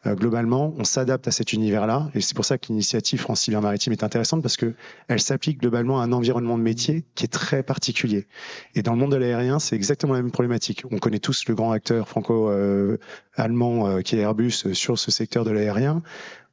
Euh, 0.06 0.14
globalement, 0.14 0.72
on 0.78 0.84
s'adapte 0.84 1.26
à 1.26 1.30
cet 1.30 1.52
univers-là, 1.52 2.10
et 2.14 2.20
c'est 2.20 2.34
pour 2.34 2.44
ça 2.44 2.58
que 2.58 2.68
l'initiative 2.68 3.20
France 3.20 3.40
Cyber 3.40 3.60
Maritime 3.60 3.92
est 3.92 4.04
intéressante 4.04 4.42
parce 4.46 4.56
que 4.56 4.74
elle 5.08 5.18
s'applique 5.18 5.58
globalement 5.58 6.00
à 6.00 6.04
un 6.04 6.12
environnement 6.12 6.56
de 6.56 6.62
métier 6.62 7.04
qui 7.16 7.24
est 7.24 7.32
très 7.32 7.64
particulier. 7.64 8.28
Et 8.76 8.82
dans 8.82 8.92
le 8.92 8.98
monde 8.98 9.10
de 9.10 9.16
l'aérien, 9.16 9.58
c'est 9.58 9.74
exactement 9.74 10.12
la 10.12 10.22
même 10.22 10.30
problématique. 10.30 10.84
On 10.92 10.98
connaît 10.98 11.18
tous 11.18 11.48
le 11.48 11.56
grand 11.56 11.72
acteur 11.72 12.08
franco-allemand 12.08 14.02
qui 14.02 14.14
est 14.14 14.20
Airbus 14.20 14.72
sur 14.72 15.00
ce 15.00 15.10
secteur 15.10 15.44
de 15.44 15.50
l'aérien. 15.50 16.00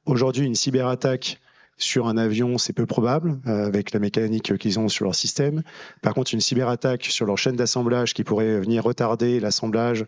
Aujourd'hui, 0.07 0.43
une 0.43 0.55
cyberattaque 0.55 1.39
sur 1.77 2.07
un 2.07 2.17
avion, 2.17 2.57
c'est 2.57 2.73
peu 2.73 2.87
probable, 2.87 3.39
euh, 3.45 3.67
avec 3.67 3.93
la 3.93 3.99
mécanique 3.99 4.57
qu'ils 4.57 4.79
ont 4.79 4.89
sur 4.89 5.05
leur 5.05 5.13
système. 5.13 5.61
Par 6.01 6.15
contre, 6.15 6.33
une 6.33 6.41
cyberattaque 6.41 7.05
sur 7.05 7.27
leur 7.27 7.37
chaîne 7.37 7.55
d'assemblage 7.55 8.15
qui 8.15 8.23
pourrait 8.23 8.59
venir 8.59 8.83
retarder 8.83 9.39
l'assemblage, 9.39 10.05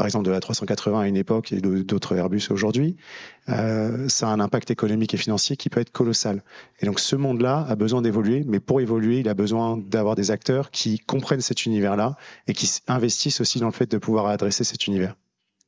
par 0.00 0.06
exemple 0.06 0.24
de 0.24 0.30
la 0.30 0.40
380 0.40 0.98
à 0.98 1.06
une 1.08 1.18
époque 1.18 1.52
et 1.52 1.60
d'autres 1.60 2.16
Airbus 2.16 2.48
aujourd'hui, 2.48 2.96
euh, 3.50 4.08
ça 4.08 4.30
a 4.30 4.32
un 4.32 4.40
impact 4.40 4.70
économique 4.70 5.12
et 5.12 5.18
financier 5.18 5.58
qui 5.58 5.68
peut 5.68 5.78
être 5.78 5.92
colossal. 5.92 6.42
Et 6.80 6.86
donc 6.86 7.00
ce 7.00 7.16
monde-là 7.16 7.66
a 7.68 7.74
besoin 7.74 8.00
d'évoluer, 8.00 8.42
mais 8.46 8.60
pour 8.60 8.80
évoluer, 8.80 9.18
il 9.18 9.28
a 9.28 9.34
besoin 9.34 9.76
d'avoir 9.76 10.14
des 10.14 10.30
acteurs 10.30 10.70
qui 10.70 11.00
comprennent 11.00 11.42
cet 11.42 11.66
univers-là 11.66 12.16
et 12.46 12.54
qui 12.54 12.80
investissent 12.88 13.42
aussi 13.42 13.60
dans 13.60 13.66
le 13.66 13.72
fait 13.72 13.90
de 13.90 13.98
pouvoir 13.98 14.24
adresser 14.28 14.64
cet 14.64 14.86
univers. 14.86 15.16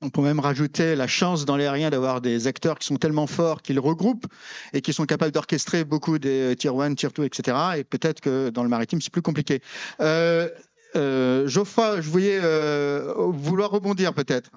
On 0.00 0.08
peut 0.08 0.22
même 0.22 0.40
rajouter 0.40 0.96
la 0.96 1.06
chance 1.06 1.44
dans 1.44 1.58
l'aérien 1.58 1.90
d'avoir 1.90 2.22
des 2.22 2.46
acteurs 2.46 2.78
qui 2.78 2.86
sont 2.86 2.96
tellement 2.96 3.26
forts 3.26 3.60
qu'ils 3.60 3.80
regroupent 3.80 4.26
et 4.72 4.80
qui 4.80 4.94
sont 4.94 5.04
capables 5.04 5.32
d'orchestrer 5.32 5.84
beaucoup 5.84 6.18
des 6.18 6.56
tier 6.56 6.70
1, 6.70 6.94
tier 6.94 7.10
2, 7.14 7.24
etc. 7.24 7.56
Et 7.76 7.84
peut-être 7.84 8.22
que 8.22 8.48
dans 8.48 8.62
le 8.62 8.70
maritime, 8.70 9.02
c'est 9.02 9.12
plus 9.12 9.20
compliqué. 9.20 9.60
Euh, 10.00 10.48
euh, 10.96 11.46
Geoffroy, 11.48 12.00
je 12.00 12.10
voyais 12.10 12.38
euh, 12.42 13.14
vouloir 13.16 13.70
rebondir 13.70 14.14
peut-être. 14.14 14.50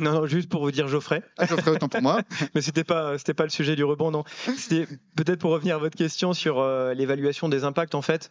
Non, 0.00 0.12
non, 0.12 0.26
juste 0.26 0.48
pour 0.48 0.62
vous 0.62 0.70
dire 0.70 0.88
Geoffrey. 0.88 1.22
Ah, 1.38 1.46
Geoffrey, 1.46 1.70
autant 1.70 1.88
pour 1.88 2.02
moi. 2.02 2.20
Mais 2.54 2.60
c'était 2.60 2.84
pas, 2.84 3.16
c'était 3.18 3.34
pas 3.34 3.44
le 3.44 3.50
sujet 3.50 3.76
du 3.76 3.84
rebond, 3.84 4.10
non. 4.10 4.24
C'était 4.56 4.86
peut-être 5.16 5.40
pour 5.40 5.52
revenir 5.52 5.76
à 5.76 5.78
votre 5.78 5.96
question 5.96 6.32
sur 6.32 6.58
euh, 6.58 6.92
l'évaluation 6.94 7.48
des 7.48 7.64
impacts. 7.64 7.94
En 7.94 8.02
fait, 8.02 8.30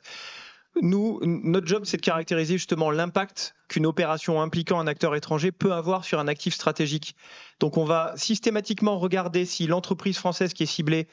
nous, 0.82 1.20
notre 1.24 1.68
job, 1.68 1.84
c'est 1.86 1.98
de 1.98 2.02
caractériser 2.02 2.54
justement 2.54 2.91
l'impact 2.91 3.56
qu'une 3.68 3.86
opération 3.86 4.41
impliquant 4.41 4.80
un 4.80 4.88
acteur 4.88 5.15
étranger 5.15 5.52
peut 5.52 5.74
avoir 5.74 6.04
sur 6.04 6.20
un 6.20 6.28
actif 6.28 6.54
stratégique. 6.54 7.15
Donc 7.60 7.78
on 7.78 7.86
va 7.86 8.13
systématiquement 8.15 9.00
regarder 9.00 9.46
si 9.46 9.68
l'entreprise 9.68 10.18
française 10.18 10.54
qui 10.54 10.63
est 10.63 10.68
ciblée 10.68 11.08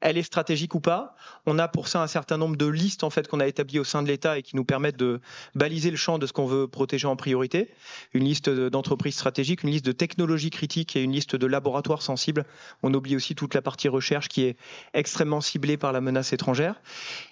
elle 0.00 0.16
est 0.16 0.22
stratégique 0.22 0.74
ou 0.74 0.80
pas. 0.80 1.16
On 1.46 1.58
a 1.58 1.66
pour 1.66 1.88
ça 1.88 2.02
un 2.02 2.06
certain 2.06 2.36
nombre 2.36 2.56
de 2.56 2.66
listes 2.66 3.02
en 3.02 3.10
fait 3.10 3.26
qu'on 3.26 3.40
a 3.40 3.46
établies 3.46 3.78
au 3.78 3.84
sein 3.84 4.02
de 4.02 4.08
l'État 4.08 4.38
et 4.38 4.42
qui 4.42 4.54
nous 4.54 4.64
permettent 4.64 4.96
de 4.96 5.20
baliser 5.54 5.90
le 5.90 5.96
champ 5.96 6.18
de 6.18 6.26
ce 6.26 6.32
qu'on 6.32 6.46
veut 6.46 6.68
protéger 6.68 7.08
en 7.08 7.16
priorité. 7.16 7.68
Une 8.14 8.24
liste 8.24 8.48
d'entreprises 8.48 9.14
stratégiques, 9.14 9.64
une 9.64 9.70
liste 9.70 9.84
de 9.84 9.92
technologies 9.92 10.50
critiques 10.50 10.94
et 10.94 11.02
une 11.02 11.12
liste 11.12 11.34
de 11.34 11.46
laboratoires 11.46 12.02
sensibles. 12.02 12.44
On 12.82 12.94
oublie 12.94 13.16
aussi 13.16 13.34
toute 13.34 13.54
la 13.54 13.62
partie 13.62 13.88
recherche 13.88 14.28
qui 14.28 14.42
est 14.42 14.56
extrêmement 14.94 15.40
ciblée 15.40 15.76
par 15.76 15.92
la 15.92 16.00
menace 16.00 16.32
étrangère. 16.32 16.80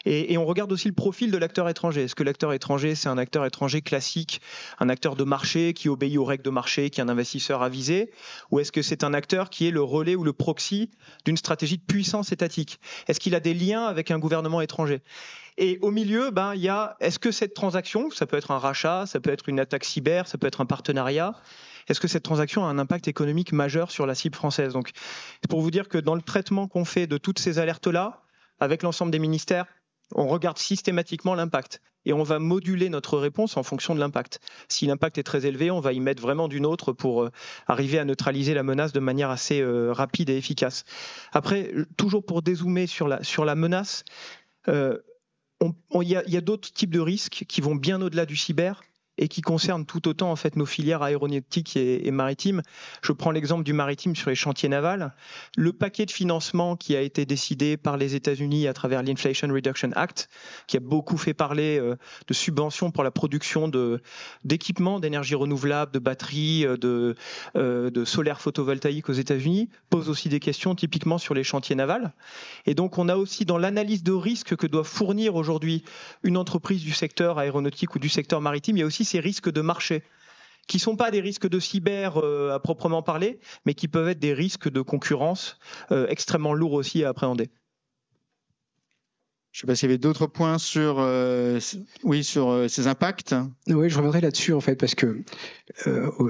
Et, 0.05 0.33
et 0.33 0.39
on 0.39 0.45
regarde 0.45 0.73
aussi 0.73 0.89
le 0.89 0.95
profil 0.95 1.31
de 1.31 1.39
l'acteur 1.39 1.69
étranger. 1.69 2.05
Est-ce 2.05 2.15
que 2.15 2.25
l'acteur 2.25 2.53
étranger, 2.53 2.95
c'est 2.95 3.09
un 3.09 3.19
acteur 3.19 3.47
étranger 3.47 3.81
classique, 3.81 4.41
un 4.81 4.89
acteur 4.89 5.15
de 5.15 5.25
marché 5.25 5.73
qui 5.73 5.89
obéit 5.89 6.19
aux 6.19 6.25
règles 6.25 6.43
de 6.43 6.51
marché, 6.51 6.91
qui 6.91 7.01
est 7.01 7.05
un 7.05 7.09
investisseur 7.09 7.63
avisé, 7.63 8.11
ou 8.51 8.59
est-ce 8.59 8.73
que 8.73 8.83
c'est 8.83 9.05
un 9.05 9.15
acteur 9.15 9.51
qui 9.51 9.69
est 9.69 9.71
le 9.71 9.83
relais 9.83 10.17
ou 10.17 10.25
le 10.25 10.33
proxy 10.33 10.91
d'une 11.25 11.37
stratégie 11.37 11.77
de 11.79 11.83
puissance 11.83 12.33
étatique? 12.33 12.56
Est-ce 13.09 13.21
qu'il 13.21 13.35
a 13.35 13.40
des 13.40 13.55
liens 13.55 13.87
avec 13.87 14.11
un 14.11 14.19
gouvernement 14.19 14.61
étranger? 14.61 15.01
Et 15.59 15.79
au 15.81 15.90
milieu, 15.90 16.31
ben, 16.31 16.55
il 16.55 16.61
y 16.61 16.69
a, 16.69 16.97
est-ce 17.01 17.19
que 17.19 17.31
cette 17.31 17.55
transaction, 17.55 18.11
ça 18.11 18.27
peut 18.27 18.37
être 18.37 18.51
un 18.51 18.59
rachat, 18.59 19.07
ça 19.07 19.21
peut 19.21 19.31
être 19.31 19.49
une 19.49 19.59
attaque 19.59 19.85
cyber, 19.85 20.27
ça 20.27 20.37
peut 20.37 20.47
être 20.47 20.61
un 20.61 20.66
partenariat, 20.66 21.33
est-ce 21.88 22.01
que 22.01 22.09
cette 22.09 22.25
transaction 22.25 22.64
a 22.64 22.69
un 22.69 22.79
impact 22.79 23.09
économique 23.09 23.53
majeur 23.53 23.90
sur 23.90 24.07
la 24.07 24.14
cible 24.14 24.35
française? 24.35 24.73
Donc, 24.73 24.90
c'est 25.40 25.49
pour 25.49 25.61
vous 25.61 25.71
dire 25.71 25.88
que 25.88 25.99
dans 25.99 26.14
le 26.14 26.23
traitement 26.23 26.69
qu'on 26.69 26.85
fait 26.85 27.07
de 27.07 27.16
toutes 27.16 27.38
ces 27.38 27.59
alertes-là, 27.59 28.23
avec 28.59 28.83
l'ensemble 28.83 29.12
des 29.12 29.19
ministères, 29.19 29.66
on 30.14 30.27
regarde 30.29 30.59
systématiquement 30.59 31.35
l'impact 31.35 31.81
et 32.05 32.12
on 32.12 32.23
va 32.23 32.38
moduler 32.38 32.88
notre 32.88 33.19
réponse 33.19 33.57
en 33.57 33.62
fonction 33.62 33.95
de 33.95 34.01
l'impact. 34.01 34.40
Si 34.69 34.87
l'impact 34.87 35.19
est 35.19 35.25
très 35.25 35.45
élevé, 35.45 35.71
on 35.71 35.81
va 35.81 35.92
y 35.92 36.01
mettre 36.01 36.23
vraiment 36.23 36.49
d'une 36.49 36.64
autre 36.64 36.92
pour 36.92 37.25
euh, 37.25 37.31
arriver 37.66 37.99
à 37.99 38.05
neutraliser 38.05 38.55
la 38.55 38.62
menace 38.62 38.92
de 38.92 39.01
manière 39.01 39.31
assez 39.31 39.61
euh, 39.61 39.92
rapide 39.92 40.31
et 40.31 40.37
efficace. 40.37 40.85
Après, 41.33 41.73
toujours 41.97 42.25
pour 42.25 42.42
dézoomer 42.42 42.87
sur 42.87 43.09
la, 43.09 43.55
menace, 43.57 44.05
euh, 44.69 44.99
il 45.61 46.09
y 46.09 46.37
a 46.37 46.40
d'autres 46.40 46.73
types 46.73 46.92
de 46.92 47.01
risques 47.01 47.45
qui 47.49 47.61
vont 47.61 47.75
bien 47.75 48.01
au-delà 48.01 48.25
du 48.25 48.37
cyber 48.37 48.83
et 49.19 49.29
qui 49.29 49.41
concerne 49.41 49.87
tout 49.87 50.09
autant 50.09 50.31
en 50.31 50.37
fait 50.37 50.57
nos 50.57 50.67
filières 50.67 51.03
aéronautiques 51.03 51.77
et, 51.77 52.11
maritimes. 52.11 52.63
Je 53.03 53.13
prends 53.13 53.31
l'exemple 53.31 53.65
du 53.65 53.73
maritime 53.73 54.15
sur 54.17 54.31
les 54.31 54.37
chantiers 54.37 54.69
navals. 54.69 55.15
Le 55.57 55.73
paquet 55.73 56.07
de 56.07 56.11
financement 56.11 56.77
qui 56.77 56.97
a 56.97 57.01
été 57.01 57.27
décidé 57.27 57.77
par 57.77 57.97
les 57.97 58.15
États-Unis 58.15 58.67
à 58.67 58.73
travers 58.73 59.03
l'Inflation 59.03 59.49
Reduction 59.49 59.91
Act, 59.95 60.29
qui 60.67 60.77
a 60.77 60.81
beaucoup 60.81 61.17
fait 61.17 61.35
parler 61.35 61.79
euh, 61.79 61.97
de 62.27 62.35
subventions 62.35 62.91
pour 62.91 63.05
la 63.05 63.11
production 63.11 63.71
d'équipements 64.45 65.01
d'énergie 65.01 65.35
renouvelable, 65.35 65.93
de 65.93 65.99
batteries, 65.99 66.67
euh, 66.67 66.77
de 66.77 67.15
euh, 67.57 67.91
de 67.91 68.05
solaire 68.05 68.41
photovoltaïque 68.41 69.09
aux 69.09 69.15
États-Unis, 69.15 69.69
pose 69.91 70.09
aussi 70.09 70.29
des 70.29 70.41
questions 70.41 70.75
typiquement 70.75 71.19
sur 71.19 71.35
les 71.35 71.45
chantiers 71.45 71.77
navals. 71.77 72.13
Et 72.67 72.75
donc 72.75 72.99
on 72.99 73.09
a 73.09 73.17
aussi 73.17 73.45
dans 73.45 73.59
l'analyse 73.59 74.03
de 74.03 74.13
risque 74.13 74.57
que 74.57 74.67
doit 74.67 74.85
fournir 74.85 75.35
aujourd'hui 75.35 75.85
une 76.23 76.37
entreprise 76.37 76.83
du 76.83 76.93
secteur 76.93 77.39
aéronautique 77.39 77.95
ou 77.95 77.99
du 77.99 78.09
secteur 78.09 78.41
maritime, 78.41 78.77
il 78.77 78.81
y 78.81 78.83
a 78.83 78.87
aussi 78.87 79.06
ces 79.07 79.21
risques 79.21 79.51
de 79.51 79.62
marché 79.62 80.03
qui 80.66 80.79
ne 80.79 80.83
sont 80.83 80.97
pas 80.97 81.11
des 81.11 81.21
risques 81.21 81.49
de 81.49 81.61
cyber 81.61 82.19
euh, 82.19 82.55
à 82.55 82.59
proprement 82.59 83.03
parler, 83.03 83.38
mais 83.64 83.75
qui 83.75 83.88
peuvent 83.88 84.09
être 84.09 84.19
des 84.19 84.35
risques 84.35 84.69
de 84.69 84.81
concurrence 84.81 85.59
euh, 85.92 86.07
extrêmement 86.09 86.55
lourds 86.55 86.73
aussi 86.73 87.05
à 87.05 87.11
appréhender. 87.11 87.51
Je 89.53 89.61
ne 89.61 89.62
sais 89.62 89.66
pas 89.69 89.75
s'il 89.75 89.88
y 89.88 89.92
avait 89.92 89.99
d'autres 89.99 90.27
points 90.27 90.59
sur, 90.59 90.97
euh, 90.99 91.59
oui, 92.03 92.23
sur 92.25 92.66
ces 92.69 92.88
impacts. 92.88 93.35
Oui, 93.69 93.88
je 93.88 93.97
reviendrai 93.97 94.21
là-dessus 94.21 94.53
en 94.53 94.61
fait, 94.61 94.77
parce 94.77 94.95
que 94.95 95.23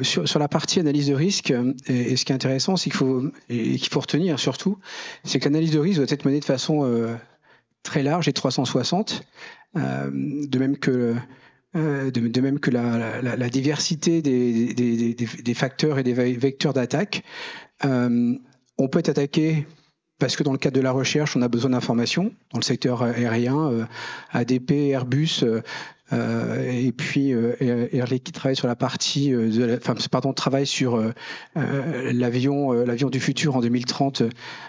sur, 0.02 0.38
la 0.38 0.46
partie 0.46 0.78
analyse 0.78 1.08
de 1.08 1.14
risque, 1.14 1.52
et, 1.88 2.14
ce 2.16 2.24
qui 2.24 2.30
est 2.30 2.36
intéressant, 2.36 2.76
c'est 2.76 2.88
qu'il 2.88 2.98
faut, 2.98 3.24
et 3.48 3.78
qu'il 3.78 3.88
faut 3.88 3.98
retenir 3.98 4.38
surtout, 4.38 4.78
c'est 5.24 5.40
que 5.40 5.46
l'analyse 5.46 5.72
de 5.72 5.80
risque 5.80 5.96
doit 5.96 6.06
être 6.08 6.24
menée 6.24 6.38
de 6.38 6.44
façon 6.44 7.18
très 7.82 8.04
large 8.04 8.28
et 8.28 8.32
360, 8.32 9.24
de 9.74 10.58
même 10.60 10.78
que 10.78 11.16
euh, 11.76 12.10
de, 12.10 12.40
même 12.40 12.58
que 12.58 12.70
la, 12.70 13.48
diversité 13.50 14.22
des, 14.22 15.54
facteurs 15.54 15.98
et 15.98 16.02
des 16.02 16.12
vecteurs 16.12 16.72
d'attaque. 16.72 17.22
Euh, 17.84 18.34
on 18.78 18.88
peut 18.88 18.98
être 19.00 19.10
attaqué 19.10 19.66
parce 20.18 20.36
que 20.36 20.42
dans 20.42 20.52
le 20.52 20.58
cadre 20.58 20.76
de 20.76 20.80
la 20.80 20.92
recherche, 20.92 21.36
on 21.36 21.42
a 21.42 21.48
besoin 21.48 21.70
d'informations 21.70 22.32
dans 22.52 22.58
le 22.58 22.64
secteur 22.64 23.02
aérien, 23.02 23.70
euh, 23.70 23.84
ADP, 24.32 24.72
Airbus, 24.90 25.44
et 26.12 26.92
puis 26.92 27.30
Airlink 27.30 28.22
qui 28.22 28.32
travaille 28.32 28.56
sur 28.56 28.68
la 28.68 28.76
partie, 28.76 29.30
de 29.30 29.64
la, 29.64 29.78
pardon, 30.10 30.32
travaille 30.32 30.66
sur 30.66 31.02
l'avion, 31.54 32.72
l'avion 32.72 33.10
du 33.10 33.20
futur 33.20 33.56
en 33.56 33.60
2030 33.60 34.22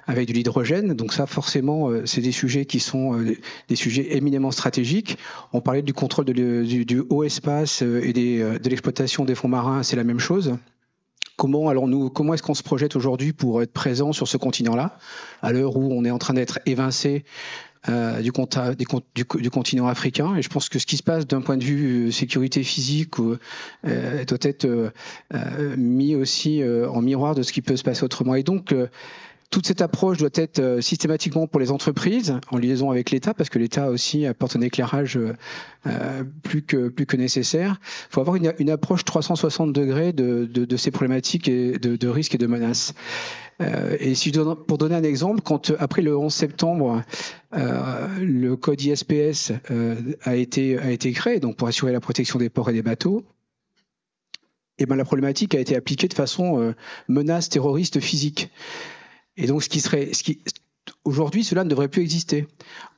avec 0.08 0.28
de 0.28 0.34
l'hydrogène. 0.34 0.94
Donc 0.94 1.14
ça, 1.14 1.28
forcément, 1.28 1.92
c'est 2.06 2.22
des 2.22 2.32
sujets 2.32 2.66
qui 2.66 2.80
sont 2.80 3.24
des 3.68 3.76
sujets 3.76 4.16
éminemment 4.16 4.52
stratégiques. 4.52 5.18
On 5.54 5.62
parlait 5.62 5.84
du 5.84 5.94
contrôle 5.94 6.26
du, 6.26 6.86
du, 6.86 7.04
haut 7.10 7.24
espace 7.24 7.82
et 7.82 8.14
de 8.14 8.70
l'exploitation 8.70 9.26
des 9.26 9.36
fonds 9.36 9.48
marins, 9.48 9.84
c'est 9.84 9.96
la 9.96 10.04
même 10.04 10.20
chose. 10.20 10.58
Comment 11.38 11.70
allons-nous, 11.70 12.10
comment 12.10 12.34
est-ce 12.34 12.42
qu'on 12.42 12.56
se 12.56 12.64
projette 12.64 12.96
aujourd'hui 12.96 13.32
pour 13.32 13.62
être 13.62 13.72
présent 13.72 14.12
sur 14.12 14.28
ce 14.28 14.38
continent-là, 14.38 14.98
à 15.44 15.52
l'heure 15.52 15.78
où 15.78 15.94
on 15.94 16.04
est 16.04 16.10
en 16.10 16.18
train 16.18 16.34
d'être 16.34 16.58
évincé 16.66 17.26
euh, 17.90 18.22
du, 18.22 19.50
continent 19.50 19.88
africain. 19.88 20.36
Et 20.36 20.42
je 20.42 20.50
pense 20.50 20.68
que 20.68 20.78
ce 20.78 20.86
qui 20.86 20.98
se 20.98 21.04
passe 21.04 21.26
d'un 21.26 21.42
point 21.42 21.58
de 21.58 21.64
vue 21.64 22.08
euh, 22.08 22.12
sécurité 22.12 22.64
physique 22.64 23.16
doit 23.18 24.38
être 24.42 24.66
euh, 24.66 25.76
mis 25.78 26.16
aussi 26.16 26.62
en 26.64 27.02
miroir 27.02 27.36
de 27.36 27.44
ce 27.44 27.54
qui 27.54 27.62
peut 27.62 27.78
se 27.78 27.84
passer 27.84 28.04
autrement. 28.04 28.36
Et 28.36 28.44
donc, 28.44 28.74
toute 29.50 29.66
cette 29.66 29.82
approche 29.82 30.18
doit 30.18 30.30
être 30.34 30.60
euh, 30.60 30.82
systématiquement 30.82 31.48
pour 31.48 31.60
les 31.60 31.72
entreprises, 31.72 32.36
en 32.52 32.58
liaison 32.58 32.92
avec 32.92 33.12
l'État, 33.12 33.34
parce 33.34 33.50
que 33.50 33.60
l'État 33.60 33.90
aussi 33.90 34.26
apporte 34.26 34.56
un 34.58 34.62
éclairage 34.62 35.18
euh, 35.18 35.34
euh, 35.88 36.24
plus, 36.44 36.64
que, 36.64 37.16
nécessaire. 37.16 37.80
Il 38.10 38.14
faut 38.14 38.22
avoir 38.22 38.36
une, 38.36 38.70
approche 38.70 39.06
360 39.06 39.72
degrés 39.72 40.12
de, 40.12 40.78
ces 40.78 40.92
problématiques 40.92 41.48
et 41.48 41.80
de, 41.80 42.08
risques 42.08 42.36
et 42.36 42.38
de 42.38 42.48
menaces. 42.48 42.94
et 44.00 44.14
si 44.14 44.30
je 44.30 44.34
donne, 44.34 44.56
pour 44.56 44.78
donner 44.78 44.96
un 44.96 45.04
exemple, 45.04 45.42
quand 45.42 45.72
après 45.80 46.02
le 46.02 46.16
11 46.18 46.34
septembre, 46.34 47.04
le 47.54 48.56
code 48.56 48.82
ISPS 48.82 49.54
a, 50.24 50.36
été, 50.36 50.78
a 50.78 50.92
été 50.92 51.12
créé, 51.14 51.40
donc 51.40 51.56
pour 51.56 51.68
assurer 51.68 51.94
la 51.94 52.02
protection 52.02 52.38
des 52.38 52.50
ports 52.50 52.70
et 52.70 52.74
des 52.74 52.84
bateaux, 52.84 53.24
et 54.78 54.86
ben 54.86 54.96
la 54.96 55.06
problématique 55.06 55.56
a 55.56 55.60
été 55.60 55.76
appliquée 55.76 56.08
de 56.08 56.14
façon 56.14 56.76
menace 57.08 57.50
terroriste 57.50 58.00
physique. 58.00 58.52
Et 59.38 59.48
donc, 59.48 59.64
ce 59.64 59.70
qui 59.70 59.80
serait, 59.80 60.12
aujourd'hui, 61.06 61.44
cela 61.44 61.64
ne 61.64 61.70
devrait 61.70 61.88
plus 61.88 62.02
exister. 62.02 62.48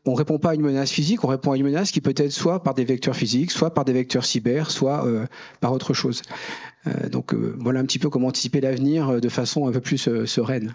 On 0.05 0.13
ne 0.13 0.17
répond 0.17 0.39
pas 0.39 0.51
à 0.51 0.55
une 0.55 0.61
menace 0.61 0.91
physique, 0.91 1.23
on 1.23 1.27
répond 1.27 1.51
à 1.51 1.57
une 1.57 1.63
menace 1.63 1.91
qui 1.91 2.01
peut 2.01 2.13
être 2.15 2.31
soit 2.31 2.63
par 2.63 2.73
des 2.73 2.85
vecteurs 2.85 3.15
physiques, 3.15 3.51
soit 3.51 3.73
par 3.73 3.85
des 3.85 3.93
vecteurs 3.93 4.25
cyber, 4.25 4.71
soit 4.71 5.05
euh, 5.05 5.25
par 5.59 5.73
autre 5.73 5.93
chose. 5.93 6.21
Euh, 6.87 7.09
donc, 7.09 7.33
euh, 7.33 7.55
voilà 7.59 7.79
un 7.79 7.85
petit 7.85 7.99
peu 7.99 8.09
comment 8.09 8.27
anticiper 8.27 8.61
l'avenir 8.61 9.19
de 9.19 9.29
façon 9.29 9.67
un 9.67 9.71
peu 9.71 9.81
plus 9.81 10.09
sereine. 10.25 10.73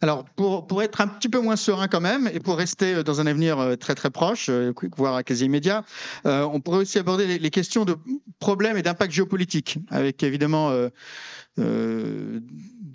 Alors, 0.00 0.24
pour, 0.36 0.66
pour, 0.66 0.82
être 0.82 1.02
un 1.02 1.08
petit 1.08 1.28
peu 1.28 1.38
moins 1.38 1.56
serein 1.56 1.86
quand 1.86 2.00
même, 2.00 2.30
et 2.32 2.40
pour 2.40 2.56
rester 2.56 3.02
dans 3.02 3.20
un 3.20 3.26
avenir 3.26 3.76
très 3.78 3.94
très 3.94 4.10
proche, 4.10 4.48
voire 4.96 5.22
quasi 5.22 5.44
immédiat, 5.44 5.84
on 6.24 6.60
pourrait 6.60 6.78
aussi 6.78 6.98
aborder 6.98 7.38
les, 7.38 7.50
questions 7.50 7.84
de 7.84 7.96
problèmes 8.38 8.78
et 8.78 8.82
d'impact 8.82 9.12
géopolitique, 9.12 9.78
avec 9.90 10.22
évidemment 10.22 10.70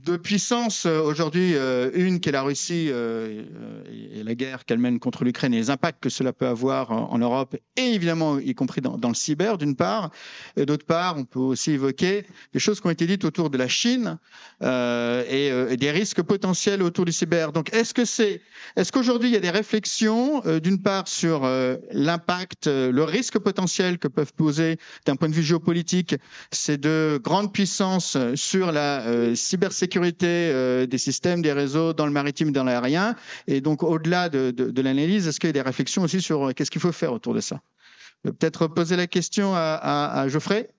deux 0.04 0.18
puissances 0.18 0.86
euh, 0.86 1.02
aujourd'hui, 1.02 1.56
euh, 1.56 1.92
une 1.94 2.20
qui 2.20 2.30
est 2.30 2.32
la 2.32 2.42
Russie 2.42 2.90
et 2.90 4.24
la 4.24 4.36
guerre 4.36 4.66
qu'elle 4.66 4.80
mène 4.80 5.00
contre 5.00 5.24
l'Ukraine 5.24 5.54
et 5.54 5.58
les 5.58 5.70
impacts 5.70 6.02
que 6.02 6.10
cela 6.10 6.34
peut 6.34 6.48
avoir 6.48 6.92
en, 6.92 7.18
Europe 7.18 7.56
et 7.76 7.94
évidemment 7.94 8.40
y 8.40 8.56
compris 8.56 8.82
dans, 8.82 8.98
le 9.08 9.14
cyber 9.14 9.58
d'une 9.58 9.76
part, 9.76 10.10
et 10.58 10.66
d'autre 10.66 10.86
part 10.86 11.18
on 11.18 11.26
peut 11.26 11.40
aussi 11.40 11.72
évoquer 11.72 12.26
des 12.54 12.60
choses 12.60 12.82
qui 12.82 12.88
ont 12.88 12.92
été 12.92 13.06
dites 13.06 13.26
autour 13.26 13.50
de 13.50 13.58
la 13.58 13.68
Chine 13.68 14.18
euh, 14.64 15.70
et, 15.70 15.78
des 15.78 15.92
risques 15.92 16.22
potentiels 16.22 16.82
autour 16.82 17.06
du 17.06 17.12
cyber. 17.12 17.52
Donc 17.52 17.74
est-ce 17.74 17.94
que 17.94 18.06
c'est, 18.06 18.42
est-ce 18.76 18.92
qu'aujourd'hui 18.92 19.30
il 19.30 19.34
y 19.34 19.38
a 19.38 19.42
des 19.42 19.50
réflexions 19.50 20.42
d'une 20.62 20.82
part 20.82 21.08
sur 21.08 21.48
l'impact, 21.92 22.68
le 22.68 23.04
risque 23.04 23.38
potentiel 23.40 24.00
que 24.00 24.08
peuvent 24.08 24.34
poser 24.34 24.78
d'un 25.06 25.16
point 25.16 25.30
de 25.30 25.36
vue 25.36 25.44
géopolitique 25.44 26.16
ces 26.52 26.78
deux 26.78 27.20
grandes 27.20 27.54
puissances 27.54 28.18
la 28.58 29.02
euh, 29.02 29.36
cybersécurité 29.36 30.28
euh, 30.28 30.86
des 30.86 30.98
systèmes, 30.98 31.42
des 31.42 31.54
réseaux 31.54 31.94
dans 31.94 32.06
le 32.06 32.12
maritime 32.12 32.50
et 32.50 32.52
dans 32.52 32.64
l'aérien. 32.64 33.16
Et 33.48 33.62
donc, 33.62 33.84
au-delà 33.84 34.30
de, 34.30 34.82
l'analyse, 34.82 35.28
est-ce 35.28 35.40
qu'il 35.40 35.48
y 35.48 35.52
a 35.52 35.54
des 35.54 35.62
réflexions 35.62 36.04
aussi 36.04 36.22
sur 36.22 36.50
euh, 36.50 36.54
qu'est-ce 36.54 36.72
qu'il 36.72 36.82
faut 36.82 36.92
faire 36.92 37.14
autour 37.14 37.34
de 37.34 37.42
ça? 37.42 37.62
Peut-être 38.24 38.68
poser 38.68 38.98
la 38.98 39.08
question 39.08 39.56
à 39.56 40.26
Geoffrey? 40.28 40.70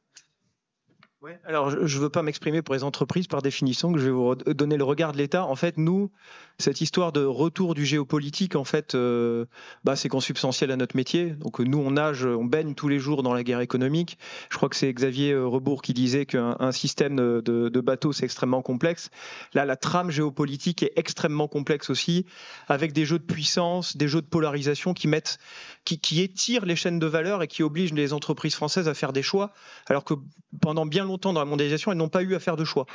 Alors 1.45 1.71
je 1.71 1.99
ne 1.99 2.03
veux 2.03 2.11
pas 2.11 2.23
m'exprimer 2.23 2.63
pour 2.63 2.75
les 2.75 2.85
entreprises 2.85 3.27
par 3.27 3.43
définition, 3.43 3.93
que 3.93 3.99
je 3.99 4.07
vais 4.07 4.11
vous 4.11 4.35
donner 4.35 4.77
le 4.77 4.85
regard 4.85 5.13
de 5.13 5.19
l'État. 5.19 5.45
En 5.45 5.55
fait, 5.55 5.77
nous, 5.79 6.11
cette 6.59 6.81
histoire 6.81 7.13
de 7.13 7.25
retour 7.25 7.75
du 7.75 7.85
géopolitique, 7.85 8.57
en 8.57 8.65
fait, 8.65 8.95
euh, 8.95 9.47
bah, 9.85 9.95
c'est 9.97 10.09
consubstantiel 10.09 10.71
à 10.71 10.77
notre 10.77 10.97
métier. 10.97 11.31
Donc 11.31 11.61
nous, 11.61 11.79
on 11.79 11.93
nage, 11.93 12.25
on 12.25 12.45
baigne 12.45 12.75
tous 12.75 12.89
les 12.89 12.99
jours 12.99 13.23
dans 13.23 13.35
la 13.35 13.45
guerre 13.45 13.61
économique. 13.61 14.19
Je 14.51 14.57
crois 14.57 14.69
que 14.69 14.77
c'est 14.77 14.93
Xavier 14.93 15.33
euh, 15.33 15.47
Rebourg 15.47 15.83
qui 15.83 15.95
disait 15.95 16.27
qu'un 16.27 16.73
système 16.73 17.17
de, 17.17 17.41
de 17.41 17.81
bateaux, 17.81 18.13
c'est 18.13 18.25
extrêmement 18.25 18.63
complexe. 18.63 19.11
Là, 19.55 19.65
la 19.65 19.77
trame 19.77 20.11
géopolitique 20.11 20.83
est 20.83 20.93
extrêmement 20.97 21.49
complexe 21.49 21.91
aussi, 21.91 22.27
avec 22.69 22.93
des 22.93 23.05
jeux 23.05 23.19
de 23.19 23.25
puissance, 23.25 23.97
des 23.97 24.09
jeux 24.09 24.23
de 24.23 24.27
polarisation 24.27 24.93
qui 24.95 25.09
mettent, 25.09 25.39
qui, 25.85 25.99
qui 25.99 26.21
étirent 26.21 26.67
les 26.67 26.77
chaînes 26.77 26.99
de 26.99 27.07
valeur 27.07 27.43
et 27.43 27.49
qui 27.49 27.63
obligent 27.63 27.95
les 27.95 28.13
entreprises 28.13 28.55
françaises 28.55 28.89
à 28.89 28.95
faire 28.95 29.13
des 29.13 29.23
choix, 29.23 29.53
alors 29.87 30.05
que 30.05 30.15
pendant 30.61 30.87
bien 30.87 31.05
longtemps, 31.05 31.12
dans 31.19 31.33
la 31.33 31.45
mondialisation, 31.45 31.93
elles 31.93 31.99
n'ont 31.99 32.09
pas 32.09 32.23
eu 32.23 32.35
à 32.35 32.41
faire 32.41 32.57
de 32.57 32.65
choix. 32.65 32.87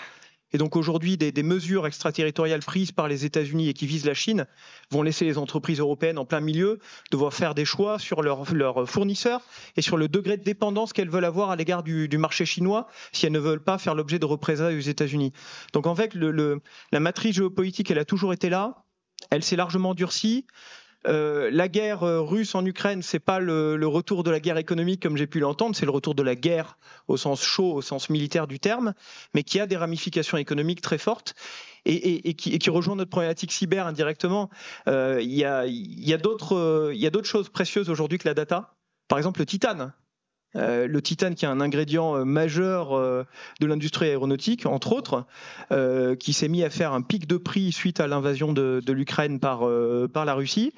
Et 0.53 0.57
donc 0.57 0.75
aujourd'hui, 0.75 1.17
des, 1.17 1.43
mesures 1.43 1.87
extraterritoriales 1.87 2.61
prises 2.61 2.91
par 2.91 3.07
les 3.07 3.25
États-Unis 3.25 3.67
et 3.67 3.73
qui 3.73 3.85
visent 3.85 4.05
la 4.05 4.13
Chine 4.13 4.45
vont 4.91 5.01
laisser 5.01 5.25
les 5.25 5.37
entreprises 5.37 5.79
européennes 5.79 6.17
en 6.17 6.25
plein 6.25 6.39
milieu 6.39 6.79
devoir 7.11 7.33
faire 7.33 7.53
des 7.53 7.65
choix 7.65 7.99
sur 7.99 8.21
leurs 8.21 8.53
leur 8.53 8.89
fournisseurs 8.89 9.41
et 9.75 9.81
sur 9.81 9.97
le 9.97 10.07
degré 10.07 10.37
de 10.37 10.43
dépendance 10.43 10.93
qu'elles 10.93 11.09
veulent 11.09 11.25
avoir 11.25 11.49
à 11.49 11.55
l'égard 11.57 11.83
du, 11.83 12.17
marché 12.17 12.45
chinois 12.45 12.87
si 13.11 13.25
elles 13.25 13.33
ne 13.33 13.39
veulent 13.39 13.63
pas 13.63 13.77
faire 13.77 13.93
l'objet 13.93 14.19
de 14.19 14.25
représailles 14.25 14.77
aux 14.77 14.79
États-Unis. 14.79 15.33
Donc 15.73 15.85
en 15.85 15.95
fait, 15.95 16.15
la 16.15 16.99
matrice 16.99 17.35
géopolitique, 17.35 17.91
elle 17.91 17.99
a 17.99 18.05
toujours 18.05 18.31
été 18.31 18.49
là. 18.49 18.85
Elle 19.29 19.43
s'est 19.43 19.57
largement 19.57 19.93
durcie. 19.93 20.45
Euh, 21.05 21.49
la 21.51 21.67
guerre 21.67 22.03
euh, 22.03 22.21
russe 22.21 22.55
en 22.55 22.65
Ukraine, 22.65 23.01
c'est 23.01 23.19
pas 23.19 23.39
le, 23.39 23.85
retour 23.87 24.23
de 24.23 24.31
la 24.31 24.39
guerre 24.39 24.57
économique 24.57 25.01
comme 25.01 25.15
j'ai 25.15 25.27
pu 25.27 25.39
l'entendre, 25.39 25.75
c'est 25.75 25.85
le 25.85 25.91
retour 25.91 26.15
de 26.15 26.23
la 26.23 26.35
guerre 26.35 26.77
au 27.07 27.17
sens 27.17 27.41
chaud, 27.43 27.73
au 27.73 27.81
sens 27.81 28.09
militaire 28.09 28.47
du 28.47 28.59
terme, 28.59 28.93
mais 29.33 29.43
qui 29.43 29.59
a 29.59 29.67
des 29.67 29.77
ramifications 29.77 30.37
économiques 30.37 30.81
très 30.81 30.97
fortes. 30.97 31.35
Et, 31.89 32.33
qui, 32.33 32.69
rejoint 32.69 32.97
notre 32.97 33.09
problématique 33.09 33.53
cyber 33.53 33.87
indirectement. 33.87 34.49
Euh, 34.89 35.21
il 35.21 35.31
y 35.31 35.45
a 35.45 36.17
d'autres 36.17 37.23
choses 37.23 37.47
précieuses 37.47 37.89
aujourd'hui 37.89 38.17
que 38.17 38.27
la 38.27 38.33
data. 38.33 38.75
Par 39.07 39.17
exemple, 39.17 39.39
le 39.39 39.45
titane. 39.45 39.93
Euh, 40.57 40.87
le 40.87 41.01
titane 41.01 41.35
qui 41.35 41.45
est 41.45 41.47
un 41.47 41.61
ingrédient 41.61 42.15
euh, 42.15 42.25
majeur 42.25 42.93
euh, 42.93 43.23
de 43.59 43.67
l'industrie 43.67 44.07
aéronautique, 44.07 44.65
entre 44.65 44.93
autres, 44.93 45.25
qui 46.19 46.33
s'est 46.33 46.47
mis 46.47 46.63
à 46.63 46.69
faire 46.69 46.93
un 46.93 47.01
pic 47.01 47.27
de 47.27 47.37
prix 47.37 47.71
suite 47.71 47.99
à 47.99 48.07
l'invasion 48.07 48.53
de, 48.53 48.81
l'Ukraine 48.91 49.39
par, 49.39 49.65
la 49.67 50.33
Russie. 50.33 50.73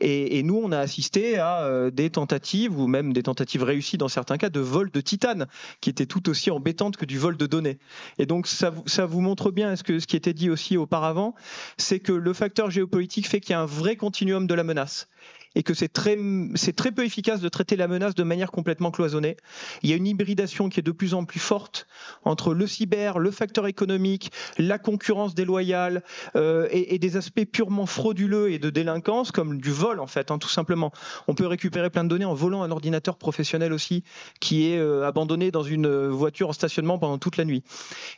Et, 0.00 0.42
nous, 0.42 0.60
on 0.62 0.72
a 0.72 0.78
assisté 0.78 1.38
à 1.38 1.90
des 1.90 2.10
tentatives, 2.10 2.78
ou 2.78 2.86
même 2.86 3.12
des 3.12 3.22
tentatives 3.22 3.62
réussies 3.62 3.98
dans 3.98 4.08
certains 4.08 4.36
cas, 4.36 4.48
de 4.48 4.60
vol 4.60 4.90
de 4.90 5.00
titane, 5.00 5.46
qui 5.80 5.90
étaient 5.90 6.06
tout 6.06 6.28
aussi 6.28 6.50
embêtantes 6.50 6.96
que 6.96 7.04
du 7.04 7.18
vol 7.18 7.36
de 7.36 7.46
données. 7.46 7.78
Et 8.18 8.26
donc, 8.26 8.46
ça, 8.46 8.72
ça 8.86 9.06
vous 9.06 9.20
montre 9.20 9.50
bien 9.50 9.76
ce, 9.76 9.82
que, 9.82 9.98
ce 9.98 10.06
qui 10.06 10.16
était 10.16 10.34
dit 10.34 10.50
aussi 10.50 10.76
auparavant, 10.76 11.34
c'est 11.76 12.00
que 12.00 12.12
le 12.12 12.32
facteur 12.32 12.70
géopolitique 12.70 13.26
fait 13.26 13.40
qu'il 13.40 13.50
y 13.50 13.54
a 13.54 13.60
un 13.60 13.66
vrai 13.66 13.96
continuum 13.96 14.46
de 14.46 14.54
la 14.54 14.64
menace 14.64 15.08
et 15.54 15.62
que 15.62 15.74
c'est 15.74 15.88
très, 15.88 16.18
c'est 16.54 16.74
très 16.74 16.92
peu 16.92 17.04
efficace 17.04 17.40
de 17.40 17.48
traiter 17.48 17.76
la 17.76 17.88
menace 17.88 18.14
de 18.14 18.22
manière 18.22 18.50
complètement 18.50 18.90
cloisonnée. 18.90 19.36
Il 19.82 19.90
y 19.90 19.92
a 19.92 19.96
une 19.96 20.06
hybridation 20.06 20.68
qui 20.68 20.80
est 20.80 20.82
de 20.82 20.92
plus 20.92 21.14
en 21.14 21.24
plus 21.24 21.40
forte 21.40 21.86
entre 22.24 22.54
le 22.54 22.66
cyber, 22.66 23.18
le 23.18 23.30
facteur 23.30 23.66
économique, 23.66 24.32
la 24.58 24.78
concurrence 24.78 25.34
déloyale 25.34 26.02
euh, 26.36 26.68
et, 26.70 26.94
et, 26.94 26.98
des 26.98 27.16
aspects 27.16 27.44
purement 27.44 27.86
frauduleux 27.86 28.50
et 28.50 28.58
de 28.58 28.70
délinquance, 28.70 29.32
comme 29.32 29.60
du 29.60 29.70
vol 29.70 30.00
en 30.00 30.06
fait, 30.06 30.30
hein, 30.30 30.38
tout 30.38 30.48
simplement. 30.48 30.92
On 31.26 31.34
peut 31.34 31.46
récupérer 31.46 31.90
plein 31.90 32.04
de 32.04 32.08
données 32.08 32.24
en 32.24 32.34
volant 32.34 32.62
un 32.62 32.70
ordinateur 32.70 33.16
professionnel 33.16 33.72
aussi 33.72 34.04
qui 34.40 34.68
est 34.68 34.78
euh, 34.78 35.06
abandonné 35.06 35.50
dans 35.50 35.62
une 35.62 36.08
voiture 36.08 36.50
en 36.50 36.52
stationnement 36.52 36.98
pendant 36.98 37.18
toute 37.18 37.36
la 37.36 37.44
nuit. 37.44 37.62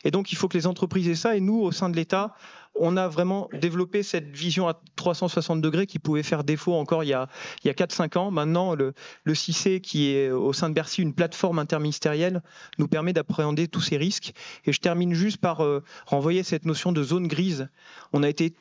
Et 0.03 0.11
donc 0.11 0.31
il 0.31 0.35
faut 0.35 0.47
que 0.47 0.57
les 0.57 0.67
entreprises 0.67 1.07
aient 1.07 1.15
ça 1.15 1.35
et 1.35 1.39
nous, 1.39 1.61
au 1.61 1.71
sein 1.71 1.89
de 1.89 1.95
l'État, 1.95 2.35
on 2.75 2.97
a 2.97 3.07
vraiment 3.07 3.49
développé 3.53 4.03
cette 4.03 4.35
vision 4.35 4.67
à 4.67 4.81
360 4.95 5.61
degrés 5.61 5.85
qui 5.85 5.99
pouvait 5.99 6.23
faire 6.23 6.43
défaut 6.43 6.73
encore 6.73 7.03
il 7.03 7.07
y 7.07 7.13
a, 7.13 7.27
il 7.63 7.67
y 7.67 7.69
a 7.69 7.73
4-5 7.73 8.17
ans. 8.17 8.31
Maintenant, 8.31 8.75
le, 8.75 8.93
le 9.23 9.33
qui 9.79 10.15
est 10.15 10.31
au 10.31 10.53
sein 10.53 10.69
de 10.69 10.73
Bercy 10.73 11.01
une 11.01 11.13
plateforme 11.13 11.59
interministérielle, 11.59 12.41
nous 12.77 12.87
permet 12.87 13.13
d'appréhender 13.13 13.67
tous 13.67 13.81
ces 13.81 13.97
risques. 13.97 14.33
Et 14.65 14.71
je 14.71 14.79
termine 14.79 15.13
juste 15.13 15.37
par 15.37 15.63
euh, 15.63 15.83
renvoyer 16.05 16.43
cette 16.43 16.65
notion 16.65 16.91
de 16.91 17.03
zone 17.03 17.27
grise. 17.27 17.69
On 18.13 18.23
a 18.23 18.29
été 18.29 18.53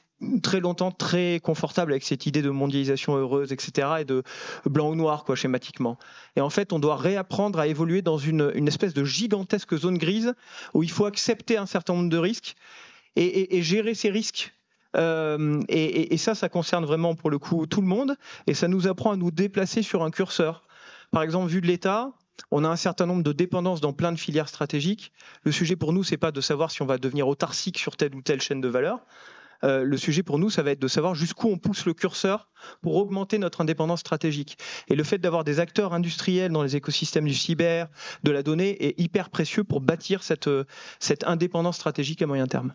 très 0.42 0.60
longtemps 0.60 0.90
très 0.90 1.40
confortable 1.40 1.92
avec 1.92 2.04
cette 2.04 2.26
idée 2.26 2.42
de 2.42 2.50
mondialisation 2.50 3.16
heureuse, 3.16 3.52
etc., 3.52 3.88
et 4.00 4.04
de 4.04 4.22
blanc 4.66 4.90
ou 4.90 4.94
noir, 4.94 5.24
quoi, 5.24 5.34
schématiquement. 5.34 5.98
Et 6.36 6.40
en 6.40 6.50
fait, 6.50 6.72
on 6.72 6.78
doit 6.78 6.96
réapprendre 6.96 7.58
à 7.58 7.66
évoluer 7.66 8.02
dans 8.02 8.18
une 8.18 8.68
espèce 8.68 8.92
de 8.92 9.04
gigantesque 9.04 9.76
zone 9.76 9.98
grise 9.98 10.34
où 10.74 10.82
il 10.82 10.90
faut 10.90 11.06
accepter 11.06 11.56
un 11.56 11.66
certain 11.66 11.94
nombre 11.94 12.10
de 12.10 12.18
risques 12.18 12.56
et, 13.16 13.62
gérer 13.62 13.94
ces 13.94 14.10
risques 14.10 14.52
Euh, 14.96 15.60
et, 15.68 16.16
ça, 16.16 16.34
ça 16.34 16.48
concerne 16.48 16.84
vraiment 16.84 17.14
pour 17.14 17.30
le 17.30 17.38
coup 17.38 17.66
tout 17.66 17.80
le 17.80 17.86
monde, 17.86 18.16
et 18.48 18.54
ça 18.54 18.66
nous 18.66 18.88
apprend 18.88 19.12
à 19.12 19.16
nous 19.16 19.30
déplacer 19.30 19.82
sur 19.82 20.02
un 20.02 20.10
curseur. 20.10 20.64
Par 21.12 21.22
exemple, 21.22 21.48
vu 21.48 21.60
de 21.60 21.66
l'État, 21.68 22.12
on 22.50 22.64
a 22.64 22.68
un 22.68 22.76
certain 22.76 23.06
nombre 23.06 23.22
de 23.22 23.32
dépendances 23.32 23.80
dans 23.80 23.92
plein 23.92 24.12
de 24.12 24.18
filières 24.18 24.48
stratégiques. 24.48 25.12
Le 25.42 25.52
sujet 25.52 25.76
pour 25.76 25.92
nous, 25.92 26.02
c'est 26.02 26.16
pas 26.16 26.32
de 26.32 26.40
savoir 26.40 26.70
si 26.70 26.82
on 26.82 26.86
va 26.86 26.98
devenir 26.98 27.28
autarcique 27.28 27.78
sur 27.78 27.96
telle 27.96 28.14
ou 28.14 28.22
telle 28.22 28.40
chaîne 28.40 28.60
de 28.60 28.68
valeur. 28.68 29.04
Euh, 29.62 29.84
le 29.84 29.96
sujet 29.98 30.22
pour 30.22 30.38
nous, 30.38 30.48
ça 30.48 30.62
va 30.62 30.70
être 30.70 30.80
de 30.80 30.88
savoir 30.88 31.14
jusqu'où 31.14 31.48
on 31.48 31.58
pousse 31.58 31.84
le 31.84 31.92
curseur 31.92 32.48
pour 32.80 32.96
augmenter 32.96 33.38
notre 33.38 33.60
indépendance 33.60 34.00
stratégique. 34.00 34.56
Et 34.88 34.94
le 34.94 35.04
fait 35.04 35.18
d'avoir 35.18 35.44
des 35.44 35.60
acteurs 35.60 35.92
industriels 35.92 36.50
dans 36.50 36.62
les 36.62 36.76
écosystèmes 36.76 37.26
du 37.26 37.34
cyber, 37.34 37.88
de 38.22 38.30
la 38.30 38.42
donnée, 38.42 38.82
est 38.86 38.98
hyper 38.98 39.28
précieux 39.28 39.64
pour 39.64 39.80
bâtir 39.80 40.22
cette, 40.22 40.48
euh, 40.48 40.64
cette 40.98 41.24
indépendance 41.24 41.76
stratégique 41.76 42.22
à 42.22 42.26
moyen 42.26 42.46
terme. 42.46 42.74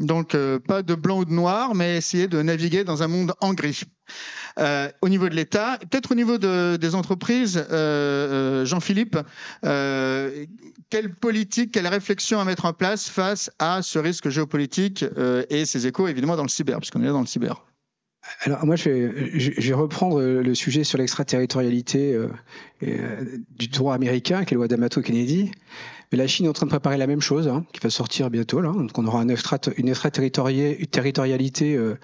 Donc, 0.00 0.34
euh, 0.34 0.58
pas 0.58 0.82
de 0.82 0.94
blanc 0.94 1.20
ou 1.20 1.24
de 1.24 1.32
noir, 1.32 1.74
mais 1.74 1.96
essayer 1.96 2.26
de 2.26 2.42
naviguer 2.42 2.82
dans 2.84 3.02
un 3.02 3.08
monde 3.08 3.32
en 3.40 3.54
gris. 3.54 3.82
Euh, 4.58 4.90
au 5.02 5.08
niveau 5.08 5.28
de 5.28 5.34
l'État, 5.34 5.78
peut-être 5.78 6.12
au 6.12 6.14
niveau 6.14 6.36
de, 6.36 6.76
des 6.76 6.94
entreprises, 6.94 7.64
euh, 7.70 8.64
Jean-Philippe, 8.64 9.16
quelle 9.62 11.14
politique, 11.14 11.72
quelle 11.72 11.86
réflexion 11.86 12.40
à 12.40 12.44
mettre 12.44 12.64
en 12.64 12.72
place 12.72 13.08
face 13.08 13.50
à 13.58 13.82
ce 13.82 13.98
risque 13.98 14.28
géopolitique 14.28 15.04
et 15.50 15.64
ses 15.64 15.86
échos, 15.86 16.08
évidemment, 16.08 16.36
dans 16.36 16.42
le 16.42 16.48
cyber, 16.48 16.78
puisqu'on 16.78 17.02
est 17.02 17.06
là 17.06 17.12
dans 17.12 17.20
le 17.20 17.26
cyber 17.26 17.64
alors 18.42 18.64
moi, 18.64 18.76
je 18.76 18.90
vais, 18.90 19.74
reprendre 19.74 20.20
le 20.20 20.54
sujet 20.54 20.84
sur 20.84 20.98
l'extraterritorialité 20.98 22.18
du 22.80 23.68
droit 23.68 23.94
américain, 23.94 24.44
qui 24.44 24.54
est 24.54 24.56
la 24.56 24.60
loi 24.60 24.68
d'Amato 24.68 25.02
Kennedy 25.02 25.50
la 26.16 26.26
Chine 26.26 26.46
est 26.46 26.48
en 26.48 26.52
train 26.52 26.66
de 26.66 26.70
préparer 26.70 26.96
la 26.96 27.06
même 27.06 27.20
chose, 27.20 27.46
hein, 27.48 27.64
qui 27.72 27.78
va 27.80 27.90
sortir 27.90 28.30
bientôt. 28.30 28.60
Là. 28.60 28.72
Donc 28.72 28.98
on 28.98 29.06
aura 29.06 29.22
une 29.22 29.30
extraterritorialité 29.30 31.76
euh, 31.76 31.94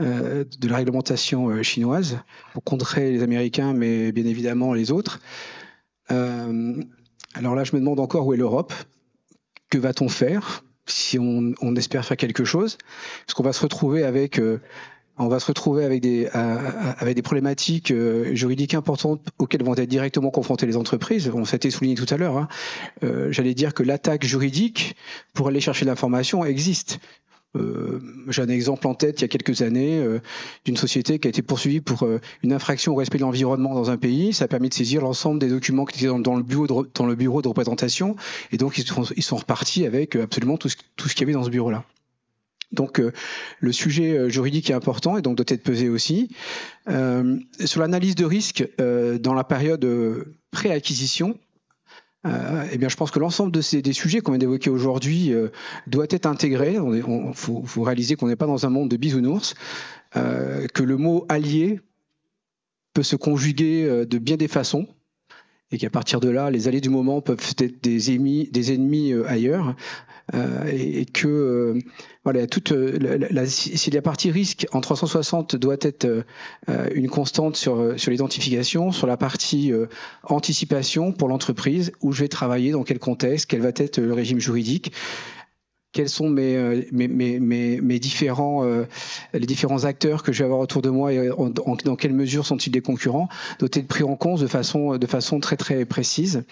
euh, 0.00 0.44
de 0.58 0.68
la 0.68 0.76
réglementation 0.76 1.48
euh, 1.48 1.62
chinoise 1.62 2.18
pour 2.52 2.64
contrer 2.64 3.12
les 3.12 3.22
Américains, 3.22 3.72
mais 3.74 4.10
bien 4.12 4.26
évidemment 4.26 4.74
les 4.74 4.90
autres. 4.90 5.20
alors 6.08 7.54
là, 7.54 7.64
je 7.64 7.74
me 7.74 7.80
demande 7.80 8.00
encore 8.00 8.26
où 8.26 8.34
est 8.34 8.38
l'Europe. 8.38 8.74
Que 9.70 9.78
va-t-on 9.78 10.08
faire 10.08 10.64
si 10.86 11.18
on, 11.18 11.52
on, 11.60 11.76
espère 11.76 12.02
faire 12.04 12.16
quelque 12.16 12.44
chose? 12.44 12.78
Est-ce 13.26 13.34
qu'on 13.34 13.42
va 13.42 13.52
se 13.52 13.60
retrouver 13.60 14.04
avec 14.04 14.40
on 15.18 15.28
va 15.28 15.40
se 15.40 15.46
retrouver 15.46 15.84
avec 15.84 16.00
des, 16.00 16.28
avec 16.28 17.14
des 17.14 17.22
problématiques 17.22 17.90
euh, 17.90 18.34
juridiques 18.34 18.74
importantes 18.74 19.20
auxquelles 19.38 19.62
vont 19.62 19.74
être 19.74 19.88
directement 19.88 20.30
confrontées 20.30 20.66
les 20.66 20.76
entreprises. 20.76 21.30
On 21.34 21.44
s'était 21.44 21.70
souligné 21.70 21.94
tout 21.94 22.12
à 22.12 22.16
l'heure. 22.16 22.36
Hein. 22.36 22.48
Euh, 23.02 23.32
j'allais 23.32 23.54
dire 23.54 23.74
que 23.74 23.82
l'attaque 23.82 24.24
juridique 24.24 24.96
pour 25.34 25.48
aller 25.48 25.60
chercher 25.60 25.84
l'information 25.84 26.44
existe. 26.44 27.00
Euh, 27.56 28.00
J'ai 28.28 28.42
un 28.42 28.48
exemple 28.48 28.86
en 28.86 28.94
tête 28.94 29.20
il 29.20 29.22
y 29.22 29.24
a 29.24 29.28
quelques 29.28 29.62
années 29.62 29.98
euh, 29.98 30.20
d'une 30.66 30.76
société 30.76 31.18
qui 31.18 31.28
a 31.28 31.30
été 31.30 31.40
poursuivie 31.40 31.80
pour 31.80 32.06
une 32.42 32.52
infraction 32.52 32.92
au 32.92 32.96
respect 32.96 33.18
de 33.18 33.22
l'environnement 33.22 33.74
dans 33.74 33.90
un 33.90 33.96
pays. 33.96 34.32
Ça 34.32 34.44
a 34.44 34.48
permis 34.48 34.68
de 34.68 34.74
saisir 34.74 35.00
l'ensemble 35.00 35.40
des 35.40 35.48
documents 35.48 35.84
qui 35.84 36.04
étaient 36.04 36.22
dans, 36.22 36.36
le, 36.36 36.42
bureau 36.42 36.66
de, 36.66 36.90
dans 36.94 37.06
le 37.06 37.14
bureau 37.14 37.42
de 37.42 37.48
représentation. 37.48 38.16
Et 38.52 38.56
donc, 38.56 38.78
ils 38.78 38.86
sont, 38.86 39.04
ils 39.16 39.24
repartis 39.34 39.86
avec 39.86 40.16
absolument 40.16 40.58
tout 40.58 40.68
ce 40.68 40.76
qu'il 41.14 41.20
y 41.20 41.22
avait 41.24 41.32
dans 41.32 41.44
ce 41.44 41.50
bureau-là. 41.50 41.84
Donc 42.72 43.00
euh, 43.00 43.12
le 43.60 43.72
sujet 43.72 44.16
euh, 44.16 44.28
juridique 44.28 44.70
est 44.70 44.74
important 44.74 45.16
et 45.16 45.22
donc 45.22 45.36
doit 45.36 45.46
être 45.48 45.62
pesé 45.62 45.88
aussi. 45.88 46.28
Euh, 46.88 47.38
sur 47.64 47.80
l'analyse 47.80 48.14
de 48.14 48.24
risque 48.24 48.66
dans 48.78 49.34
la 49.34 49.44
période 49.44 49.86
pré-acquisition, 50.50 51.38
eh 52.24 52.76
bien, 52.76 52.90
je 52.90 52.96
pense 52.96 53.10
que 53.10 53.18
l'ensemble 53.18 53.52
de 53.52 53.62
ces 53.62 53.80
des 53.80 53.94
sujets 53.94 54.20
qu'on 54.20 54.32
vient 54.32 54.38
d'évoquer 54.38 54.68
aujourd'hui 54.68 55.32
doit 55.86 56.06
être 56.10 56.26
intégré. 56.26 56.74
Il 56.74 57.32
faut, 57.34 57.82
réaliser 57.82 58.16
qu'on 58.16 58.28
n'est 58.28 58.36
pas 58.36 58.46
dans 58.46 58.66
un 58.66 58.70
monde 58.70 58.90
de 58.90 58.96
bisounours, 58.98 59.54
que 60.12 60.82
le 60.82 60.96
mot 60.96 61.24
allié 61.30 61.80
peut 62.92 63.02
se 63.02 63.16
conjuguer 63.16 64.04
de 64.04 64.18
bien 64.18 64.36
des 64.36 64.48
façons 64.48 64.86
et 65.70 65.78
qu'à 65.78 65.90
partir 65.90 66.20
de 66.20 66.28
là, 66.28 66.50
les 66.50 66.68
alliés 66.68 66.80
du 66.82 66.90
moment 66.90 67.22
peuvent 67.22 67.54
être 67.58 67.82
des 67.82 68.14
ennemis, 68.14 68.48
des 68.50 68.72
ennemis 68.72 69.14
ailleurs. 69.26 69.74
Euh, 70.34 70.70
et, 70.70 71.06
que 71.06 71.26
euh, 71.26 71.78
voilà 72.22 72.46
toute 72.46 72.72
euh, 72.72 72.98
la, 73.30 73.46
si 73.46 73.90
la 73.90 74.02
partie 74.02 74.30
risque 74.30 74.66
en 74.72 74.82
360 74.82 75.56
doit 75.56 75.78
être 75.80 76.06
une 76.94 77.08
constante 77.08 77.56
sur 77.56 77.98
sur 77.98 78.10
l'identification, 78.10 78.92
sur 78.92 79.06
la 79.06 79.16
partie 79.16 79.72
anticipation 80.24 81.12
pour 81.12 81.28
l'entreprise 81.28 81.92
où 82.02 82.12
je 82.12 82.20
vais 82.20 82.28
travailler, 82.28 82.72
dans 82.72 82.84
quel 82.84 82.98
contexte, 82.98 83.46
quel 83.46 83.62
va 83.62 83.70
être 83.74 83.98
le 83.98 84.12
régime 84.12 84.38
juridique 84.38 84.92
quels 85.92 86.10
sont 86.10 86.28
mes, 86.28 86.86
mes, 86.92 87.08
mes, 87.08 87.80
mes 87.80 87.98
différents, 87.98 88.62
les 89.32 89.46
différents 89.46 89.84
acteurs 89.84 90.22
que 90.22 90.32
je 90.32 90.40
vais 90.40 90.44
avoir 90.44 90.60
autour 90.60 90.82
de 90.82 90.90
moi 90.90 91.14
et 91.14 91.30
dans 91.84 91.96
quelle 91.96 92.12
mesure 92.12 92.44
sont-ils 92.44 92.70
des 92.70 92.82
concurrents, 92.82 93.28
doit 93.58 93.70
être 93.72 93.88
pris 93.88 94.04
en 94.04 94.14
compte 94.14 94.40
de 94.40 94.46
façon, 94.46 94.98
de 94.98 95.06
façon 95.06 95.40
très 95.40 95.56
très 95.56 95.86
précise. 95.86 96.44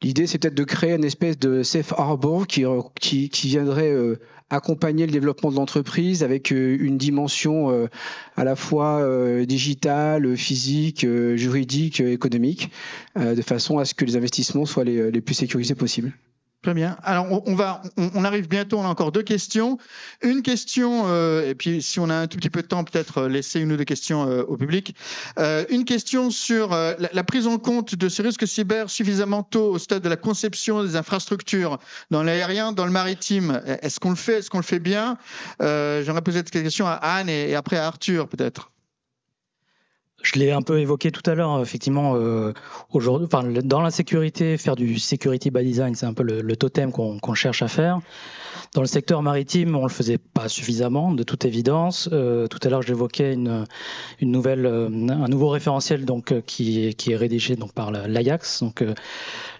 L'idée, 0.00 0.28
c'est 0.28 0.38
peut-être 0.38 0.54
de 0.54 0.64
créer 0.64 0.92
une 0.94 1.04
espèce 1.04 1.38
de 1.38 1.64
safe 1.64 1.92
harbor 1.96 2.46
qui, 2.46 2.64
qui 3.00 3.48
viendrait 3.48 3.90
euh, 3.90 4.20
accompagner 4.48 5.06
le 5.06 5.12
développement 5.12 5.50
de 5.50 5.56
l'entreprise 5.56 6.22
avec 6.22 6.52
euh, 6.52 6.76
une 6.78 6.98
dimension 6.98 7.70
euh, 7.70 7.88
à 8.36 8.44
la 8.44 8.54
fois 8.54 9.04
digitale, 9.44 10.36
physique, 10.36 11.04
juridique, 11.34 12.00
économique, 12.00 12.70
de 13.16 13.42
façon 13.42 13.78
à 13.78 13.84
ce 13.84 13.94
que 13.94 14.04
les 14.04 14.16
investissements 14.16 14.66
soient 14.66 14.84
les, 14.84 15.10
les 15.10 15.20
plus 15.20 15.34
sécurisés 15.34 15.74
possibles. 15.74 16.12
Très 16.62 16.74
bien. 16.74 16.96
Alors, 17.04 17.46
on, 17.46 17.54
va, 17.54 17.82
on, 17.96 18.24
arrive 18.24 18.48
bientôt. 18.48 18.78
On 18.78 18.84
a 18.84 18.88
encore 18.88 19.12
deux 19.12 19.22
questions. 19.22 19.78
Une 20.22 20.42
question, 20.42 21.04
euh, 21.06 21.48
et 21.48 21.54
puis 21.54 21.80
si 21.82 22.00
on 22.00 22.10
a 22.10 22.16
un 22.16 22.26
tout 22.26 22.36
petit 22.36 22.50
peu 22.50 22.62
de 22.62 22.66
temps, 22.66 22.82
peut-être 22.82 23.18
euh, 23.18 23.28
laisser 23.28 23.60
une 23.60 23.70
ou 23.70 23.76
deux 23.76 23.84
questions 23.84 24.28
euh, 24.28 24.42
au 24.42 24.56
public. 24.56 24.96
une 25.70 25.84
question 25.84 26.30
sur 26.30 26.70
la, 26.70 27.24
prise 27.24 27.46
en 27.46 27.58
compte 27.58 27.94
de 27.94 28.08
ce 28.08 28.22
risque 28.22 28.46
cyber 28.46 28.90
suffisamment 28.90 29.44
tôt 29.44 29.70
au 29.70 29.78
stade 29.78 30.02
de 30.02 30.08
la 30.08 30.16
conception 30.16 30.82
des 30.82 30.96
infrastructures 30.96 31.78
dans 32.10 32.24
l'aérien, 32.24 32.72
dans 32.72 32.86
le 32.86 32.92
maritime. 32.92 33.62
Est-ce 33.82 34.00
qu'on 34.00 34.10
le 34.10 34.16
fait? 34.16 34.38
Est-ce 34.38 34.50
qu'on 34.50 34.58
le 34.58 34.64
fait 34.64 34.80
bien? 34.80 35.16
J'aimerais 35.60 36.22
poser 36.22 36.38
cette 36.38 36.50
question 36.50 36.86
à 36.86 36.94
Anne 36.94 37.28
et 37.28 37.54
après 37.54 37.76
à 37.76 37.86
Arthur, 37.86 38.28
peut-être. 38.28 38.70
Je 40.22 40.38
l'ai 40.38 40.50
un 40.50 40.62
peu 40.62 40.80
évoqué 40.80 41.12
tout 41.12 41.28
à 41.30 41.34
l'heure, 41.34 41.60
effectivement, 41.60 42.14
euh, 42.16 42.52
aujourd'hui, 42.90 43.28
dans 43.64 43.80
la 43.80 43.90
sécurité, 43.90 44.56
faire 44.58 44.74
du 44.74 44.98
security 44.98 45.50
by 45.50 45.64
design, 45.64 45.94
c'est 45.94 46.06
un 46.06 46.12
peu 46.12 46.24
le, 46.24 46.56
totem 46.56 46.90
qu'on 46.90 47.34
cherche 47.34 47.62
à 47.62 47.68
faire. 47.68 48.00
Dans 48.74 48.82
le 48.82 48.86
secteur 48.86 49.22
maritime, 49.22 49.76
on 49.76 49.84
le 49.84 49.88
faisait 49.88 50.18
pas 50.18 50.48
suffisamment, 50.48 51.12
de 51.12 51.22
toute 51.22 51.44
évidence. 51.46 52.08
Euh, 52.12 52.46
tout 52.48 52.58
à 52.62 52.68
l'heure, 52.68 52.82
j'évoquais 52.82 53.32
une, 53.32 53.64
euh, 54.22 54.88
un 55.08 55.28
nouveau 55.28 55.48
référentiel 55.48 56.04
donc 56.04 56.34
qui, 56.44 56.88
est 56.88 57.16
rédigé 57.16 57.56
donc 57.56 57.72
par 57.72 57.88
euh, 57.94 58.88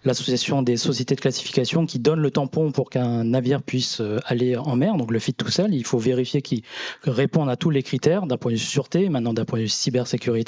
l'association 0.04 0.62
des 0.62 0.76
sociétés 0.76 1.14
de 1.14 1.20
classification 1.20 1.86
qui 1.86 1.98
donne 1.98 2.20
le 2.20 2.30
tampon 2.30 2.70
pour 2.70 2.90
qu'un 2.90 3.24
navire 3.24 3.62
puisse 3.62 4.02
aller 4.26 4.56
en 4.56 4.76
mer, 4.76 4.94
donc 4.96 5.10
le 5.10 5.18
fit 5.18 5.34
tout 5.34 5.48
seul. 5.48 5.72
Il 5.74 5.84
faut 5.84 5.98
vérifier 5.98 6.42
qu'il 6.42 6.62
réponde 7.04 7.48
à 7.48 7.56
tous 7.56 7.70
les 7.70 7.82
critères 7.82 8.26
d'un 8.26 8.36
point 8.36 8.52
de 8.52 8.56
vue 8.56 8.62
sûreté, 8.62 9.08
maintenant 9.08 9.32
d'un 9.32 9.44
point 9.44 9.58
de 9.58 9.64
vue 9.64 9.68
cybersécurité. 9.68 10.47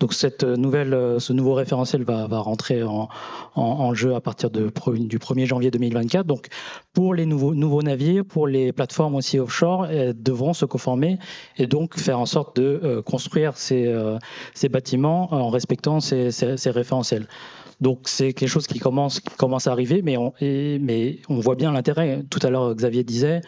Donc 0.00 0.14
cette 0.14 0.44
nouvelle, 0.44 1.16
ce 1.18 1.32
nouveau 1.32 1.54
référentiel 1.54 2.04
va, 2.04 2.26
va 2.26 2.38
rentrer 2.38 2.82
en, 2.82 3.94
jeu 3.94 4.14
à 4.14 4.20
partir 4.20 4.50
du 4.50 4.68
1er 4.68 5.46
janvier 5.46 5.70
2024. 5.70 6.26
Donc 6.26 6.48
pour 6.92 7.14
les 7.14 7.26
nouveaux, 7.26 7.82
navires, 7.82 8.24
pour 8.24 8.46
les 8.46 8.72
plateformes 8.72 9.14
aussi 9.14 9.38
offshore, 9.38 9.88
devront 10.14 10.52
se 10.52 10.64
conformer 10.64 11.18
et 11.56 11.66
donc 11.66 11.98
faire 11.98 12.18
en 12.18 12.26
sorte 12.26 12.56
de 12.56 12.80
euh, 12.82 13.02
construire 13.02 13.56
ces, 13.56 13.86
euh, 13.86 14.18
bâtiments 14.70 15.32
en 15.32 15.50
respectant 15.50 16.00
ces, 16.00 16.30
référentiels. 16.66 17.28
Donc 17.80 18.00
c'est 18.04 18.32
quelque 18.32 18.48
chose 18.48 18.66
qui 18.66 18.78
commence, 18.78 19.20
à 19.66 19.70
arriver, 19.70 20.02
mais 20.02 20.16
on, 20.16 21.40
voit 21.40 21.56
bien 21.56 21.72
l'intérêt. 21.72 22.22
Tout 22.30 22.38
à 22.42 22.50
l'heure, 22.50 22.74
Xavier 22.74 23.04
disait, 23.04 23.40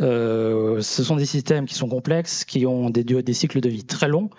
euh, 0.00 0.80
ce 0.80 1.02
sont 1.02 1.16
des 1.16 1.26
systèmes 1.26 1.66
qui 1.66 1.74
sont 1.74 1.88
complexes, 1.88 2.44
qui 2.44 2.66
ont 2.66 2.90
des 2.90 3.32
cycles 3.34 3.60
de 3.60 3.68
vie 3.68 3.84
très 3.84 4.08
longs. 4.08 4.30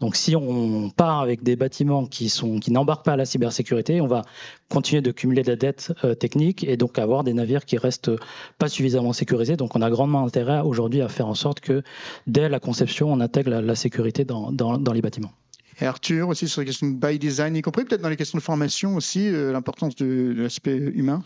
Donc 0.00 0.16
si 0.16 0.36
on 0.36 0.90
part 0.90 1.20
avec 1.20 1.42
des 1.42 1.56
bâtiments 1.56 2.06
qui 2.06 2.28
sont 2.28 2.58
qui 2.58 2.70
n'embarquent 2.70 3.04
pas 3.04 3.12
à 3.12 3.16
la 3.16 3.24
cybersécurité, 3.24 4.00
on 4.00 4.06
va 4.06 4.22
continuer 4.68 5.02
de 5.02 5.10
cumuler 5.10 5.42
de 5.42 5.50
la 5.50 5.56
dette 5.56 5.92
euh, 6.04 6.14
technique 6.14 6.64
et 6.64 6.76
donc 6.76 6.98
avoir 6.98 7.24
des 7.24 7.32
navires 7.32 7.64
qui 7.64 7.78
restent 7.78 8.10
pas 8.58 8.68
suffisamment 8.68 9.12
sécurisés. 9.12 9.56
Donc 9.56 9.76
on 9.76 9.82
a 9.82 9.90
grandement 9.90 10.24
intérêt 10.24 10.60
aujourd'hui 10.60 11.00
à 11.00 11.08
faire 11.08 11.26
en 11.26 11.34
sorte 11.34 11.60
que 11.60 11.82
dès 12.26 12.48
la 12.48 12.60
conception, 12.60 13.12
on 13.12 13.20
intègre 13.20 13.50
la, 13.60 13.74
sécurité 13.74 14.24
dans, 14.24 14.52
dans, 14.52 14.92
les 14.92 15.02
bâtiments. 15.02 15.32
Et 15.80 15.86
Arthur, 15.86 16.28
aussi 16.28 16.48
sur 16.48 16.60
les 16.60 16.66
questions 16.66 16.88
de 16.88 16.94
by 16.94 17.18
design, 17.18 17.56
y 17.56 17.62
compris 17.62 17.84
peut-être 17.84 18.02
dans 18.02 18.08
les 18.08 18.16
questions 18.16 18.38
de 18.38 18.42
formation 18.42 18.94
aussi, 18.94 19.28
euh, 19.28 19.52
l'importance 19.52 19.96
de 19.96 20.34
l'aspect 20.36 20.76
humain? 20.76 21.24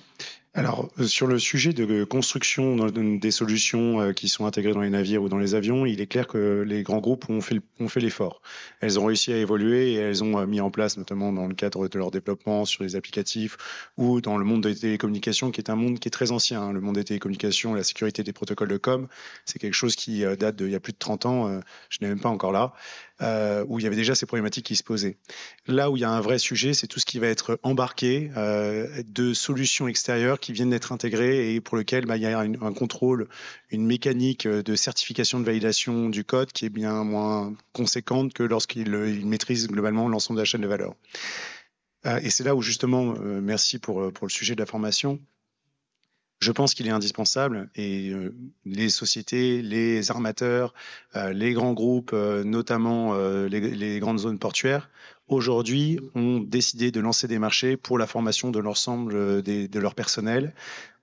Alors, 0.58 0.90
euh, 0.98 1.06
sur 1.06 1.28
le 1.28 1.38
sujet 1.38 1.72
de 1.72 2.02
construction 2.02 2.86
des 2.86 3.30
solutions 3.30 4.00
euh, 4.00 4.12
qui 4.12 4.28
sont 4.28 4.44
intégrées 4.44 4.72
dans 4.72 4.80
les 4.80 4.90
navires 4.90 5.22
ou 5.22 5.28
dans 5.28 5.38
les 5.38 5.54
avions, 5.54 5.86
il 5.86 6.00
est 6.00 6.08
clair 6.08 6.26
que 6.26 6.64
les 6.66 6.82
grands 6.82 6.98
groupes 6.98 7.30
ont 7.30 7.40
fait, 7.40 8.00
l'effort. 8.00 8.42
Elles 8.80 8.98
ont 8.98 9.04
réussi 9.04 9.32
à 9.32 9.36
évoluer 9.36 9.92
et 9.92 9.96
elles 9.98 10.24
ont 10.24 10.36
euh, 10.36 10.46
mis 10.46 10.60
en 10.60 10.72
place, 10.72 10.96
notamment 10.96 11.32
dans 11.32 11.46
le 11.46 11.54
cadre 11.54 11.86
de 11.86 11.96
leur 11.96 12.10
développement 12.10 12.64
sur 12.64 12.82
les 12.82 12.96
applicatifs 12.96 13.56
ou 13.96 14.20
dans 14.20 14.36
le 14.36 14.44
monde 14.44 14.62
des 14.64 14.74
télécommunications, 14.74 15.52
qui 15.52 15.60
est 15.60 15.70
un 15.70 15.76
monde 15.76 16.00
qui 16.00 16.08
est 16.08 16.10
très 16.10 16.32
ancien. 16.32 16.60
Hein. 16.60 16.72
Le 16.72 16.80
monde 16.80 16.96
des 16.96 17.04
télécommunications, 17.04 17.74
la 17.74 17.84
sécurité 17.84 18.24
des 18.24 18.32
protocoles 18.32 18.68
de 18.68 18.78
com, 18.78 19.06
c'est 19.44 19.60
quelque 19.60 19.74
chose 19.74 19.94
qui 19.94 20.24
date 20.36 20.56
d'il 20.56 20.70
y 20.70 20.74
a 20.74 20.80
plus 20.80 20.92
de 20.92 20.98
30 20.98 21.26
ans. 21.26 21.60
Je 21.88 21.98
n'ai 22.00 22.08
même 22.08 22.20
pas 22.20 22.30
encore 22.30 22.50
là. 22.50 22.74
Euh, 23.20 23.64
où 23.66 23.80
il 23.80 23.82
y 23.82 23.86
avait 23.88 23.96
déjà 23.96 24.14
ces 24.14 24.26
problématiques 24.26 24.66
qui 24.66 24.76
se 24.76 24.84
posaient. 24.84 25.16
Là 25.66 25.90
où 25.90 25.96
il 25.96 26.00
y 26.00 26.04
a 26.04 26.10
un 26.10 26.20
vrai 26.20 26.38
sujet, 26.38 26.72
c'est 26.72 26.86
tout 26.86 27.00
ce 27.00 27.06
qui 27.06 27.18
va 27.18 27.26
être 27.26 27.58
embarqué 27.64 28.30
euh, 28.36 28.86
de 29.08 29.34
solutions 29.34 29.88
extérieures 29.88 30.38
qui 30.38 30.47
viennent 30.52 30.70
d'être 30.70 30.92
intégrées 30.92 31.54
et 31.54 31.60
pour 31.60 31.76
lequel 31.76 32.06
bah, 32.06 32.16
il 32.16 32.22
y 32.22 32.26
a 32.26 32.38
un, 32.38 32.72
contrôle, 32.72 33.28
une 33.70 33.86
mécanique 33.86 34.46
de 34.46 34.74
certification 34.76 35.40
de 35.40 35.44
validation 35.44 36.08
du 36.08 36.24
code 36.24 36.52
qui 36.52 36.64
est 36.64 36.70
bien 36.70 37.04
moins 37.04 37.54
conséquente 37.72 38.32
que 38.32 38.42
lorsqu'il 38.42 38.90
maîtrise 39.24 39.68
globalement 39.68 40.08
l'ensemble 40.08 40.38
de 40.38 40.42
la 40.42 40.46
chaîne 40.46 40.60
de 40.60 40.68
valeur. 40.68 40.94
Euh, 42.06 42.20
et 42.22 42.30
c'est 42.30 42.44
là 42.44 42.54
où 42.54 42.62
justement, 42.62 43.14
merci 43.18 43.78
pour, 43.78 44.00
le 44.00 44.28
sujet 44.28 44.54
de 44.54 44.60
la 44.60 44.66
formation, 44.66 45.20
je 46.40 46.52
pense 46.52 46.74
qu'il 46.74 46.86
est 46.86 46.90
indispensable 46.90 47.68
et 47.74 48.10
euh, 48.10 48.34
les 48.64 48.90
sociétés, 48.90 49.60
les 49.60 50.10
armateurs, 50.10 50.72
euh, 51.16 51.32
les 51.32 51.52
grands 51.52 51.72
groupes, 51.72 52.12
euh, 52.12 52.44
notamment 52.44 53.14
les, 53.46 53.98
grandes 53.98 54.20
zones 54.20 54.38
portuaires, 54.38 54.88
aujourd'hui 55.28 56.00
ont 56.14 56.40
décidé 56.40 56.90
de 56.90 57.00
lancer 57.00 57.28
des 57.28 57.38
marchés 57.38 57.76
pour 57.76 57.98
la 57.98 58.06
formation 58.06 58.50
de 58.50 58.58
l'ensemble 58.58 59.42
de 59.42 59.78
leur 59.78 59.94
personnel 59.94 60.54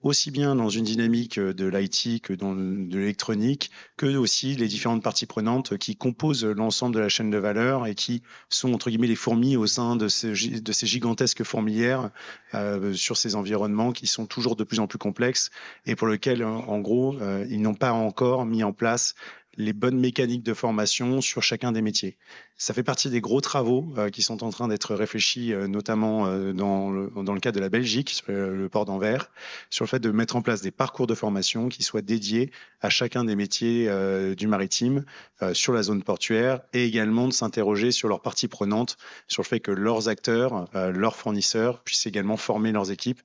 aussi 0.05 0.30
bien 0.30 0.55
dans 0.55 0.69
une 0.69 0.84
dynamique 0.84 1.39
de 1.39 1.65
l'IT 1.65 2.21
que 2.21 2.34
dans 2.34 2.53
de 2.53 2.95
l'électronique, 2.95 3.71
que 3.97 4.05
aussi 4.15 4.55
les 4.55 4.67
différentes 4.67 5.01
parties 5.01 5.26
prenantes 5.26 5.80
qui 5.80 5.95
composent 5.95 6.45
l'ensemble 6.45 6.93
de 6.93 6.99
la 6.99 7.09
chaîne 7.09 7.32
de 7.32 7.39
valeur 7.39 7.88
et 7.88 7.95
qui 7.95 8.21
sont 8.49 8.71
entre 8.73 8.91
guillemets 8.91 9.07
les 9.07 9.15
fourmis 9.15 9.57
au 9.57 9.65
sein 9.65 9.95
de 9.95 10.07
ces, 10.07 10.36
gigantesques 10.36 11.43
fourmilières 11.43 12.11
euh, 12.53 12.93
sur 12.93 13.17
ces 13.17 13.36
environnements 13.36 13.93
qui 13.93 14.05
sont 14.05 14.28
toujours 14.28 14.55
de 14.55 14.63
plus 14.63 14.80
en 14.80 14.86
plus 14.86 14.99
complexes 14.99 15.49
et 15.88 15.95
pour 15.95 16.07
lesquels, 16.07 16.43
en 16.43 16.80
gros, 16.80 17.17
euh, 17.19 17.43
ils 17.49 17.61
n'ont 17.61 17.73
pas 17.73 17.91
encore 17.91 18.45
mis 18.45 18.63
en 18.63 18.73
place 18.73 19.15
les 19.58 19.74
bonnes 19.74 19.99
mécaniques 19.99 20.43
de 20.43 20.53
formation 20.53 21.22
sur 21.22 21.43
chacun 21.43 21.72
des 21.72 21.82
métiers. 21.82 22.18
Ça 22.58 22.74
fait 22.74 22.84
partie 22.84 23.10
des 23.10 23.20
gros 23.20 23.41
travaux 23.41 23.93
euh, 23.97 24.10
qui 24.10 24.22
sont 24.22 24.43
en 24.43 24.49
train 24.49 24.68
d'être 24.68 24.95
réfléchis, 24.95 25.53
euh, 25.53 25.68
notamment 25.68 26.28
euh, 26.28 26.53
dans, 26.53 26.89
le, 26.89 27.12
dans 27.24 27.34
le 27.34 27.39
cas 27.39 27.51
de 27.51 27.60
la 27.60 27.68
Belgique, 27.68 28.10
sur 28.12 28.32
le 28.32 28.70
port 28.70 28.86
d'Anvers, 28.86 29.30
sur 29.70 29.84
le 29.84 29.89
fait 29.89 29.99
de 29.99 30.10
mettre 30.12 30.36
en 30.36 30.41
place 30.41 30.62
des 30.62 30.72
parcours 30.72 31.08
de 31.08 31.16
formation 31.16 31.68
qui 31.68 31.84
soient 31.84 32.01
dédiés 32.01 32.51
à 32.82 32.89
chacun 32.89 33.26
des 33.26 33.36
métiers 33.36 33.89
du 34.36 34.47
maritime 34.47 35.06
sur 35.53 35.74
la 35.74 35.84
zone 35.84 36.03
portuaire 36.03 36.62
et 36.74 36.86
également 36.86 37.28
de 37.28 37.34
s'interroger 37.34 37.91
sur 37.91 38.08
leurs 38.08 38.22
parties 38.22 38.47
prenantes, 38.47 38.97
sur 39.28 39.41
le 39.41 39.47
fait 39.47 39.60
que 39.60 39.72
leurs 39.72 40.08
acteurs, 40.08 40.70
leurs 40.74 41.16
fournisseurs 41.16 41.82
puissent 41.84 42.06
également 42.06 42.38
former 42.38 42.72
leurs 42.72 42.91
équipes 42.91 43.22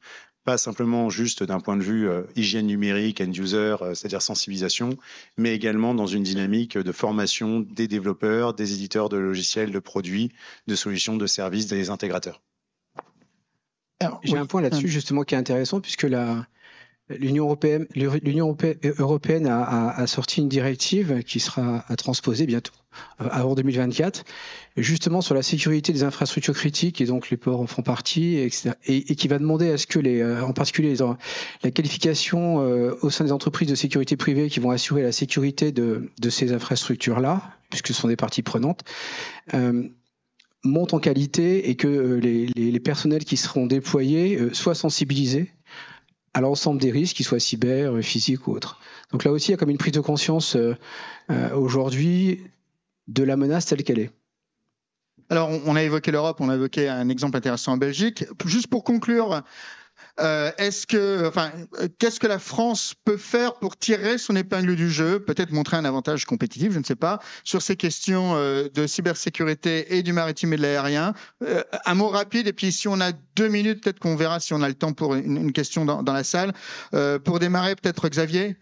pas 0.50 0.58
simplement 0.58 1.10
juste 1.10 1.44
d'un 1.44 1.60
point 1.60 1.76
de 1.76 1.82
vue 1.84 2.08
euh, 2.08 2.24
hygiène 2.34 2.66
numérique, 2.66 3.20
end-user, 3.20 3.76
euh, 3.82 3.94
c'est-à-dire 3.94 4.20
sensibilisation, 4.20 4.96
mais 5.36 5.54
également 5.54 5.94
dans 5.94 6.08
une 6.08 6.24
dynamique 6.24 6.76
de 6.76 6.90
formation 6.90 7.60
des 7.60 7.86
développeurs, 7.86 8.52
des 8.52 8.74
éditeurs 8.74 9.08
de 9.08 9.16
logiciels, 9.16 9.70
de 9.70 9.78
produits, 9.78 10.32
de 10.66 10.74
solutions, 10.74 11.16
de 11.16 11.28
services, 11.28 11.68
des 11.68 11.88
intégrateurs. 11.90 12.42
J'ai 14.24 14.38
un 14.38 14.46
point 14.46 14.60
là-dessus 14.60 14.88
justement 14.88 15.22
qui 15.22 15.36
est 15.36 15.38
intéressant 15.38 15.80
puisque 15.80 16.02
la, 16.02 16.48
L'Union 17.18 17.44
européenne, 17.46 17.86
européenne 18.98 19.46
a, 19.46 20.06
sorti 20.06 20.40
une 20.40 20.48
directive 20.48 21.22
qui 21.24 21.40
sera 21.40 21.84
à 21.88 21.96
transposer 21.96 22.46
bientôt, 22.46 22.72
euh, 23.20 23.28
avant 23.32 23.54
2024, 23.54 24.24
justement 24.76 25.20
sur 25.20 25.34
la 25.34 25.42
sécurité 25.42 25.92
des 25.92 26.04
infrastructures 26.04 26.54
critiques, 26.54 27.00
et 27.00 27.06
donc 27.06 27.30
les 27.30 27.36
ports 27.36 27.60
en 27.60 27.66
font 27.66 27.82
partie, 27.82 28.36
etc., 28.36 28.70
et, 28.86 29.02
qui 29.16 29.26
va 29.26 29.38
demander 29.38 29.70
à 29.70 29.78
ce 29.78 29.88
que 29.88 29.98
les, 29.98 30.20
euh, 30.20 30.44
en 30.44 30.52
particulier 30.52 30.94
la 31.64 31.70
qualification 31.72 32.62
euh, 32.62 32.96
au 33.02 33.10
sein 33.10 33.24
des 33.24 33.32
entreprises 33.32 33.68
de 33.68 33.74
sécurité 33.74 34.16
privée 34.16 34.48
qui 34.48 34.60
vont 34.60 34.70
assurer 34.70 35.02
la 35.02 35.12
sécurité 35.12 35.72
de, 35.72 36.10
ces 36.28 36.52
infrastructures-là, 36.52 37.42
puisque 37.70 37.88
ce 37.88 37.94
sont 37.94 38.08
des 38.08 38.16
parties 38.16 38.42
prenantes, 38.42 38.84
montent 40.62 40.92
en 40.92 41.00
qualité 41.00 41.70
et 41.70 41.74
que 41.74 41.88
les, 42.22 42.46
les, 42.54 42.80
personnels 42.80 43.24
qui 43.24 43.36
seront 43.36 43.66
déployés 43.66 44.38
soient 44.52 44.74
sensibilisés 44.74 45.50
à 46.34 46.40
l'ensemble 46.40 46.80
des 46.80 46.90
risques, 46.90 47.16
qu'ils 47.16 47.26
soient 47.26 47.40
cyber, 47.40 48.02
physiques 48.02 48.46
ou 48.46 48.52
autres. 48.52 48.78
Donc 49.12 49.24
là 49.24 49.32
aussi, 49.32 49.48
il 49.48 49.50
y 49.52 49.54
a 49.54 49.56
comme 49.56 49.70
une 49.70 49.78
prise 49.78 49.92
de 49.92 50.00
conscience 50.00 50.56
euh, 50.56 50.76
euh, 51.30 51.54
aujourd'hui 51.54 52.42
de 53.08 53.22
la 53.24 53.36
menace 53.36 53.66
telle 53.66 53.82
qu'elle 53.82 53.98
est. 53.98 54.10
Alors, 55.28 55.50
on 55.64 55.76
a 55.76 55.82
évoqué 55.82 56.10
l'Europe, 56.10 56.40
on 56.40 56.48
a 56.48 56.56
évoqué 56.56 56.88
un 56.88 57.08
exemple 57.08 57.36
intéressant 57.36 57.72
en 57.72 57.76
Belgique. 57.76 58.24
Juste 58.46 58.66
pour 58.66 58.82
conclure, 58.82 59.42
euh, 60.20 60.50
est-ce 60.58 60.86
que, 60.86 61.26
enfin, 61.26 61.50
qu'est-ce 61.98 62.20
que 62.20 62.26
la 62.26 62.38
France 62.38 62.94
peut 63.04 63.16
faire 63.16 63.54
pour 63.54 63.76
tirer 63.76 64.18
son 64.18 64.36
épingle 64.36 64.76
du 64.76 64.90
jeu, 64.90 65.20
peut-être 65.20 65.50
montrer 65.50 65.76
un 65.76 65.84
avantage 65.84 66.24
compétitif, 66.24 66.72
je 66.72 66.78
ne 66.78 66.84
sais 66.84 66.96
pas, 66.96 67.20
sur 67.44 67.62
ces 67.62 67.76
questions 67.76 68.34
euh, 68.34 68.68
de 68.72 68.86
cybersécurité 68.86 69.96
et 69.96 70.02
du 70.02 70.12
maritime 70.12 70.52
et 70.52 70.56
de 70.56 70.62
l'aérien? 70.62 71.14
Euh, 71.42 71.62
Un 71.86 71.94
mot 71.94 72.08
rapide, 72.08 72.46
et 72.46 72.52
puis 72.52 72.72
si 72.72 72.88
on 72.88 73.00
a 73.00 73.12
deux 73.36 73.48
minutes, 73.48 73.82
peut-être 73.82 73.98
qu'on 73.98 74.16
verra 74.16 74.40
si 74.40 74.52
on 74.52 74.62
a 74.62 74.68
le 74.68 74.74
temps 74.74 74.92
pour 74.92 75.14
une, 75.14 75.52
question 75.52 75.84
dans, 75.84 76.02
la 76.12 76.24
salle. 76.24 76.52
pour 77.24 77.38
démarrer, 77.38 77.74
peut-être 77.76 78.08
Xavier? 78.08 78.56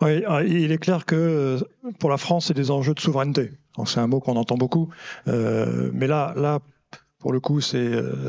Oui, 0.00 0.22
il 0.46 0.72
est 0.72 0.78
clair 0.78 1.04
que 1.06 1.60
pour 1.98 2.10
la 2.10 2.16
France, 2.16 2.46
c'est 2.46 2.54
des 2.54 2.70
enjeux 2.70 2.94
de 2.94 3.00
souveraineté. 3.00 3.52
C'est 3.86 4.00
un 4.00 4.06
mot 4.06 4.20
qu'on 4.20 4.36
entend 4.36 4.56
beaucoup, 4.56 4.88
mais 5.26 6.06
là, 6.06 6.32
là, 6.36 6.60
pour 7.24 7.32
le 7.32 7.40
coup, 7.40 7.62
c'est 7.62 7.78
euh, 7.78 8.28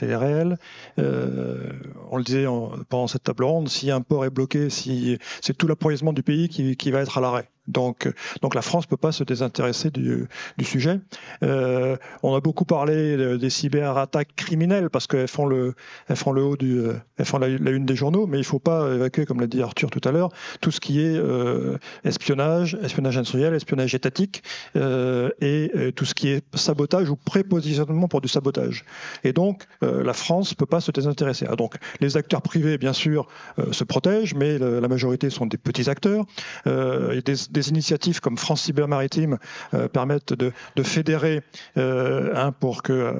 réel. 0.00 0.58
Euh, 0.98 1.70
on 2.10 2.16
le 2.16 2.24
disait 2.24 2.46
pendant 2.88 3.06
cette 3.06 3.22
table 3.22 3.44
ronde, 3.44 3.68
si 3.68 3.92
un 3.92 4.00
port 4.00 4.24
est 4.24 4.30
bloqué, 4.30 4.70
si 4.70 5.20
c'est 5.40 5.56
tout 5.56 5.68
l'approvisionnement 5.68 6.12
du 6.12 6.24
pays 6.24 6.48
qui, 6.48 6.76
qui 6.76 6.90
va 6.90 7.02
être 7.02 7.16
à 7.16 7.20
l'arrêt. 7.20 7.51
Donc, 7.68 8.08
la 8.54 8.62
France 8.62 8.84
ne 8.86 8.90
peut 8.90 8.96
pas 8.96 9.12
se 9.12 9.24
désintéresser 9.24 9.90
du, 9.90 10.28
sujet. 10.62 11.00
Euh, 11.42 11.96
on 12.22 12.34
a 12.34 12.40
beaucoup 12.40 12.64
parlé 12.64 13.36
des 13.38 13.50
cyberattaques 13.50 14.34
criminelles 14.36 14.90
parce 14.90 15.06
qu'elles 15.06 15.28
font 15.28 15.46
haut 15.50 15.74
elles 16.08 16.16
font 16.16 17.38
la, 17.38 17.48
une 17.48 17.86
des 17.86 17.96
journaux, 17.96 18.26
mais 18.26 18.38
il 18.38 18.40
ne 18.40 18.46
faut 18.46 18.58
pas 18.58 18.92
évacuer, 18.94 19.26
comme 19.26 19.40
l'a 19.40 19.46
dit 19.46 19.62
Arthur 19.62 19.90
tout 19.90 20.06
à 20.08 20.12
l'heure, 20.12 20.30
tout 20.60 20.70
ce 20.70 20.80
qui 20.80 21.00
est 21.00 21.16
euh, 21.16 21.78
espionnage, 22.04 22.76
espionnage 22.82 23.16
industriel, 23.18 23.54
espionnage 23.54 23.94
étatique 23.94 24.42
euh, 24.76 25.30
et 25.40 25.70
euh, 25.74 25.92
tout 25.92 26.04
ce 26.04 26.14
qui 26.14 26.28
est 26.28 26.42
sabotage 26.54 27.10
ou 27.10 27.16
prépositionnement 27.16 28.08
pour 28.08 28.20
du 28.20 28.28
sabotage. 28.28 28.84
Et 29.24 29.32
donc, 29.32 29.64
euh, 29.82 30.02
la 30.02 30.12
France 30.12 30.52
ne 30.52 30.56
peut 30.56 30.66
pas 30.66 30.80
se 30.80 30.90
désintéresser. 30.90 31.46
Ah, 31.48 31.56
donc, 31.56 31.76
les 32.00 32.16
acteurs 32.16 32.42
privés, 32.42 32.78
bien 32.78 32.92
sûr, 32.92 33.26
euh, 33.58 33.72
se 33.72 33.84
protègent, 33.84 34.34
mais 34.34 34.58
la 34.58 34.88
majorité 34.88 35.30
sont 35.30 35.46
des 35.46 35.56
petits 35.56 35.88
acteurs. 35.88 36.24
Euh, 36.66 37.20
des 37.52 37.68
initiatives 37.68 38.20
comme 38.20 38.36
France 38.36 38.62
Cyber 38.62 38.88
Maritime 38.88 39.38
euh, 39.74 39.88
permettent 39.88 40.32
de, 40.32 40.52
fédérer 40.82 41.42
euh, 41.76 42.50
pour 42.58 42.82
que 42.82 42.92
euh, 42.92 43.12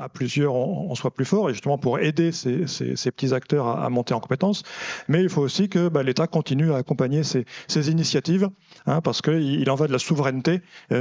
à, 0.00 0.08
plusieurs 0.08 0.54
on, 0.54 0.94
soit 0.94 1.12
plus 1.12 1.24
fort 1.24 1.50
et 1.50 1.52
justement 1.52 1.78
pour 1.78 1.98
aider 1.98 2.30
ces, 2.32 2.64
petits 3.10 3.34
acteurs 3.34 3.66
à, 3.66 3.88
monter 3.90 4.14
en 4.14 4.20
compétences. 4.20 4.62
Mais 5.08 5.22
il 5.22 5.28
faut 5.28 5.40
aussi 5.40 5.68
que 5.68 5.88
bah, 5.88 6.02
l'État 6.02 6.26
continue 6.26 6.72
à 6.72 6.76
accompagner 6.76 7.22
ces, 7.24 7.44
initiatives 7.90 8.48
hein, 8.86 9.00
parce 9.00 9.22
qu'il 9.22 9.60
il 9.60 9.70
en 9.70 9.74
va 9.74 9.88
de 9.88 9.92
la 9.92 9.98
souveraineté 9.98 10.60
et 10.90 10.94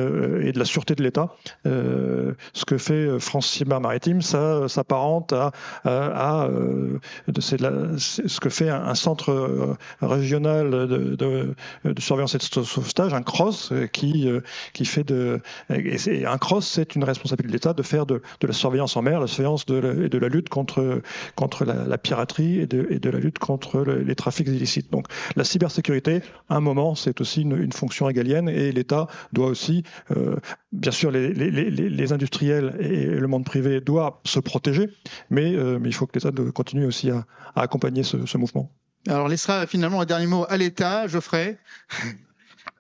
de 0.51 0.59
la 0.59 0.65
sûreté 0.65 0.95
de 0.95 1.03
l'État. 1.03 1.36
Ce 1.65 2.65
que 2.65 2.78
fait 2.78 3.19
France 3.19 3.47
Cyber 3.47 3.82
Maritime, 3.82 4.22
ça 4.22 4.67
s'apparente 4.67 5.34
à, 5.34 5.51
ce 7.28 8.39
que 8.39 8.49
fait 8.49 8.69
un, 8.69 8.95
centre 8.95 9.78
régional 10.01 10.72
de, 10.72 11.15
de, 11.15 11.55
de 11.86 12.01
surveillance 12.01 12.36
et 12.36 12.38
de 12.39 12.43
sauvetage, 12.64 13.14
un 13.14 13.22
cross 13.22 13.72
euh, 13.72 13.88
qui, 13.88 14.28
euh, 14.28 14.41
qui 14.74 14.86
fait 14.86 15.03
de. 15.03 15.41
Et 15.70 16.26
un 16.26 16.38
cross, 16.38 16.68
c'est 16.68 16.95
une 16.95 17.03
responsabilité 17.03 17.49
de 17.49 17.53
l'État 17.53 17.74
de 17.74 17.84
faire 17.84 18.05
de, 18.05 18.22
de, 18.39 18.47
la 18.47 18.53
surveillance 18.53 18.95
en 18.97 19.01
mer, 19.01 19.20
la 19.20 19.28
surveillance 19.28 19.66
de 19.66 19.76
la, 19.76 20.05
et 20.05 20.09
de 20.09 20.18
la 20.18 20.28
lutte 20.28 20.49
contre, 20.49 21.01
contre 21.36 21.66
la, 21.66 21.97
piraterie 21.97 22.59
et 22.59 22.68
de, 22.68 22.88
et 22.89 22.99
de, 22.99 23.09
la 23.09 23.20
lutte 23.20 23.39
contre 23.39 23.84
les 23.84 24.16
trafics 24.16 24.47
illicites. 24.47 24.91
Donc 24.91 25.07
la 25.36 25.43
cybersécurité, 25.43 26.22
à 26.49 26.55
un 26.55 26.62
moment, 26.62 26.95
c'est 26.95 27.22
aussi 27.22 27.41
une, 27.41 27.57
une, 27.57 27.72
fonction 27.72 28.09
égalienne 28.09 28.49
et 28.49 28.72
l'État 28.72 29.07
doit 29.34 29.47
aussi, 29.47 29.84
euh, 30.16 30.36
bien 30.72 30.91
sûr, 30.91 31.12
les, 31.12 31.34
les, 31.34 31.51
les, 31.51 32.14
industriels 32.14 32.76
et 32.80 33.05
le 33.05 33.28
monde 33.28 33.45
privé 33.45 33.80
doivent 33.80 34.14
se 34.26 34.39
protéger, 34.39 34.89
mais, 35.30 35.51
mais 35.80 35.89
il 35.89 35.93
faut 35.93 36.05
que 36.05 36.20
l'État 36.20 36.32
continue 36.53 36.86
aussi 36.86 37.09
à, 37.09 37.26
à 37.55 37.62
accompagner 37.62 38.03
ce, 38.03 38.26
ce 38.26 38.38
mouvement. 38.38 38.72
Alors, 39.07 39.26
on 39.26 39.28
laissera 39.28 39.66
finalement 39.66 40.01
un 40.01 40.05
dernier 40.05 40.28
mot 40.28 40.45
à 40.47 40.57
l'État, 40.57 41.07
Geoffrey? 41.07 41.57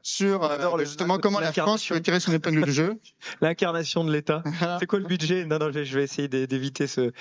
sur 0.01 0.43
euh, 0.43 0.79
justement 0.79 1.17
comment 1.17 1.39
la 1.39 1.51
France 1.53 1.87
peut 1.87 2.01
tirer 2.01 2.19
son 2.19 2.33
épingle 2.33 2.63
du 2.63 2.71
jeu. 2.71 2.99
L'incarnation 3.41 4.03
de 4.03 4.11
l'État. 4.11 4.43
C'est 4.79 4.87
quoi 4.87 4.99
le 4.99 5.05
budget? 5.05 5.45
Non, 5.45 5.59
non, 5.59 5.71
je 5.71 5.95
vais 5.95 6.03
essayer 6.03 6.27
d'éviter 6.27 6.87
ce. 6.87 7.11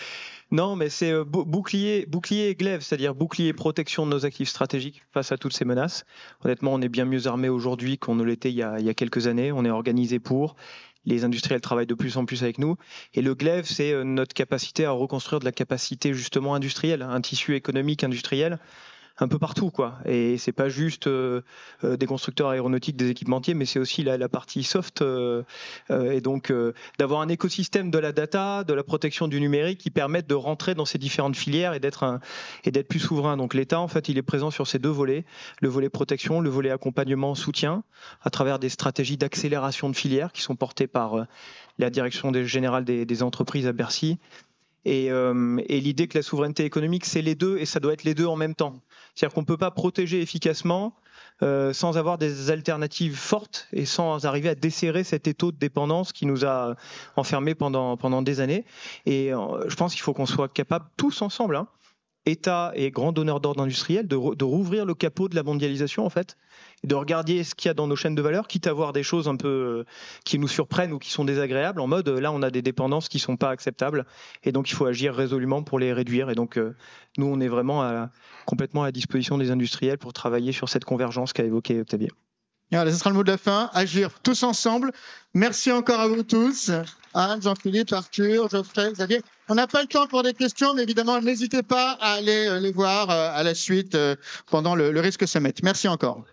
Non, 0.50 0.74
mais 0.74 0.88
c'est 0.88 1.12
euh, 1.12 1.24
bouclier, 1.24 2.06
bouclier 2.06 2.48
et 2.48 2.54
glaive, 2.56 2.80
c'est-à-dire 2.80 3.14
bouclier 3.14 3.52
protection 3.52 4.04
de 4.04 4.10
nos 4.10 4.26
actifs 4.26 4.48
stratégiques 4.48 5.02
face 5.12 5.30
à 5.30 5.38
toutes 5.38 5.52
ces 5.52 5.64
menaces. 5.64 6.04
Honnêtement, 6.44 6.74
on 6.74 6.80
est 6.80 6.88
bien 6.88 7.04
mieux 7.04 7.28
armé 7.28 7.48
aujourd'hui 7.48 7.98
qu'on 7.98 8.16
ne 8.16 8.24
l'était 8.24 8.50
il, 8.50 8.68
il, 8.78 8.84
y 8.84 8.88
a 8.88 8.94
quelques 8.94 9.28
années. 9.28 9.52
On 9.52 9.64
est 9.64 9.70
organisé 9.70 10.18
pour 10.18 10.56
les 11.06 11.24
industriels 11.24 11.60
travaillent 11.60 11.86
de 11.86 11.94
plus 11.94 12.16
en 12.16 12.24
plus 12.24 12.42
avec 12.42 12.58
nous. 12.58 12.76
Et 13.14 13.22
le 13.22 13.34
glaive, 13.34 13.64
c'est 13.64 13.92
euh, 13.92 14.04
notre 14.04 14.34
capacité 14.34 14.84
à 14.84 14.90
reconstruire 14.90 15.40
de 15.40 15.44
la 15.44 15.52
capacité 15.52 16.12
justement 16.14 16.54
industrielle, 16.54 17.02
un 17.02 17.20
tissu 17.20 17.54
économique 17.54 18.04
industriel 18.04 18.58
un 19.20 19.28
peu 19.28 19.38
partout, 19.38 19.70
quoi. 19.70 19.98
Et 20.06 20.38
c'est 20.38 20.52
pas 20.52 20.68
juste 20.68 21.06
euh, 21.06 21.42
euh, 21.84 21.96
des 21.96 22.06
constructeurs 22.06 22.48
aéronautiques, 22.48 22.96
des 22.96 23.10
équipementiers, 23.10 23.54
mais 23.54 23.66
c'est 23.66 23.78
aussi 23.78 24.02
la, 24.02 24.28
partie 24.28 24.62
soft. 24.62 25.02
Euh, 25.02 25.42
et 25.90 26.20
donc 26.20 26.52
d'avoir 26.98 27.20
un 27.20 27.28
écosystème 27.28 27.90
de 27.90 27.98
la 27.98 28.12
data, 28.12 28.64
de 28.64 28.72
la 28.72 28.82
protection 28.82 29.28
du 29.28 29.40
numérique 29.40 29.78
qui 29.78 29.90
permettent 29.90 30.28
de 30.28 30.34
rentrer 30.34 30.74
dans 30.74 30.84
ces 30.84 30.98
différentes 30.98 31.36
filières 31.36 31.74
et 31.74 31.80
d'être 31.80 32.18
et 32.64 32.70
d'être 32.70 32.88
plus 32.88 32.98
souverain. 32.98 33.36
Donc 33.36 33.54
l'État, 33.54 33.80
en 33.80 33.88
fait, 33.88 34.08
il 34.08 34.18
est 34.18 34.22
présent 34.22 34.50
sur 34.50 34.66
ces 34.66 34.78
deux 34.78 34.90
volets 34.90 35.24
le 35.60 35.68
volet 35.68 35.88
protection, 35.88 36.40
le 36.40 36.50
volet 36.50 36.70
accompagnement, 36.70 37.34
soutien, 37.34 37.82
à 38.22 38.30
travers 38.30 38.58
des 38.58 38.68
stratégies 38.68 39.16
d'accélération 39.16 39.90
de 39.90 39.96
filières 39.96 40.32
qui 40.32 40.42
sont 40.42 40.56
portées 40.56 40.86
par 40.86 41.26
la 41.78 41.90
direction 41.90 42.32
générale 42.44 42.84
des, 42.84 43.04
des 43.04 43.22
entreprises 43.22 43.66
à 43.66 43.72
Bercy 43.72 44.18
euh, 44.86 45.60
et, 45.68 45.80
l'idée 45.80 46.08
que 46.08 46.16
la 46.16 46.22
souveraineté 46.22 46.64
économique, 46.64 47.04
c'est 47.04 47.22
les 47.22 47.34
deux, 47.34 47.58
et 47.58 47.66
ça 47.66 47.80
doit 47.80 47.92
être 47.92 48.04
les 48.04 48.14
deux 48.14 48.26
en 48.26 48.36
même 48.36 48.54
temps. 48.54 48.80
C'est-à-dire 49.14 49.34
qu'on 49.34 49.40
ne 49.42 49.46
peut 49.46 49.56
pas 49.56 49.70
protéger 49.70 50.20
efficacement 50.20 50.94
euh, 51.42 51.72
sans 51.72 51.96
avoir 51.96 52.18
des 52.18 52.50
alternatives 52.50 53.16
fortes 53.16 53.66
et 53.72 53.86
sans 53.86 54.26
arriver 54.26 54.50
à 54.50 54.54
desserrer 54.54 55.04
cet 55.04 55.26
étau 55.26 55.52
de 55.52 55.56
dépendance 55.56 56.12
qui 56.12 56.26
nous 56.26 56.44
a 56.44 56.76
enfermés 57.16 57.54
pendant, 57.54 57.96
pendant 57.96 58.20
des 58.20 58.40
années. 58.40 58.66
Et 59.06 59.32
euh, 59.32 59.66
je 59.68 59.74
pense 59.74 59.94
qu'il 59.94 60.02
faut 60.02 60.12
qu'on 60.12 60.26
soit 60.26 60.52
capable, 60.52 60.84
tous 60.98 61.22
ensemble, 61.22 61.56
hein, 61.56 61.66
État 62.26 62.72
et 62.74 62.90
grand 62.90 63.12
donneur 63.12 63.40
d'ordre 63.40 63.62
industriel, 63.62 64.06
de, 64.06 64.34
de, 64.34 64.44
rouvrir 64.44 64.84
le 64.84 64.94
capot 64.94 65.28
de 65.30 65.34
la 65.34 65.42
mondialisation, 65.42 66.04
en 66.04 66.10
fait, 66.10 66.36
de 66.84 66.94
regarder 66.94 67.44
ce 67.44 67.54
qu'il 67.54 67.68
y 67.68 67.70
a 67.70 67.74
dans 67.74 67.86
nos 67.86 67.96
chaînes 67.96 68.14
de 68.14 68.22
valeur, 68.22 68.48
quitte 68.48 68.66
à 68.66 68.72
voir 68.72 68.92
des 68.92 69.02
choses 69.02 69.28
un 69.28 69.36
peu 69.36 69.48
euh, 69.48 69.84
qui 70.24 70.38
nous 70.38 70.48
surprennent 70.48 70.92
ou 70.92 70.98
qui 70.98 71.10
sont 71.10 71.24
désagréables, 71.24 71.80
en 71.80 71.86
mode 71.86 72.08
euh, 72.08 72.20
là 72.20 72.32
on 72.32 72.42
a 72.42 72.50
des 72.50 72.62
dépendances 72.62 73.08
qui 73.08 73.18
sont 73.18 73.36
pas 73.36 73.50
acceptables 73.50 74.06
et 74.44 74.52
donc 74.52 74.70
il 74.70 74.74
faut 74.74 74.86
agir 74.86 75.14
résolument 75.14 75.62
pour 75.62 75.78
les 75.78 75.92
réduire. 75.92 76.30
Et 76.30 76.34
donc 76.34 76.56
euh, 76.56 76.74
nous 77.18 77.26
on 77.26 77.40
est 77.40 77.48
vraiment 77.48 78.08
complètement 78.46 78.82
à 78.82 78.92
disposition 78.92 79.36
des 79.36 79.50
industriels 79.50 79.98
pour 79.98 80.12
travailler 80.12 80.52
sur 80.52 80.68
cette 80.68 80.84
convergence 80.84 81.32
qu'a 81.32 81.44
évoqué 81.44 81.80
Octavien. 81.80 82.08
Voilà, 82.72 82.92
ce 82.92 82.98
sera 82.98 83.10
le 83.10 83.16
mot 83.16 83.24
de 83.24 83.30
la 83.30 83.36
fin. 83.38 83.68
Agir 83.72 84.10
tous 84.22 84.42
ensemble. 84.44 84.92
Merci 85.34 85.72
encore 85.72 86.00
à 86.00 86.06
vous 86.06 86.22
tous. 86.22 86.70
Anne, 87.14 87.42
Jean-Philippe, 87.42 87.92
Arthur, 87.92 88.48
Geoffrey, 88.48 88.92
Xavier. 88.92 89.22
On 89.48 89.56
n'a 89.56 89.66
pas 89.66 89.82
le 89.82 89.88
temps 89.88 90.06
pour 90.06 90.22
des 90.22 90.34
questions, 90.34 90.74
mais 90.74 90.84
évidemment, 90.84 91.20
n'hésitez 91.20 91.64
pas 91.64 91.98
à 92.00 92.12
aller 92.12 92.60
les 92.60 92.70
voir 92.70 93.10
à 93.10 93.42
la 93.42 93.54
suite 93.54 93.96
pendant 94.46 94.76
le, 94.76 94.92
le 94.92 95.00
risque 95.00 95.26
summit. 95.26 95.54
Merci 95.64 95.88
encore. 95.88 96.24